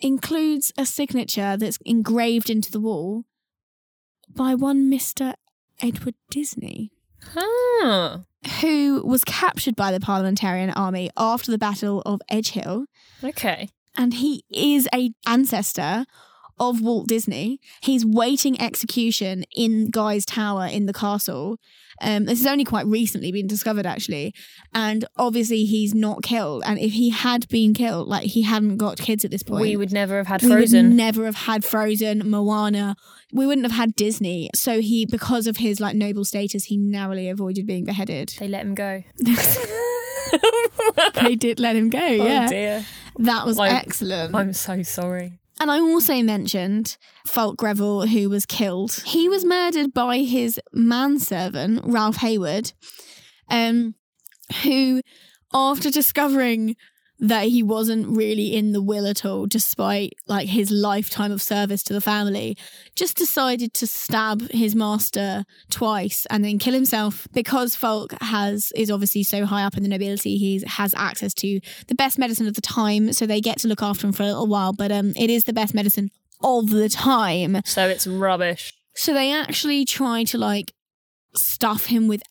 includes 0.00 0.70
a 0.76 0.84
signature 0.84 1.56
that's 1.56 1.78
engraved 1.86 2.50
into 2.50 2.70
the 2.70 2.78
wall 2.80 3.24
by 4.28 4.54
one 4.54 4.90
Mr. 4.90 5.32
Edward 5.82 6.14
Disney 6.30 6.90
Huh. 7.34 8.18
who 8.60 9.02
was 9.06 9.24
captured 9.24 9.76
by 9.76 9.92
the 9.92 10.00
Parliamentarian 10.00 10.70
Army 10.70 11.10
after 11.16 11.50
the 11.50 11.58
Battle 11.58 12.02
of 12.04 12.20
Edgehill 12.30 12.84
Okay. 13.24 13.70
and 13.96 14.12
he 14.14 14.44
is 14.52 14.86
a 14.94 15.12
ancestor 15.26 16.04
of 16.60 16.80
Walt 16.80 17.08
Disney. 17.08 17.58
He's 17.82 18.06
waiting 18.06 18.60
execution 18.60 19.44
in 19.56 19.90
Guy's 19.90 20.24
Tower 20.24 20.66
in 20.66 20.86
the 20.86 20.92
castle. 20.92 21.58
Um, 22.02 22.24
this 22.26 22.38
has 22.38 22.46
only 22.46 22.64
quite 22.64 22.86
recently 22.86 23.30
been 23.32 23.46
discovered, 23.46 23.84
actually, 23.84 24.32
and 24.72 25.04
obviously 25.18 25.64
he's 25.64 25.94
not 25.94 26.22
killed. 26.22 26.62
And 26.64 26.78
if 26.78 26.92
he 26.92 27.10
had 27.10 27.46
been 27.48 27.74
killed, 27.74 28.08
like 28.08 28.24
he 28.24 28.42
hadn't 28.42 28.76
got 28.78 28.96
kids 28.96 29.22
at 29.24 29.30
this 29.30 29.42
point, 29.42 29.60
We 29.62 29.76
would 29.76 29.92
never 29.92 30.16
have 30.16 30.26
had 30.26 30.42
we 30.42 30.48
would 30.48 30.54
Frozen. 30.58 30.96
never 30.96 31.24
have 31.26 31.34
had 31.34 31.62
Frozen, 31.64 32.22
Moana. 32.30 32.96
We 33.32 33.46
wouldn't 33.46 33.66
have 33.66 33.76
had 33.76 33.94
Disney. 33.96 34.48
So 34.54 34.80
he, 34.80 35.04
because 35.04 35.46
of 35.46 35.58
his 35.58 35.78
like 35.80 35.94
noble 35.94 36.24
status, 36.24 36.64
he 36.64 36.76
narrowly 36.78 37.28
avoided 37.28 37.66
being 37.66 37.84
beheaded. 37.84 38.34
they 38.38 38.48
let 38.48 38.62
him 38.64 38.74
go. 38.74 39.02
they 41.22 41.34
did 41.34 41.58
let 41.60 41.76
him 41.76 41.90
go. 41.90 41.98
Yeah, 42.10 42.44
Oh 42.46 42.48
dear. 42.50 42.86
that 43.18 43.46
was 43.46 43.58
excellent. 43.58 44.34
I'm 44.34 44.52
so 44.52 44.82
sorry. 44.82 45.38
And 45.60 45.70
I 45.70 45.78
also 45.78 46.22
mentioned 46.22 46.96
Fulke 47.28 47.58
Greville, 47.58 48.06
who 48.06 48.30
was 48.30 48.46
killed. 48.46 48.94
He 49.04 49.28
was 49.28 49.44
murdered 49.44 49.92
by 49.92 50.18
his 50.20 50.58
manservant, 50.72 51.82
Ralph 51.84 52.16
Haywood, 52.16 52.72
um, 53.50 53.94
who, 54.62 55.02
after 55.52 55.90
discovering 55.90 56.76
that 57.20 57.44
he 57.44 57.62
wasn't 57.62 58.16
really 58.16 58.56
in 58.56 58.72
the 58.72 58.82
will 58.82 59.06
at 59.06 59.24
all, 59.24 59.46
despite 59.46 60.14
like 60.26 60.48
his 60.48 60.70
lifetime 60.70 61.30
of 61.30 61.42
service 61.42 61.82
to 61.84 61.92
the 61.92 62.00
family, 62.00 62.56
just 62.96 63.16
decided 63.16 63.74
to 63.74 63.86
stab 63.86 64.50
his 64.50 64.74
master 64.74 65.44
twice 65.70 66.26
and 66.30 66.42
then 66.44 66.58
kill 66.58 66.72
himself 66.72 67.28
because 67.32 67.76
Fulke 67.76 68.20
has 68.22 68.72
is 68.74 68.90
obviously 68.90 69.22
so 69.22 69.44
high 69.44 69.62
up 69.62 69.76
in 69.76 69.82
the 69.82 69.88
nobility. 69.88 70.38
He 70.38 70.62
has 70.66 70.94
access 70.96 71.34
to 71.34 71.60
the 71.88 71.94
best 71.94 72.18
medicine 72.18 72.46
of 72.46 72.54
the 72.54 72.62
time, 72.62 73.12
so 73.12 73.26
they 73.26 73.40
get 73.40 73.58
to 73.58 73.68
look 73.68 73.82
after 73.82 74.06
him 74.06 74.12
for 74.12 74.22
a 74.22 74.26
little 74.26 74.46
while. 74.46 74.72
But 74.72 74.90
um, 74.90 75.12
it 75.16 75.28
is 75.28 75.44
the 75.44 75.52
best 75.52 75.74
medicine 75.74 76.10
of 76.42 76.70
the 76.70 76.88
time. 76.88 77.60
So 77.64 77.86
it's 77.86 78.06
rubbish. 78.06 78.72
So 78.94 79.12
they 79.12 79.32
actually 79.32 79.84
try 79.84 80.24
to 80.24 80.38
like 80.38 80.72
stuff 81.36 81.86
him 81.86 82.08
with 82.08 82.22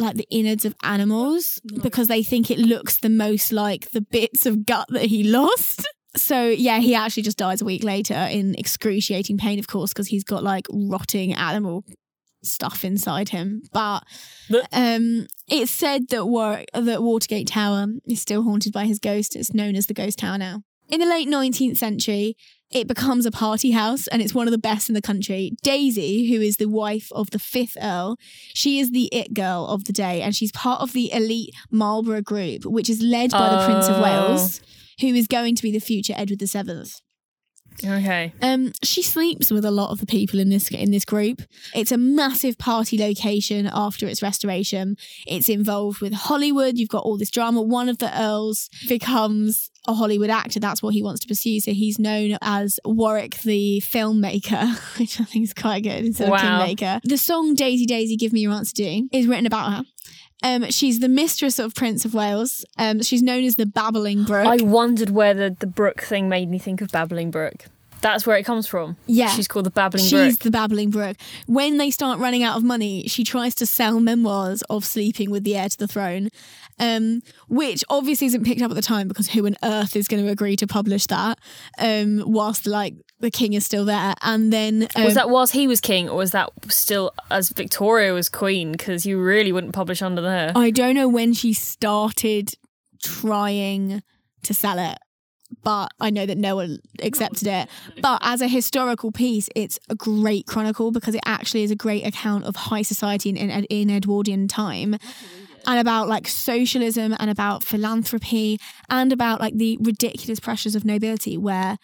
like 0.00 0.16
the 0.16 0.26
innards 0.30 0.64
of 0.64 0.74
animals 0.82 1.60
because 1.82 2.08
they 2.08 2.22
think 2.22 2.50
it 2.50 2.58
looks 2.58 2.98
the 2.98 3.08
most 3.08 3.52
like 3.52 3.90
the 3.90 4.00
bits 4.00 4.46
of 4.46 4.66
gut 4.66 4.88
that 4.90 5.06
he 5.06 5.22
lost. 5.30 5.86
So 6.16 6.48
yeah, 6.48 6.78
he 6.78 6.94
actually 6.94 7.22
just 7.22 7.38
dies 7.38 7.62
a 7.62 7.64
week 7.64 7.84
later 7.84 8.14
in 8.14 8.54
excruciating 8.56 9.38
pain, 9.38 9.58
of 9.58 9.68
course, 9.68 9.92
because 9.92 10.08
he's 10.08 10.24
got 10.24 10.42
like 10.42 10.66
rotting 10.72 11.32
animal 11.34 11.84
stuff 12.42 12.84
inside 12.84 13.28
him. 13.28 13.62
But 13.72 14.04
um, 14.72 15.26
it's 15.48 15.70
said 15.70 16.08
that 16.08 16.26
War- 16.26 16.64
that 16.74 17.02
Watergate 17.02 17.46
Tower 17.46 17.86
is 18.06 18.20
still 18.20 18.42
haunted 18.42 18.72
by 18.72 18.86
his 18.86 18.98
ghost. 18.98 19.36
It's 19.36 19.54
known 19.54 19.76
as 19.76 19.86
the 19.86 19.94
Ghost 19.94 20.18
Tower 20.18 20.38
now. 20.38 20.62
In 20.88 20.98
the 20.98 21.06
late 21.06 21.28
19th 21.28 21.76
century, 21.76 22.36
it 22.70 22.86
becomes 22.86 23.26
a 23.26 23.30
party 23.30 23.72
house 23.72 24.06
and 24.06 24.22
it's 24.22 24.34
one 24.34 24.46
of 24.46 24.52
the 24.52 24.58
best 24.58 24.88
in 24.88 24.94
the 24.94 25.02
country. 25.02 25.52
Daisy, 25.62 26.28
who 26.32 26.40
is 26.40 26.56
the 26.56 26.68
wife 26.68 27.10
of 27.12 27.30
the 27.30 27.38
fifth 27.38 27.76
Earl, 27.82 28.16
she 28.54 28.78
is 28.78 28.92
the 28.92 29.08
it 29.12 29.34
girl 29.34 29.66
of 29.66 29.84
the 29.84 29.92
day 29.92 30.22
and 30.22 30.34
she's 30.34 30.52
part 30.52 30.80
of 30.80 30.92
the 30.92 31.12
elite 31.12 31.54
Marlborough 31.70 32.22
group, 32.22 32.64
which 32.64 32.88
is 32.88 33.02
led 33.02 33.32
by 33.32 33.50
the 33.50 33.64
Prince 33.66 33.88
of 33.88 33.96
Oh. 33.96 34.02
Wales, 34.02 34.60
who 35.00 35.08
is 35.08 35.26
going 35.26 35.56
to 35.56 35.62
be 35.62 35.72
the 35.72 35.80
future 35.80 36.14
Edward 36.16 36.40
VII. 36.40 36.84
Okay. 37.82 38.32
Um, 38.42 38.72
she 38.82 39.02
sleeps 39.02 39.50
with 39.50 39.64
a 39.64 39.70
lot 39.70 39.90
of 39.90 40.00
the 40.00 40.06
people 40.06 40.38
in 40.38 40.50
this 40.50 40.68
in 40.70 40.90
this 40.90 41.04
group. 41.04 41.40
It's 41.74 41.92
a 41.92 41.96
massive 41.96 42.58
party 42.58 42.98
location 42.98 43.68
after 43.72 44.06
its 44.06 44.22
restoration. 44.22 44.96
It's 45.26 45.48
involved 45.48 46.00
with 46.00 46.12
Hollywood. 46.12 46.76
You've 46.78 46.90
got 46.90 47.04
all 47.04 47.16
this 47.16 47.30
drama. 47.30 47.62
One 47.62 47.88
of 47.88 47.98
the 47.98 48.10
earls 48.20 48.68
becomes 48.88 49.70
a 49.88 49.94
Hollywood 49.94 50.28
actor. 50.30 50.60
That's 50.60 50.82
what 50.82 50.92
he 50.92 51.02
wants 51.02 51.20
to 51.22 51.28
pursue. 51.28 51.58
So 51.60 51.72
he's 51.72 51.98
known 51.98 52.36
as 52.42 52.78
Warwick 52.84 53.38
the 53.42 53.82
filmmaker, 53.84 54.76
which 54.98 55.18
I 55.20 55.24
think 55.24 55.44
is 55.44 55.54
quite 55.54 55.82
good 55.82 56.04
instead 56.04 56.28
Wow. 56.28 56.36
of 56.36 56.42
kingmaker. 56.66 57.00
The 57.04 57.16
song 57.16 57.54
Daisy 57.54 57.86
Daisy 57.86 58.16
Give 58.16 58.32
Me 58.32 58.40
Your 58.40 58.52
Answer 58.52 58.74
Do 58.76 59.08
is 59.10 59.26
written 59.26 59.46
about 59.46 59.72
her. 59.72 59.82
Um, 60.42 60.70
she's 60.70 61.00
the 61.00 61.08
mistress 61.08 61.58
of 61.58 61.74
Prince 61.74 62.04
of 62.04 62.14
Wales. 62.14 62.64
Um, 62.78 63.02
she's 63.02 63.22
known 63.22 63.44
as 63.44 63.56
the 63.56 63.66
Babbling 63.66 64.24
Brook. 64.24 64.46
I 64.46 64.62
wondered 64.64 65.10
where 65.10 65.34
the, 65.34 65.56
the 65.58 65.66
brook 65.66 66.00
thing 66.02 66.28
made 66.28 66.48
me 66.48 66.58
think 66.58 66.80
of 66.80 66.90
Babbling 66.90 67.30
Brook. 67.30 67.66
That's 68.00 68.26
where 68.26 68.38
it 68.38 68.44
comes 68.44 68.66
from. 68.66 68.96
yeah. 69.06 69.28
She's 69.28 69.46
called 69.46 69.66
the 69.66 69.70
Babbling 69.70 70.02
She's 70.02 70.10
Brook. 70.12 70.26
She's 70.28 70.38
the 70.38 70.50
babbling 70.50 70.88
brook. 70.90 71.18
When 71.46 71.76
they 71.76 71.90
start 71.90 72.18
running 72.18 72.42
out 72.42 72.56
of 72.56 72.64
money, 72.64 73.06
she 73.08 73.24
tries 73.24 73.54
to 73.56 73.66
sell 73.66 74.00
memoirs 74.00 74.62
of 74.70 74.86
sleeping 74.86 75.30
with 75.30 75.44
the 75.44 75.54
heir 75.54 75.68
to 75.68 75.76
the 75.76 75.86
throne, 75.86 76.30
um, 76.78 77.20
which 77.48 77.84
obviously 77.90 78.26
isn't 78.28 78.44
picked 78.46 78.62
up 78.62 78.70
at 78.70 78.74
the 78.74 78.80
time 78.80 79.06
because 79.06 79.28
who 79.28 79.44
on 79.44 79.54
earth 79.62 79.96
is 79.96 80.08
going 80.08 80.24
to 80.24 80.30
agree 80.32 80.56
to 80.56 80.66
publish 80.66 81.06
that 81.08 81.38
um, 81.78 82.22
whilst 82.24 82.66
like 82.66 82.94
the 83.20 83.30
king 83.30 83.52
is 83.52 83.64
still 83.64 83.84
there? 83.84 84.14
And 84.22 84.52
then 84.52 84.88
um, 84.96 85.04
was 85.04 85.14
that 85.14 85.30
whilst 85.30 85.52
he 85.52 85.66
was 85.66 85.80
king, 85.80 86.08
or 86.08 86.16
was 86.16 86.32
that 86.32 86.50
still 86.68 87.12
as 87.30 87.50
Victoria 87.50 88.12
was 88.12 88.28
queen? 88.28 88.72
Because 88.72 89.06
you 89.06 89.20
really 89.20 89.52
wouldn't 89.52 89.72
publish 89.72 90.02
under 90.02 90.22
her. 90.22 90.52
I 90.54 90.70
don't 90.70 90.94
know 90.94 91.08
when 91.08 91.32
she 91.32 91.52
started 91.52 92.54
trying 93.02 94.02
to 94.42 94.54
sell 94.54 94.78
it. 94.78 94.98
But 95.64 95.88
I 95.98 96.10
know 96.10 96.26
that 96.26 96.38
no 96.38 96.54
one 96.54 96.78
accepted 97.02 97.48
it. 97.48 97.68
But 98.00 98.20
as 98.22 98.40
a 98.40 98.46
historical 98.46 99.10
piece, 99.10 99.48
it's 99.56 99.80
a 99.88 99.96
great 99.96 100.46
chronicle 100.46 100.92
because 100.92 101.14
it 101.16 101.22
actually 101.26 101.64
is 101.64 101.72
a 101.72 101.76
great 101.76 102.06
account 102.06 102.44
of 102.44 102.54
high 102.54 102.82
society 102.82 103.30
in, 103.30 103.36
in, 103.36 103.64
in 103.64 103.90
Edwardian 103.90 104.46
time 104.46 104.96
and 105.66 105.78
about 105.78 106.08
like 106.08 106.28
socialism 106.28 107.14
and 107.18 107.30
about 107.30 107.64
philanthropy 107.64 108.58
and 108.88 109.12
about 109.12 109.40
like 109.40 109.54
the 109.54 109.78
ridiculous 109.80 110.40
pressures 110.40 110.74
of 110.74 110.84
nobility 110.84 111.36
where 111.36 111.78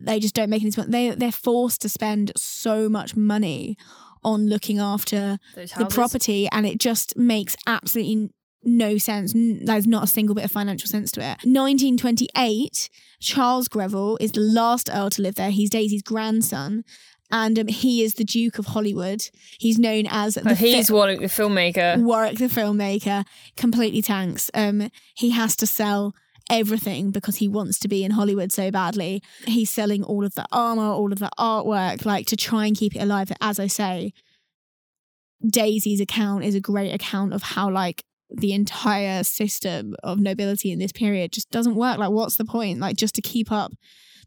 they 0.00 0.18
just 0.20 0.34
don't 0.34 0.50
make 0.50 0.62
any 0.62 0.70
sense. 0.70 0.88
They, 0.90 1.10
they're 1.10 1.30
forced 1.32 1.82
to 1.82 1.88
spend 1.88 2.32
so 2.36 2.88
much 2.88 3.14
money 3.16 3.76
on 4.22 4.48
looking 4.48 4.78
after 4.78 5.38
the 5.54 5.86
property 5.90 6.48
and 6.52 6.66
it 6.66 6.78
just 6.78 7.16
makes 7.16 7.56
absolutely 7.66 8.30
no 8.62 8.98
sense. 8.98 9.32
There's 9.34 9.86
not 9.86 10.04
a 10.04 10.06
single 10.06 10.34
bit 10.34 10.44
of 10.44 10.50
financial 10.50 10.88
sense 10.88 11.10
to 11.12 11.20
it. 11.20 11.38
1928, 11.44 12.88
Charles 13.20 13.68
Greville 13.68 14.16
is 14.20 14.32
the 14.32 14.40
last 14.40 14.88
Earl 14.92 15.10
to 15.10 15.22
live 15.22 15.34
there. 15.36 15.50
He's 15.50 15.70
Daisy's 15.70 16.02
grandson. 16.02 16.84
And 17.32 17.58
um, 17.60 17.68
he 17.68 18.02
is 18.02 18.14
the 18.14 18.24
Duke 18.24 18.58
of 18.58 18.66
Hollywood. 18.66 19.22
He's 19.58 19.78
known 19.78 20.06
as 20.10 20.34
the 20.34 20.50
Oh, 20.50 20.54
he's 20.54 20.88
fi- 20.88 20.94
Warwick, 20.94 21.20
the 21.20 21.26
filmmaker. 21.26 22.02
Warwick, 22.02 22.38
the 22.38 22.46
filmmaker. 22.46 23.24
Completely 23.56 24.02
tanks. 24.02 24.50
Um, 24.52 24.90
he 25.14 25.30
has 25.30 25.54
to 25.56 25.66
sell 25.66 26.12
everything 26.50 27.10
because 27.10 27.36
he 27.36 27.48
wants 27.48 27.78
to 27.80 27.88
be 27.88 28.04
in 28.04 28.10
Hollywood 28.12 28.52
so 28.52 28.70
badly. 28.70 29.22
He's 29.46 29.70
selling 29.70 30.02
all 30.04 30.24
of 30.24 30.34
the 30.34 30.46
armor, 30.52 30.82
all 30.82 31.12
of 31.12 31.18
the 31.18 31.30
artwork, 31.38 32.04
like 32.04 32.26
to 32.26 32.36
try 32.36 32.66
and 32.66 32.76
keep 32.76 32.94
it 32.96 33.00
alive. 33.00 33.32
As 33.40 33.58
I 33.58 33.66
say, 33.68 34.12
Daisy's 35.46 36.00
account 36.00 36.44
is 36.44 36.54
a 36.54 36.60
great 36.60 36.92
account 36.92 37.32
of 37.32 37.42
how 37.42 37.70
like 37.70 38.04
the 38.30 38.52
entire 38.52 39.24
system 39.24 39.96
of 40.04 40.20
nobility 40.20 40.70
in 40.70 40.78
this 40.78 40.92
period 40.92 41.32
just 41.32 41.50
doesn't 41.50 41.74
work. 41.74 41.98
Like, 41.98 42.10
what's 42.10 42.36
the 42.36 42.44
point? 42.44 42.78
Like, 42.78 42.96
just 42.96 43.14
to 43.16 43.22
keep 43.22 43.50
up 43.50 43.72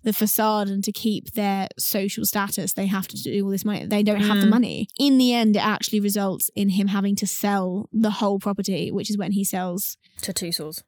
the 0.03 0.11
facade 0.11 0.67
and 0.67 0.83
to 0.83 0.91
keep 0.91 1.31
their 1.31 1.69
social 1.79 2.25
status, 2.25 2.73
they 2.73 2.87
have 2.87 3.07
to 3.07 3.15
do 3.15 3.45
all 3.45 3.49
this 3.51 3.63
money. 3.63 3.85
They 3.85 4.03
don't 4.03 4.19
have 4.21 4.41
the 4.41 4.47
Mm. 4.47 4.49
money. 4.49 4.87
In 4.99 5.17
the 5.17 5.31
end, 5.33 5.55
it 5.55 5.65
actually 5.65 6.01
results 6.01 6.49
in 6.55 6.69
him 6.69 6.87
having 6.87 7.15
to 7.17 7.27
sell 7.27 7.87
the 7.93 8.11
whole 8.11 8.39
property, 8.39 8.91
which 8.91 9.09
is 9.09 9.17
when 9.17 9.31
he 9.31 9.45
sells. 9.45 9.95
To 10.23 10.33
Tussauds. 10.33 10.83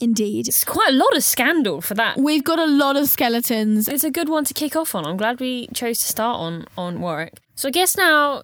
Indeed. 0.00 0.48
It's 0.48 0.64
quite 0.64 0.90
a 0.90 0.96
lot 0.96 1.16
of 1.16 1.24
scandal 1.24 1.80
for 1.80 1.94
that. 1.94 2.18
We've 2.18 2.44
got 2.44 2.58
a 2.58 2.66
lot 2.66 2.96
of 2.96 3.08
skeletons. 3.08 3.88
It's 3.88 4.04
a 4.04 4.10
good 4.10 4.28
one 4.28 4.44
to 4.44 4.54
kick 4.54 4.76
off 4.76 4.94
on. 4.94 5.06
I'm 5.06 5.16
glad 5.16 5.40
we 5.40 5.68
chose 5.68 5.98
to 6.00 6.06
start 6.06 6.38
on 6.38 6.66
on 6.76 7.00
Warwick. 7.00 7.34
So 7.54 7.68
I 7.68 7.70
guess 7.70 7.96
now 7.96 8.42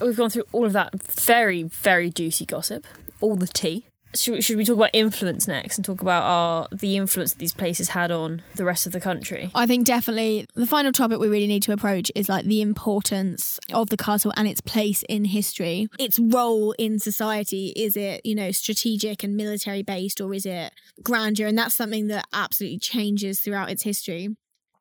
we've 0.00 0.16
gone 0.16 0.30
through 0.30 0.44
all 0.52 0.66
of 0.66 0.72
that 0.72 1.00
very 1.02 1.62
very 1.62 2.10
juicy 2.10 2.44
gossip, 2.44 2.86
all 3.20 3.36
the 3.36 3.46
tea. 3.46 3.86
Should, 4.14 4.44
should 4.44 4.56
we 4.56 4.64
talk 4.64 4.76
about 4.76 4.90
influence 4.92 5.48
next 5.48 5.78
and 5.78 5.84
talk 5.84 6.02
about 6.02 6.22
our 6.22 6.68
the 6.70 6.96
influence 6.96 7.32
that 7.32 7.38
these 7.38 7.54
places 7.54 7.90
had 7.90 8.10
on 8.10 8.42
the 8.54 8.64
rest 8.64 8.86
of 8.86 8.92
the 8.92 9.00
country? 9.00 9.50
I 9.54 9.66
think 9.66 9.86
definitely 9.86 10.46
the 10.54 10.66
final 10.66 10.92
topic 10.92 11.18
we 11.18 11.28
really 11.28 11.46
need 11.46 11.62
to 11.64 11.72
approach 11.72 12.10
is 12.14 12.28
like 12.28 12.44
the 12.44 12.60
importance 12.60 13.58
of 13.72 13.88
the 13.88 13.96
castle 13.96 14.32
and 14.36 14.46
its 14.46 14.60
place 14.60 15.02
in 15.08 15.24
history. 15.24 15.88
Its 15.98 16.18
role 16.18 16.72
in 16.78 16.98
society. 16.98 17.72
Is 17.76 17.96
it, 17.96 18.24
you 18.24 18.34
know, 18.34 18.50
strategic 18.50 19.22
and 19.24 19.36
military 19.36 19.82
based 19.82 20.20
or 20.20 20.34
is 20.34 20.46
it 20.46 20.72
grandeur? 21.02 21.46
And 21.46 21.56
that's 21.56 21.74
something 21.74 22.08
that 22.08 22.26
absolutely 22.32 22.78
changes 22.78 23.40
throughout 23.40 23.70
its 23.70 23.82
history. 23.82 24.36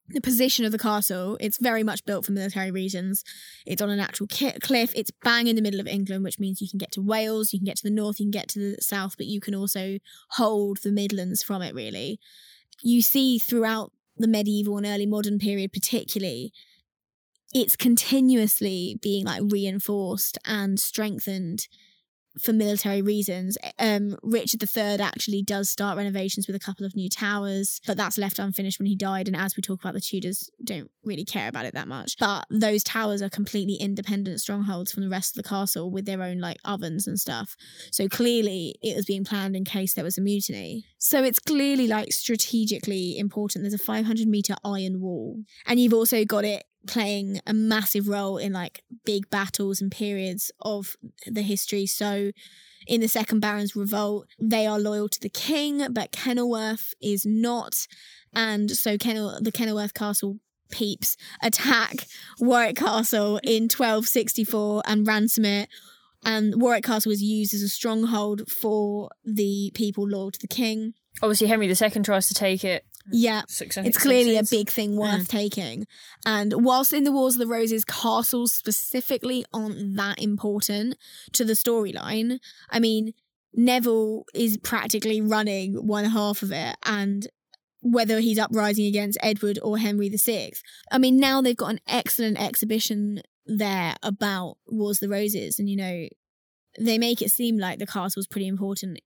The 0.10 0.22
position 0.22 0.66
of 0.66 0.74
the 0.74 0.78
castle, 0.78 1.38
it's 1.40 1.58
very 1.58 1.84
much 1.84 2.04
built 2.04 2.26
for 2.26 2.34
military 2.34 2.70
reasons. 2.70 3.24
It's 3.66 3.82
on 3.82 3.90
a 3.90 3.96
natural 3.96 4.28
ki- 4.28 4.60
cliff. 4.62 4.92
It's 4.94 5.12
bang 5.24 5.48
in 5.48 5.56
the 5.56 5.62
middle 5.62 5.80
of 5.80 5.88
England, 5.88 6.24
which 6.24 6.40
means 6.40 6.62
you 6.62 6.70
can 6.70 6.80
get 6.80 6.92
to 6.94 7.02
Wales, 7.02 7.54
you 7.54 7.60
can 7.60 7.66
get 7.66 7.78
to 7.78 7.84
the 7.84 7.96
north, 7.96 8.20
you 8.20 8.26
can 8.26 8.32
get 8.32 8.50
to 8.50 8.60
the 8.60 8.82
south, 8.82 9.16
but 9.16 9.28
you 9.28 9.40
can 9.40 9.56
also 9.56 10.00
hold 10.32 10.80
the 10.84 10.92
Midlands 10.92 11.44
from 11.44 11.62
it, 11.62 11.74
really. 11.74 12.20
You 12.84 13.02
see 13.02 13.40
throughout 13.40 13.94
the 14.18 14.28
medieval 14.28 14.78
and 14.78 14.86
early 14.86 15.06
modern 15.06 15.40
period, 15.40 15.72
particularly, 15.72 16.52
it's 17.54 17.76
continuously 17.76 18.98
being 19.02 19.26
like 19.26 19.42
reinforced 19.46 20.38
and 20.46 20.80
strengthened 20.80 21.68
for 22.40 22.54
military 22.54 23.02
reasons. 23.02 23.58
Um, 23.80 24.18
Richard 24.24 24.64
III 24.64 25.02
actually 25.02 25.44
does 25.44 25.70
start 25.70 25.98
renovations 25.98 26.48
with 26.48 26.56
a 26.56 26.60
couple 26.60 26.86
of 26.86 26.96
new 26.96 27.10
towers, 27.10 27.82
but 27.86 27.98
that's 27.98 28.18
left 28.18 28.40
unfinished 28.40 28.80
when 28.80 28.86
he 28.86 28.96
died. 28.96 29.28
And 29.28 29.36
as 29.36 29.56
we 29.56 29.62
talk 29.62 29.82
about, 29.82 29.94
the 29.94 30.02
Tudors 30.02 30.50
don't 30.64 30.90
really 31.04 31.26
care 31.26 31.48
about 31.48 31.66
it 31.66 31.74
that 31.74 31.88
much. 31.88 32.16
But 32.20 32.46
those 32.50 32.84
towers 32.84 33.22
are 33.22 33.30
completely 33.30 33.76
independent 33.76 34.40
strongholds 34.42 34.92
from 34.92 35.04
the 35.04 35.10
rest 35.10 35.38
of 35.38 35.44
the 35.44 35.50
castle 35.50 35.92
with 35.92 36.06
their 36.06 36.22
own 36.22 36.40
like 36.40 36.58
ovens 36.64 37.08
and 37.08 37.20
stuff. 37.20 37.56
So 37.92 38.08
clearly 38.08 38.76
it 38.82 38.96
was 38.96 39.06
being 39.06 39.26
planned 39.26 39.56
in 39.56 39.66
case 39.66 39.94
there 39.94 40.04
was 40.04 40.18
a 40.18 40.22
mutiny. 40.22 40.86
So 40.98 41.24
it's 41.24 41.40
clearly 41.40 41.88
like 41.88 42.14
strategically 42.14 43.18
important. 43.18 43.64
There's 43.64 43.74
a 43.74 43.78
500 43.78 44.28
meter 44.28 44.56
iron 44.64 45.02
wall. 45.02 45.44
And 45.66 45.80
you've 45.80 45.94
also 45.94 46.24
got 46.26 46.46
it 46.46 46.64
playing 46.88 47.40
a 47.46 47.54
massive 47.54 48.08
role 48.08 48.38
in 48.38 48.54
like 48.54 48.84
big 49.06 49.30
battles 49.30 49.82
and 49.82 49.92
periods 49.92 50.52
of 50.62 50.96
the 51.26 51.42
history. 51.42 51.86
So 51.86 52.32
in 52.88 53.02
the 53.02 53.08
Second 53.08 53.40
Baron's 53.40 53.76
Revolt, 53.76 54.28
they 54.40 54.66
are 54.66 54.80
loyal 54.80 55.10
to 55.10 55.20
the 55.20 55.30
king, 55.30 55.86
but 55.92 56.12
Kenilworth 56.12 56.94
is 57.02 57.26
not. 57.26 57.88
And 58.34 58.72
so 58.72 58.98
Kenil- 58.98 59.44
the 59.44 59.52
Kenilworth 59.52 59.94
Castle 59.94 60.40
peeps 60.72 61.18
attack 61.44 62.08
Warwick 62.40 62.78
Castle 62.78 63.40
in 63.44 63.64
1264 63.64 64.84
and 64.86 65.06
ransom 65.06 65.46
it. 65.46 65.70
And 66.24 66.62
Warwick 66.62 66.84
Castle 66.84 67.10
was 67.10 67.22
used 67.22 67.54
as 67.54 67.62
a 67.62 67.70
stronghold 67.70 68.48
for 68.50 69.10
the 69.26 69.72
people 69.74 70.08
loyal 70.08 70.32
to 70.32 70.40
the 70.40 70.48
king. 70.48 70.94
Obviously, 71.22 71.48
Henry 71.48 71.68
II 71.68 72.04
tries 72.04 72.28
to 72.28 72.34
take 72.34 72.64
it. 72.64 72.86
Yeah, 73.10 73.44
Success- 73.48 73.86
it's 73.86 73.98
clearly 73.98 74.38
a 74.38 74.44
big 74.44 74.70
thing 74.70 74.96
worth 74.96 75.24
mm. 75.24 75.28
taking. 75.28 75.88
And 76.26 76.54
whilst 76.58 76.94
in 76.94 77.04
the 77.04 77.12
Wars 77.12 77.36
of 77.36 77.40
the 77.40 77.48
Roses, 77.48 77.86
castles 77.86 78.54
specifically 78.54 79.46
aren't 79.54 79.96
that 79.96 80.22
important 80.22 80.98
to 81.34 81.46
the 81.46 81.54
storyline. 81.54 82.40
I 82.70 82.80
mean, 82.80 83.14
Neville 83.54 84.26
is 84.34 84.58
practically 84.58 85.22
running 85.22 85.88
one 85.88 86.06
half 86.06 86.42
of 86.42 86.52
it, 86.52 86.76
and 86.86 87.28
whether 87.82 88.20
he's 88.20 88.40
uprising 88.40 88.86
against 88.86 89.18
Edward 89.22 89.60
or 89.62 89.78
Henry 89.78 90.10
VI. 90.10 90.52
I 90.92 90.98
mean, 90.98 91.18
now 91.18 91.42
they've 91.42 91.58
got 91.58 91.72
an 91.72 91.80
excellent 91.88 92.40
exhibition 92.40 93.22
there 93.46 93.96
about 94.04 94.58
Wars 94.68 95.02
of 95.02 95.10
the 95.10 95.14
Roses, 95.14 95.60
and 95.60 95.70
you 95.70 95.76
know, 95.76 96.08
they 96.80 96.98
make 96.98 97.22
it 97.22 97.32
seem 97.32 97.58
like 97.58 97.80
the 97.80 97.88
castle's 97.88 98.28
pretty 98.28 98.48
important 98.48 99.00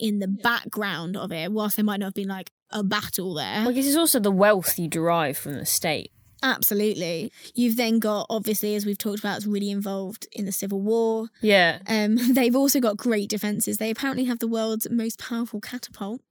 in 0.00 0.18
the 0.18 0.28
background 0.28 1.16
of 1.16 1.30
it, 1.30 1.52
whilst 1.52 1.76
there 1.76 1.84
might 1.84 2.00
not 2.00 2.06
have 2.06 2.14
been 2.14 2.28
like 2.28 2.50
a 2.70 2.82
battle 2.82 3.34
there. 3.34 3.70
Guess 3.72 3.86
it's 3.86 3.96
also 3.96 4.18
the 4.18 4.30
wealth 4.30 4.78
you 4.78 4.88
derive 4.88 5.36
from 5.36 5.54
the 5.54 5.66
state. 5.66 6.10
Absolutely. 6.42 7.30
You've 7.54 7.76
then 7.76 7.98
got, 7.98 8.26
obviously, 8.30 8.74
as 8.74 8.86
we've 8.86 8.98
talked 8.98 9.18
about, 9.18 9.36
it's 9.36 9.46
really 9.46 9.70
involved 9.70 10.26
in 10.32 10.46
the 10.46 10.52
Civil 10.52 10.80
War. 10.80 11.28
Yeah. 11.42 11.80
Um, 11.86 12.16
they've 12.32 12.56
also 12.56 12.80
got 12.80 12.96
great 12.96 13.28
defences. 13.28 13.76
They 13.76 13.90
apparently 13.90 14.24
have 14.24 14.38
the 14.38 14.48
world's 14.48 14.88
most 14.90 15.18
powerful 15.18 15.60
catapult 15.60 16.22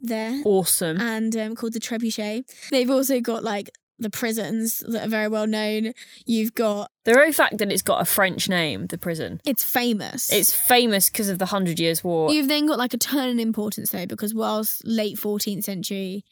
there. 0.00 0.42
Awesome. 0.44 1.00
And 1.00 1.36
um, 1.36 1.54
called 1.54 1.74
the 1.74 1.80
trebuchet. 1.80 2.44
They've 2.70 2.90
also 2.90 3.20
got 3.20 3.44
like 3.44 3.70
the 3.98 4.10
prisons 4.10 4.82
that 4.88 5.06
are 5.06 5.08
very 5.08 5.28
well 5.28 5.46
known. 5.46 5.92
You've 6.24 6.54
got 6.54 6.90
The 7.04 7.14
very 7.14 7.32
fact 7.32 7.58
that 7.58 7.72
it's 7.72 7.82
got 7.82 8.00
a 8.02 8.04
French 8.04 8.48
name, 8.48 8.86
the 8.86 8.98
prison, 8.98 9.40
it's 9.44 9.64
famous. 9.64 10.30
it's 10.32 10.52
famous 10.52 11.08
because 11.10 11.28
of 11.28 11.38
the 11.38 11.46
Hundred 11.46 11.78
Years' 11.80 12.04
War. 12.04 12.32
You've 12.32 12.48
then 12.48 12.66
got 12.66 12.78
like 12.78 12.94
a 12.94 12.98
turn 12.98 13.28
in 13.30 13.40
importance 13.40 13.90
though, 13.90 14.06
because 14.06 14.34
whilst 14.34 14.86
late 14.86 15.16
14th 15.16 15.64
century, 15.64 16.24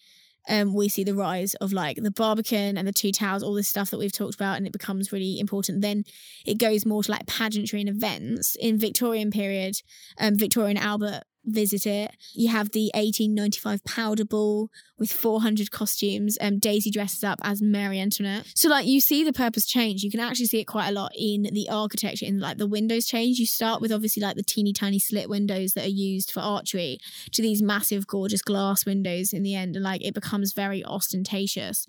um, 0.47 0.75
we 0.75 0.91
see 0.91 1.05
the 1.05 1.15
rise 1.15 1.55
of 1.55 1.73
like 1.73 1.97
the 1.97 2.11
Barbican 2.11 2.77
and 2.77 2.87
the 2.87 2.93
Two 2.93 3.13
Towers, 3.13 3.43
all 3.43 3.55
this 3.55 3.69
stuff 3.69 3.91
that 3.91 3.99
we've 3.99 4.13
talked 4.13 4.35
about, 4.35 4.59
and 4.59 4.67
it 4.67 4.73
becomes 4.75 5.11
really 5.11 5.41
important. 5.41 5.81
Then 5.81 6.05
it 6.45 6.59
goes 6.59 6.85
more 6.85 7.03
to 7.03 7.11
like 7.11 7.27
pageantry 7.27 7.81
and 7.81 7.89
events. 7.89 8.55
In 8.61 8.79
Victorian 8.79 9.31
period, 9.31 9.77
um, 10.19 10.37
Victoria 10.37 10.71
and 10.71 10.79
Albert 10.79 11.23
visit 11.45 11.87
it. 11.87 12.13
You 12.33 12.49
have 12.49 12.71
the 12.71 12.91
1895 12.95 13.85
powder 13.85 14.25
ball 14.25 14.71
with 14.99 15.13
400 15.13 15.71
costumes. 15.71 16.39
Um, 16.41 16.59
Daisy 16.59 16.91
dresses 16.91 17.25
up 17.25 17.39
as 17.43 17.61
Mary 17.61 18.01
Antoinette. 18.01 18.47
So 18.55 18.69
like 18.69 18.87
you 18.87 19.01
see 19.01 19.25
the 19.25 19.33
purpose 19.33 19.67
change. 19.67 20.03
You 20.03 20.11
can 20.11 20.21
actually 20.21 20.47
see 20.47 20.61
it 20.61 20.65
quite 20.65 20.89
a 20.89 20.93
lot 20.93 21.13
in 21.17 21.49
the 21.53 21.69
architecture. 21.69 22.27
In 22.27 22.39
like 22.39 22.59
the 22.59 22.67
windows 22.67 23.07
change. 23.07 23.39
You 23.39 23.47
start 23.47 23.81
with 23.81 23.93
obviously 23.93 24.23
like 24.23 24.37
the 24.37 24.43
teeny 24.43 24.73
tiny 24.73 24.99
slit 24.99 25.29
windows 25.29 25.73
that 25.73 25.87
are 25.87 25.89
used 25.89 26.31
for 26.31 26.41
archery 26.41 26.99
to 27.33 27.43
these 27.43 27.63
massive 27.63 28.07
gorgeous 28.07 28.43
glass 28.43 28.87
windows 28.87 29.33
in 29.33 29.43
the 29.43 29.55
end, 29.55 29.77
and 29.77 29.85
like 29.85 30.05
it 30.05 30.15
becomes 30.15 30.53
very 30.53 30.85
ostentatious. 30.85 31.87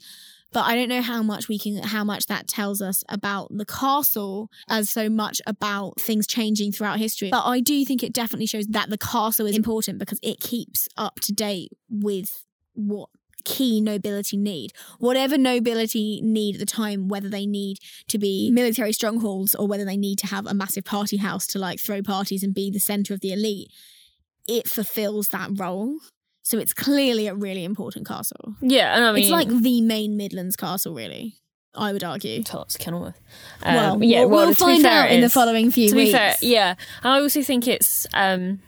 But 0.56 0.68
I 0.68 0.76
don't 0.76 0.88
know 0.88 1.02
how 1.02 1.22
much 1.22 1.50
we 1.50 1.60
can, 1.60 1.84
how 1.84 2.06
much 2.06 2.28
that 2.28 2.48
tells 2.48 2.82
us 2.82 3.04
about 3.10 3.50
the 3.52 3.66
castle 3.66 4.50
as 4.70 4.90
so 4.90 5.10
much 5.10 5.42
about 5.46 6.00
things 6.00 6.26
changing 6.26 6.72
throughout 6.72 6.98
history. 6.98 7.30
But 7.30 7.44
I 7.44 7.60
do 7.60 7.84
think 7.84 8.02
it 8.02 8.14
definitely 8.14 8.46
shows 8.46 8.66
that 8.68 8.90
the 8.90 8.98
castle 8.98 9.48
is 9.48 9.58
important 9.58 10.00
because 10.00 10.18
it 10.24 10.40
keeps 10.40 10.88
up 10.96 11.20
to 11.24 11.34
date 11.34 11.74
with 11.90 12.46
what 12.74 13.10
key 13.44 13.82
nobility 13.82 14.38
need. 14.38 14.72
Whatever 14.98 15.38
nobility 15.38 16.22
need 16.24 16.56
at 16.56 16.60
the 16.60 16.66
time, 16.66 17.10
whether 17.10 17.28
they 17.28 17.46
need 17.46 17.80
to 18.08 18.18
be 18.18 18.50
military 18.50 18.94
strongholds 18.94 19.56
or 19.56 19.68
whether 19.68 19.84
they 19.84 19.98
need 19.98 20.20
to 20.20 20.28
have 20.28 20.46
a 20.46 20.54
massive 20.54 20.86
party 20.86 21.18
house 21.18 21.46
to 21.48 21.60
like 21.60 21.82
throw 21.82 22.02
parties 22.02 22.44
and 22.44 22.56
be 22.56 22.72
the 22.72 22.80
center 22.80 23.14
of 23.14 23.20
the 23.20 23.34
elite, 23.34 23.68
it 24.48 24.70
fulfills 24.70 25.28
that 25.34 25.50
role. 25.60 25.98
So 26.46 26.60
it's 26.60 26.76
clearly 26.76 27.26
a 27.26 27.34
really 27.34 27.64
important 27.64 28.08
castle. 28.08 28.54
yeah, 28.62 28.96
and 28.96 29.04
I 29.04 29.12
mean, 29.12 29.24
it's 29.24 29.32
like 29.32 29.48
the 29.48 29.82
main 29.82 30.16
Midlands 30.16 30.56
castle, 30.56 30.94
really. 30.94 31.38
I 31.74 31.92
would 31.92 32.04
argue. 32.04 32.44
us 32.54 32.78
Kenilworth. 32.78 33.20
well, 33.64 33.96
Um, 33.96 34.04
yeah, 34.04 34.20
we'll, 34.20 34.30
well, 34.30 34.46
we'll 34.46 34.54
find 34.54 34.84
fair, 34.84 35.06
out 35.06 35.12
in 35.12 35.22
the 35.22 35.30
following 35.30 35.72
few 35.72 35.90
to 35.90 35.96
weeks. 35.96 36.10
be 36.10 36.12
fair, 36.14 36.36
yeah, 36.42 36.76
and 37.02 37.14
I 37.14 37.20
also 37.20 37.42
think 37.42 37.68
it's 37.68 38.06
um, 38.14 38.60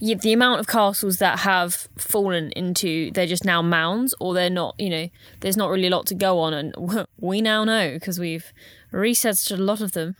yeah, 0.00 0.16
the 0.16 0.32
amount 0.32 0.58
of 0.58 0.66
castles 0.66 1.18
that 1.18 1.38
have 1.40 1.88
fallen 1.96 2.50
into 2.56 3.12
they're 3.12 3.28
just 3.28 3.44
now 3.44 3.62
mounds, 3.62 4.12
or 4.18 4.34
they're 4.34 4.50
not. 4.50 4.74
You 4.80 4.90
know, 4.90 5.08
there's 5.38 5.56
not 5.56 5.70
really 5.70 5.86
a 5.86 5.90
lot 5.90 6.06
to 6.08 6.16
go 6.16 6.40
on, 6.40 6.54
and 6.54 7.06
we 7.20 7.40
now 7.40 7.62
know 7.62 7.92
because 7.92 8.18
we've 8.18 8.52
researched 8.90 9.52
a 9.52 9.56
lot 9.56 9.80
of 9.80 9.92
them. 9.92 10.16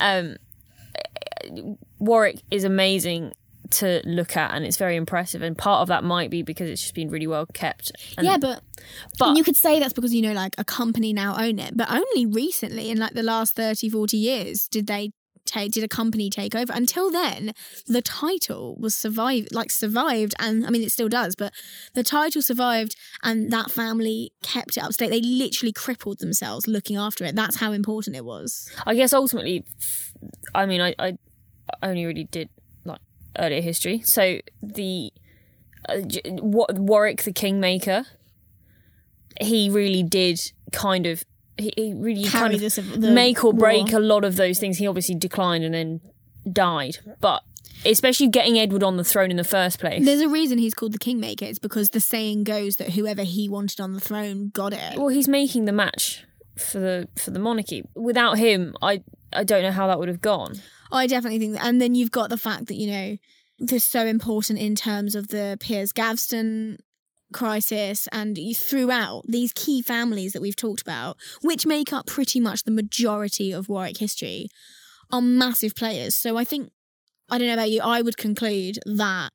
Um, 0.00 0.36
Warwick 1.98 2.42
is 2.50 2.64
amazing 2.64 3.32
to 3.70 4.00
look 4.04 4.36
at, 4.36 4.52
and 4.52 4.64
it's 4.64 4.76
very 4.76 4.96
impressive. 4.96 5.42
And 5.42 5.56
part 5.56 5.82
of 5.82 5.88
that 5.88 6.04
might 6.04 6.30
be 6.30 6.42
because 6.42 6.68
it's 6.68 6.82
just 6.82 6.94
been 6.94 7.10
really 7.10 7.26
well 7.26 7.46
kept. 7.46 7.92
And, 8.16 8.26
yeah, 8.26 8.38
but, 8.38 8.62
but 9.18 9.36
you 9.36 9.44
could 9.44 9.56
say 9.56 9.78
that's 9.78 9.92
because, 9.92 10.14
you 10.14 10.22
know, 10.22 10.32
like 10.32 10.54
a 10.58 10.64
company 10.64 11.12
now 11.12 11.36
own 11.38 11.58
it. 11.58 11.76
But 11.76 11.90
only 11.90 12.26
recently, 12.26 12.90
in 12.90 12.98
like 12.98 13.14
the 13.14 13.22
last 13.22 13.54
30, 13.54 13.90
40 13.90 14.16
years, 14.16 14.68
did 14.68 14.86
they 14.86 15.12
take, 15.48 15.72
did 15.72 15.82
a 15.82 15.88
company 15.88 16.30
take 16.30 16.54
over. 16.54 16.72
Until 16.72 17.10
then, 17.10 17.52
the 17.86 18.02
title 18.02 18.76
was 18.78 18.94
survived, 18.94 19.54
like 19.54 19.70
survived. 19.70 20.34
And 20.38 20.66
I 20.66 20.70
mean, 20.70 20.82
it 20.82 20.92
still 20.92 21.08
does, 21.08 21.34
but 21.34 21.52
the 21.94 22.04
title 22.04 22.42
survived 22.42 22.96
and 23.22 23.50
that 23.50 23.70
family 23.70 24.32
kept 24.42 24.76
it 24.76 24.82
up 24.82 24.90
to 24.90 24.96
date. 24.96 25.10
They 25.10 25.20
literally 25.20 25.72
crippled 25.72 26.18
themselves 26.20 26.68
looking 26.68 26.96
after 26.96 27.24
it. 27.24 27.34
That's 27.34 27.56
how 27.56 27.72
important 27.72 28.16
it 28.16 28.24
was. 28.24 28.70
I 28.86 28.94
guess 28.94 29.12
ultimately, 29.12 29.64
I 30.54 30.66
mean, 30.66 30.80
I, 30.80 30.94
I 30.98 31.16
only 31.82 32.04
really 32.04 32.24
did 32.24 32.50
earlier 33.38 33.60
history. 33.60 34.02
So 34.04 34.40
the 34.62 35.12
uh, 35.88 36.00
Warwick 36.26 37.22
the 37.22 37.32
Kingmaker, 37.32 38.04
he 39.40 39.70
really 39.70 40.02
did 40.02 40.40
kind 40.72 41.06
of 41.06 41.24
he, 41.56 41.72
he 41.76 41.94
really 41.94 42.24
kind 42.24 42.52
Carry 42.52 42.54
of 42.54 42.60
this 42.60 42.76
the 42.76 43.10
make 43.10 43.44
or 43.44 43.52
break 43.52 43.88
war. 43.88 44.00
a 44.00 44.02
lot 44.02 44.24
of 44.24 44.36
those 44.36 44.58
things. 44.58 44.78
He 44.78 44.86
obviously 44.86 45.14
declined 45.14 45.64
and 45.64 45.74
then 45.74 46.00
died, 46.50 46.98
but 47.20 47.42
especially 47.84 48.28
getting 48.28 48.58
Edward 48.58 48.82
on 48.82 48.96
the 48.96 49.04
throne 49.04 49.30
in 49.30 49.36
the 49.36 49.44
first 49.44 49.78
place. 49.78 50.04
There's 50.04 50.20
a 50.20 50.28
reason 50.28 50.58
he's 50.58 50.74
called 50.74 50.92
the 50.92 50.98
Kingmaker. 50.98 51.44
It's 51.44 51.58
because 51.58 51.90
the 51.90 52.00
saying 52.00 52.44
goes 52.44 52.76
that 52.76 52.90
whoever 52.90 53.22
he 53.22 53.48
wanted 53.48 53.80
on 53.80 53.92
the 53.94 54.00
throne 54.00 54.50
got 54.50 54.72
it. 54.72 54.98
well, 54.98 55.08
he's 55.08 55.28
making 55.28 55.64
the 55.64 55.72
match 55.72 56.24
for 56.56 56.78
the 56.78 57.08
for 57.16 57.30
the 57.30 57.38
monarchy. 57.38 57.84
Without 57.94 58.38
him, 58.38 58.74
I 58.82 59.02
I 59.32 59.44
don't 59.44 59.62
know 59.62 59.72
how 59.72 59.86
that 59.88 59.98
would 59.98 60.08
have 60.08 60.20
gone. 60.20 60.60
I 60.90 61.06
definitely 61.06 61.38
think 61.38 61.54
that. 61.54 61.64
And 61.64 61.80
then 61.80 61.94
you've 61.94 62.10
got 62.10 62.30
the 62.30 62.38
fact 62.38 62.66
that, 62.66 62.76
you 62.76 62.90
know, 62.90 63.16
they're 63.58 63.80
so 63.80 64.06
important 64.06 64.58
in 64.58 64.74
terms 64.74 65.14
of 65.14 65.28
the 65.28 65.56
Piers 65.60 65.92
Gaveston 65.92 66.78
crisis 67.32 68.08
and 68.12 68.38
you- 68.38 68.54
throughout 68.54 69.22
these 69.28 69.52
key 69.52 69.82
families 69.82 70.32
that 70.32 70.42
we've 70.42 70.56
talked 70.56 70.80
about, 70.80 71.16
which 71.42 71.66
make 71.66 71.92
up 71.92 72.06
pretty 72.06 72.40
much 72.40 72.64
the 72.64 72.70
majority 72.70 73.52
of 73.52 73.68
Warwick 73.68 73.98
history, 73.98 74.48
are 75.10 75.20
massive 75.20 75.74
players. 75.74 76.14
So 76.14 76.36
I 76.36 76.44
think, 76.44 76.70
I 77.28 77.38
don't 77.38 77.48
know 77.48 77.54
about 77.54 77.70
you, 77.70 77.80
I 77.82 78.02
would 78.02 78.16
conclude 78.16 78.78
that 78.86 79.30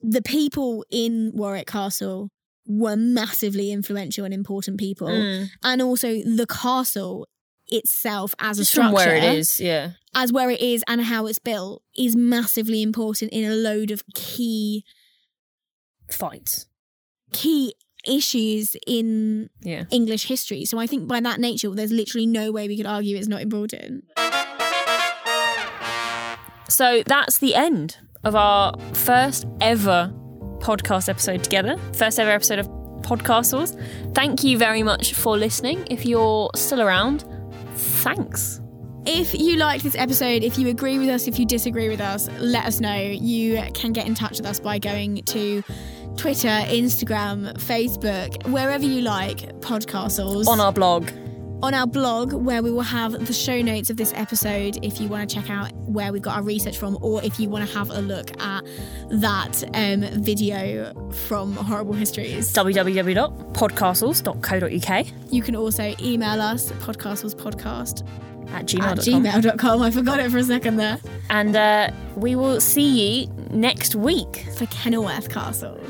the 0.00 0.22
people 0.22 0.84
in 0.90 1.32
Warwick 1.34 1.66
Castle 1.66 2.30
were 2.66 2.96
massively 2.96 3.70
influential 3.70 4.24
and 4.24 4.32
important 4.32 4.78
people. 4.78 5.08
Mm. 5.08 5.48
And 5.62 5.82
also 5.82 6.08
the 6.22 6.46
castle 6.48 7.26
itself 7.68 8.34
as 8.38 8.58
a 8.58 8.64
structure 8.64 8.94
where 8.94 9.14
it 9.16 9.24
is, 9.24 9.60
yeah. 9.60 9.90
as 10.14 10.32
where 10.32 10.50
it 10.50 10.60
is 10.60 10.84
and 10.86 11.00
how 11.02 11.26
it's 11.26 11.38
built 11.38 11.82
is 11.96 12.14
massively 12.16 12.82
important 12.82 13.32
in 13.32 13.44
a 13.50 13.54
load 13.54 13.90
of 13.90 14.02
key 14.14 14.84
Fights. 16.10 16.66
key 17.32 17.74
issues 18.06 18.76
in 18.86 19.48
Yeah. 19.62 19.84
English 19.90 20.26
history. 20.26 20.66
So 20.66 20.78
I 20.78 20.86
think 20.86 21.08
by 21.08 21.20
that 21.20 21.40
nature, 21.40 21.70
there's 21.70 21.90
literally 21.92 22.26
no 22.26 22.52
way 22.52 22.68
we 22.68 22.76
could 22.76 22.86
argue 22.86 23.16
it's 23.16 23.28
not 23.28 23.40
important. 23.40 24.04
So 26.68 27.02
that's 27.06 27.38
the 27.38 27.54
end 27.54 27.98
of 28.24 28.34
our 28.34 28.74
first 28.94 29.46
ever 29.60 30.12
podcast 30.58 31.08
episode 31.08 31.42
together. 31.44 31.76
First 31.92 32.18
ever 32.18 32.30
episode 32.30 32.58
of 32.58 32.68
Podcastles. 33.02 33.78
Thank 34.14 34.42
you 34.44 34.56
very 34.58 34.82
much 34.82 35.12
for 35.14 35.36
listening. 35.36 35.86
If 35.90 36.06
you're 36.06 36.50
still 36.54 36.80
around, 36.80 37.24
thanks. 37.74 38.60
If 39.06 39.38
you 39.38 39.56
liked 39.56 39.84
this 39.84 39.94
episode, 39.96 40.42
if 40.42 40.58
you 40.58 40.68
agree 40.68 40.98
with 40.98 41.10
us, 41.10 41.28
if 41.28 41.38
you 41.38 41.44
disagree 41.44 41.90
with 41.90 42.00
us, 42.00 42.28
let 42.38 42.64
us 42.64 42.80
know. 42.80 42.96
You 42.96 43.62
can 43.74 43.92
get 43.92 44.06
in 44.06 44.14
touch 44.14 44.38
with 44.38 44.46
us 44.46 44.58
by 44.58 44.78
going 44.78 45.22
to 45.24 45.62
Twitter, 46.16 46.48
Instagram, 46.48 47.52
Facebook, 47.58 48.48
wherever 48.48 48.84
you 48.84 49.02
like, 49.02 49.60
Podcastles. 49.60 50.46
On 50.46 50.58
our 50.58 50.72
blog. 50.72 51.10
On 51.62 51.72
our 51.74 51.86
blog 51.86 52.32
where 52.32 52.62
we 52.62 52.70
will 52.70 52.82
have 52.82 53.12
the 53.26 53.32
show 53.32 53.60
notes 53.62 53.88
of 53.90 53.96
this 53.96 54.12
episode 54.14 54.78
if 54.82 55.00
you 55.00 55.08
want 55.08 55.28
to 55.28 55.36
check 55.36 55.48
out 55.50 55.72
where 55.74 56.12
we've 56.12 56.22
got 56.22 56.36
our 56.36 56.42
research 56.42 56.76
from 56.76 56.98
or 57.00 57.22
if 57.24 57.40
you 57.40 57.48
want 57.48 57.66
to 57.66 57.74
have 57.76 57.90
a 57.90 58.00
look 58.00 58.30
at 58.40 58.62
that 59.08 59.64
um, 59.74 60.02
video 60.22 60.92
from 61.26 61.52
horrible 61.54 61.94
histories 61.94 62.52
www.podcastles.co.uk 62.52 65.06
you 65.32 65.42
can 65.42 65.56
also 65.56 65.94
email 66.00 66.40
us 66.40 66.70
podcastlespodcast 66.72 68.06
at 68.50 68.54
at 68.54 68.66
gmail.com. 68.66 68.96
gmail.com 69.24 69.82
i 69.82 69.90
forgot 69.90 70.20
it 70.20 70.30
for 70.30 70.38
a 70.38 70.44
second 70.44 70.76
there 70.76 70.98
And 71.30 71.56
uh, 71.56 71.90
we 72.16 72.36
will 72.36 72.60
see 72.60 73.22
you 73.22 73.26
next 73.50 73.94
week. 73.94 74.46
for 74.58 74.66
kenilworth 74.66 75.30
castle 75.30 75.80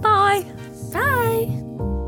Bye. 0.00 0.44
bye 0.92 2.01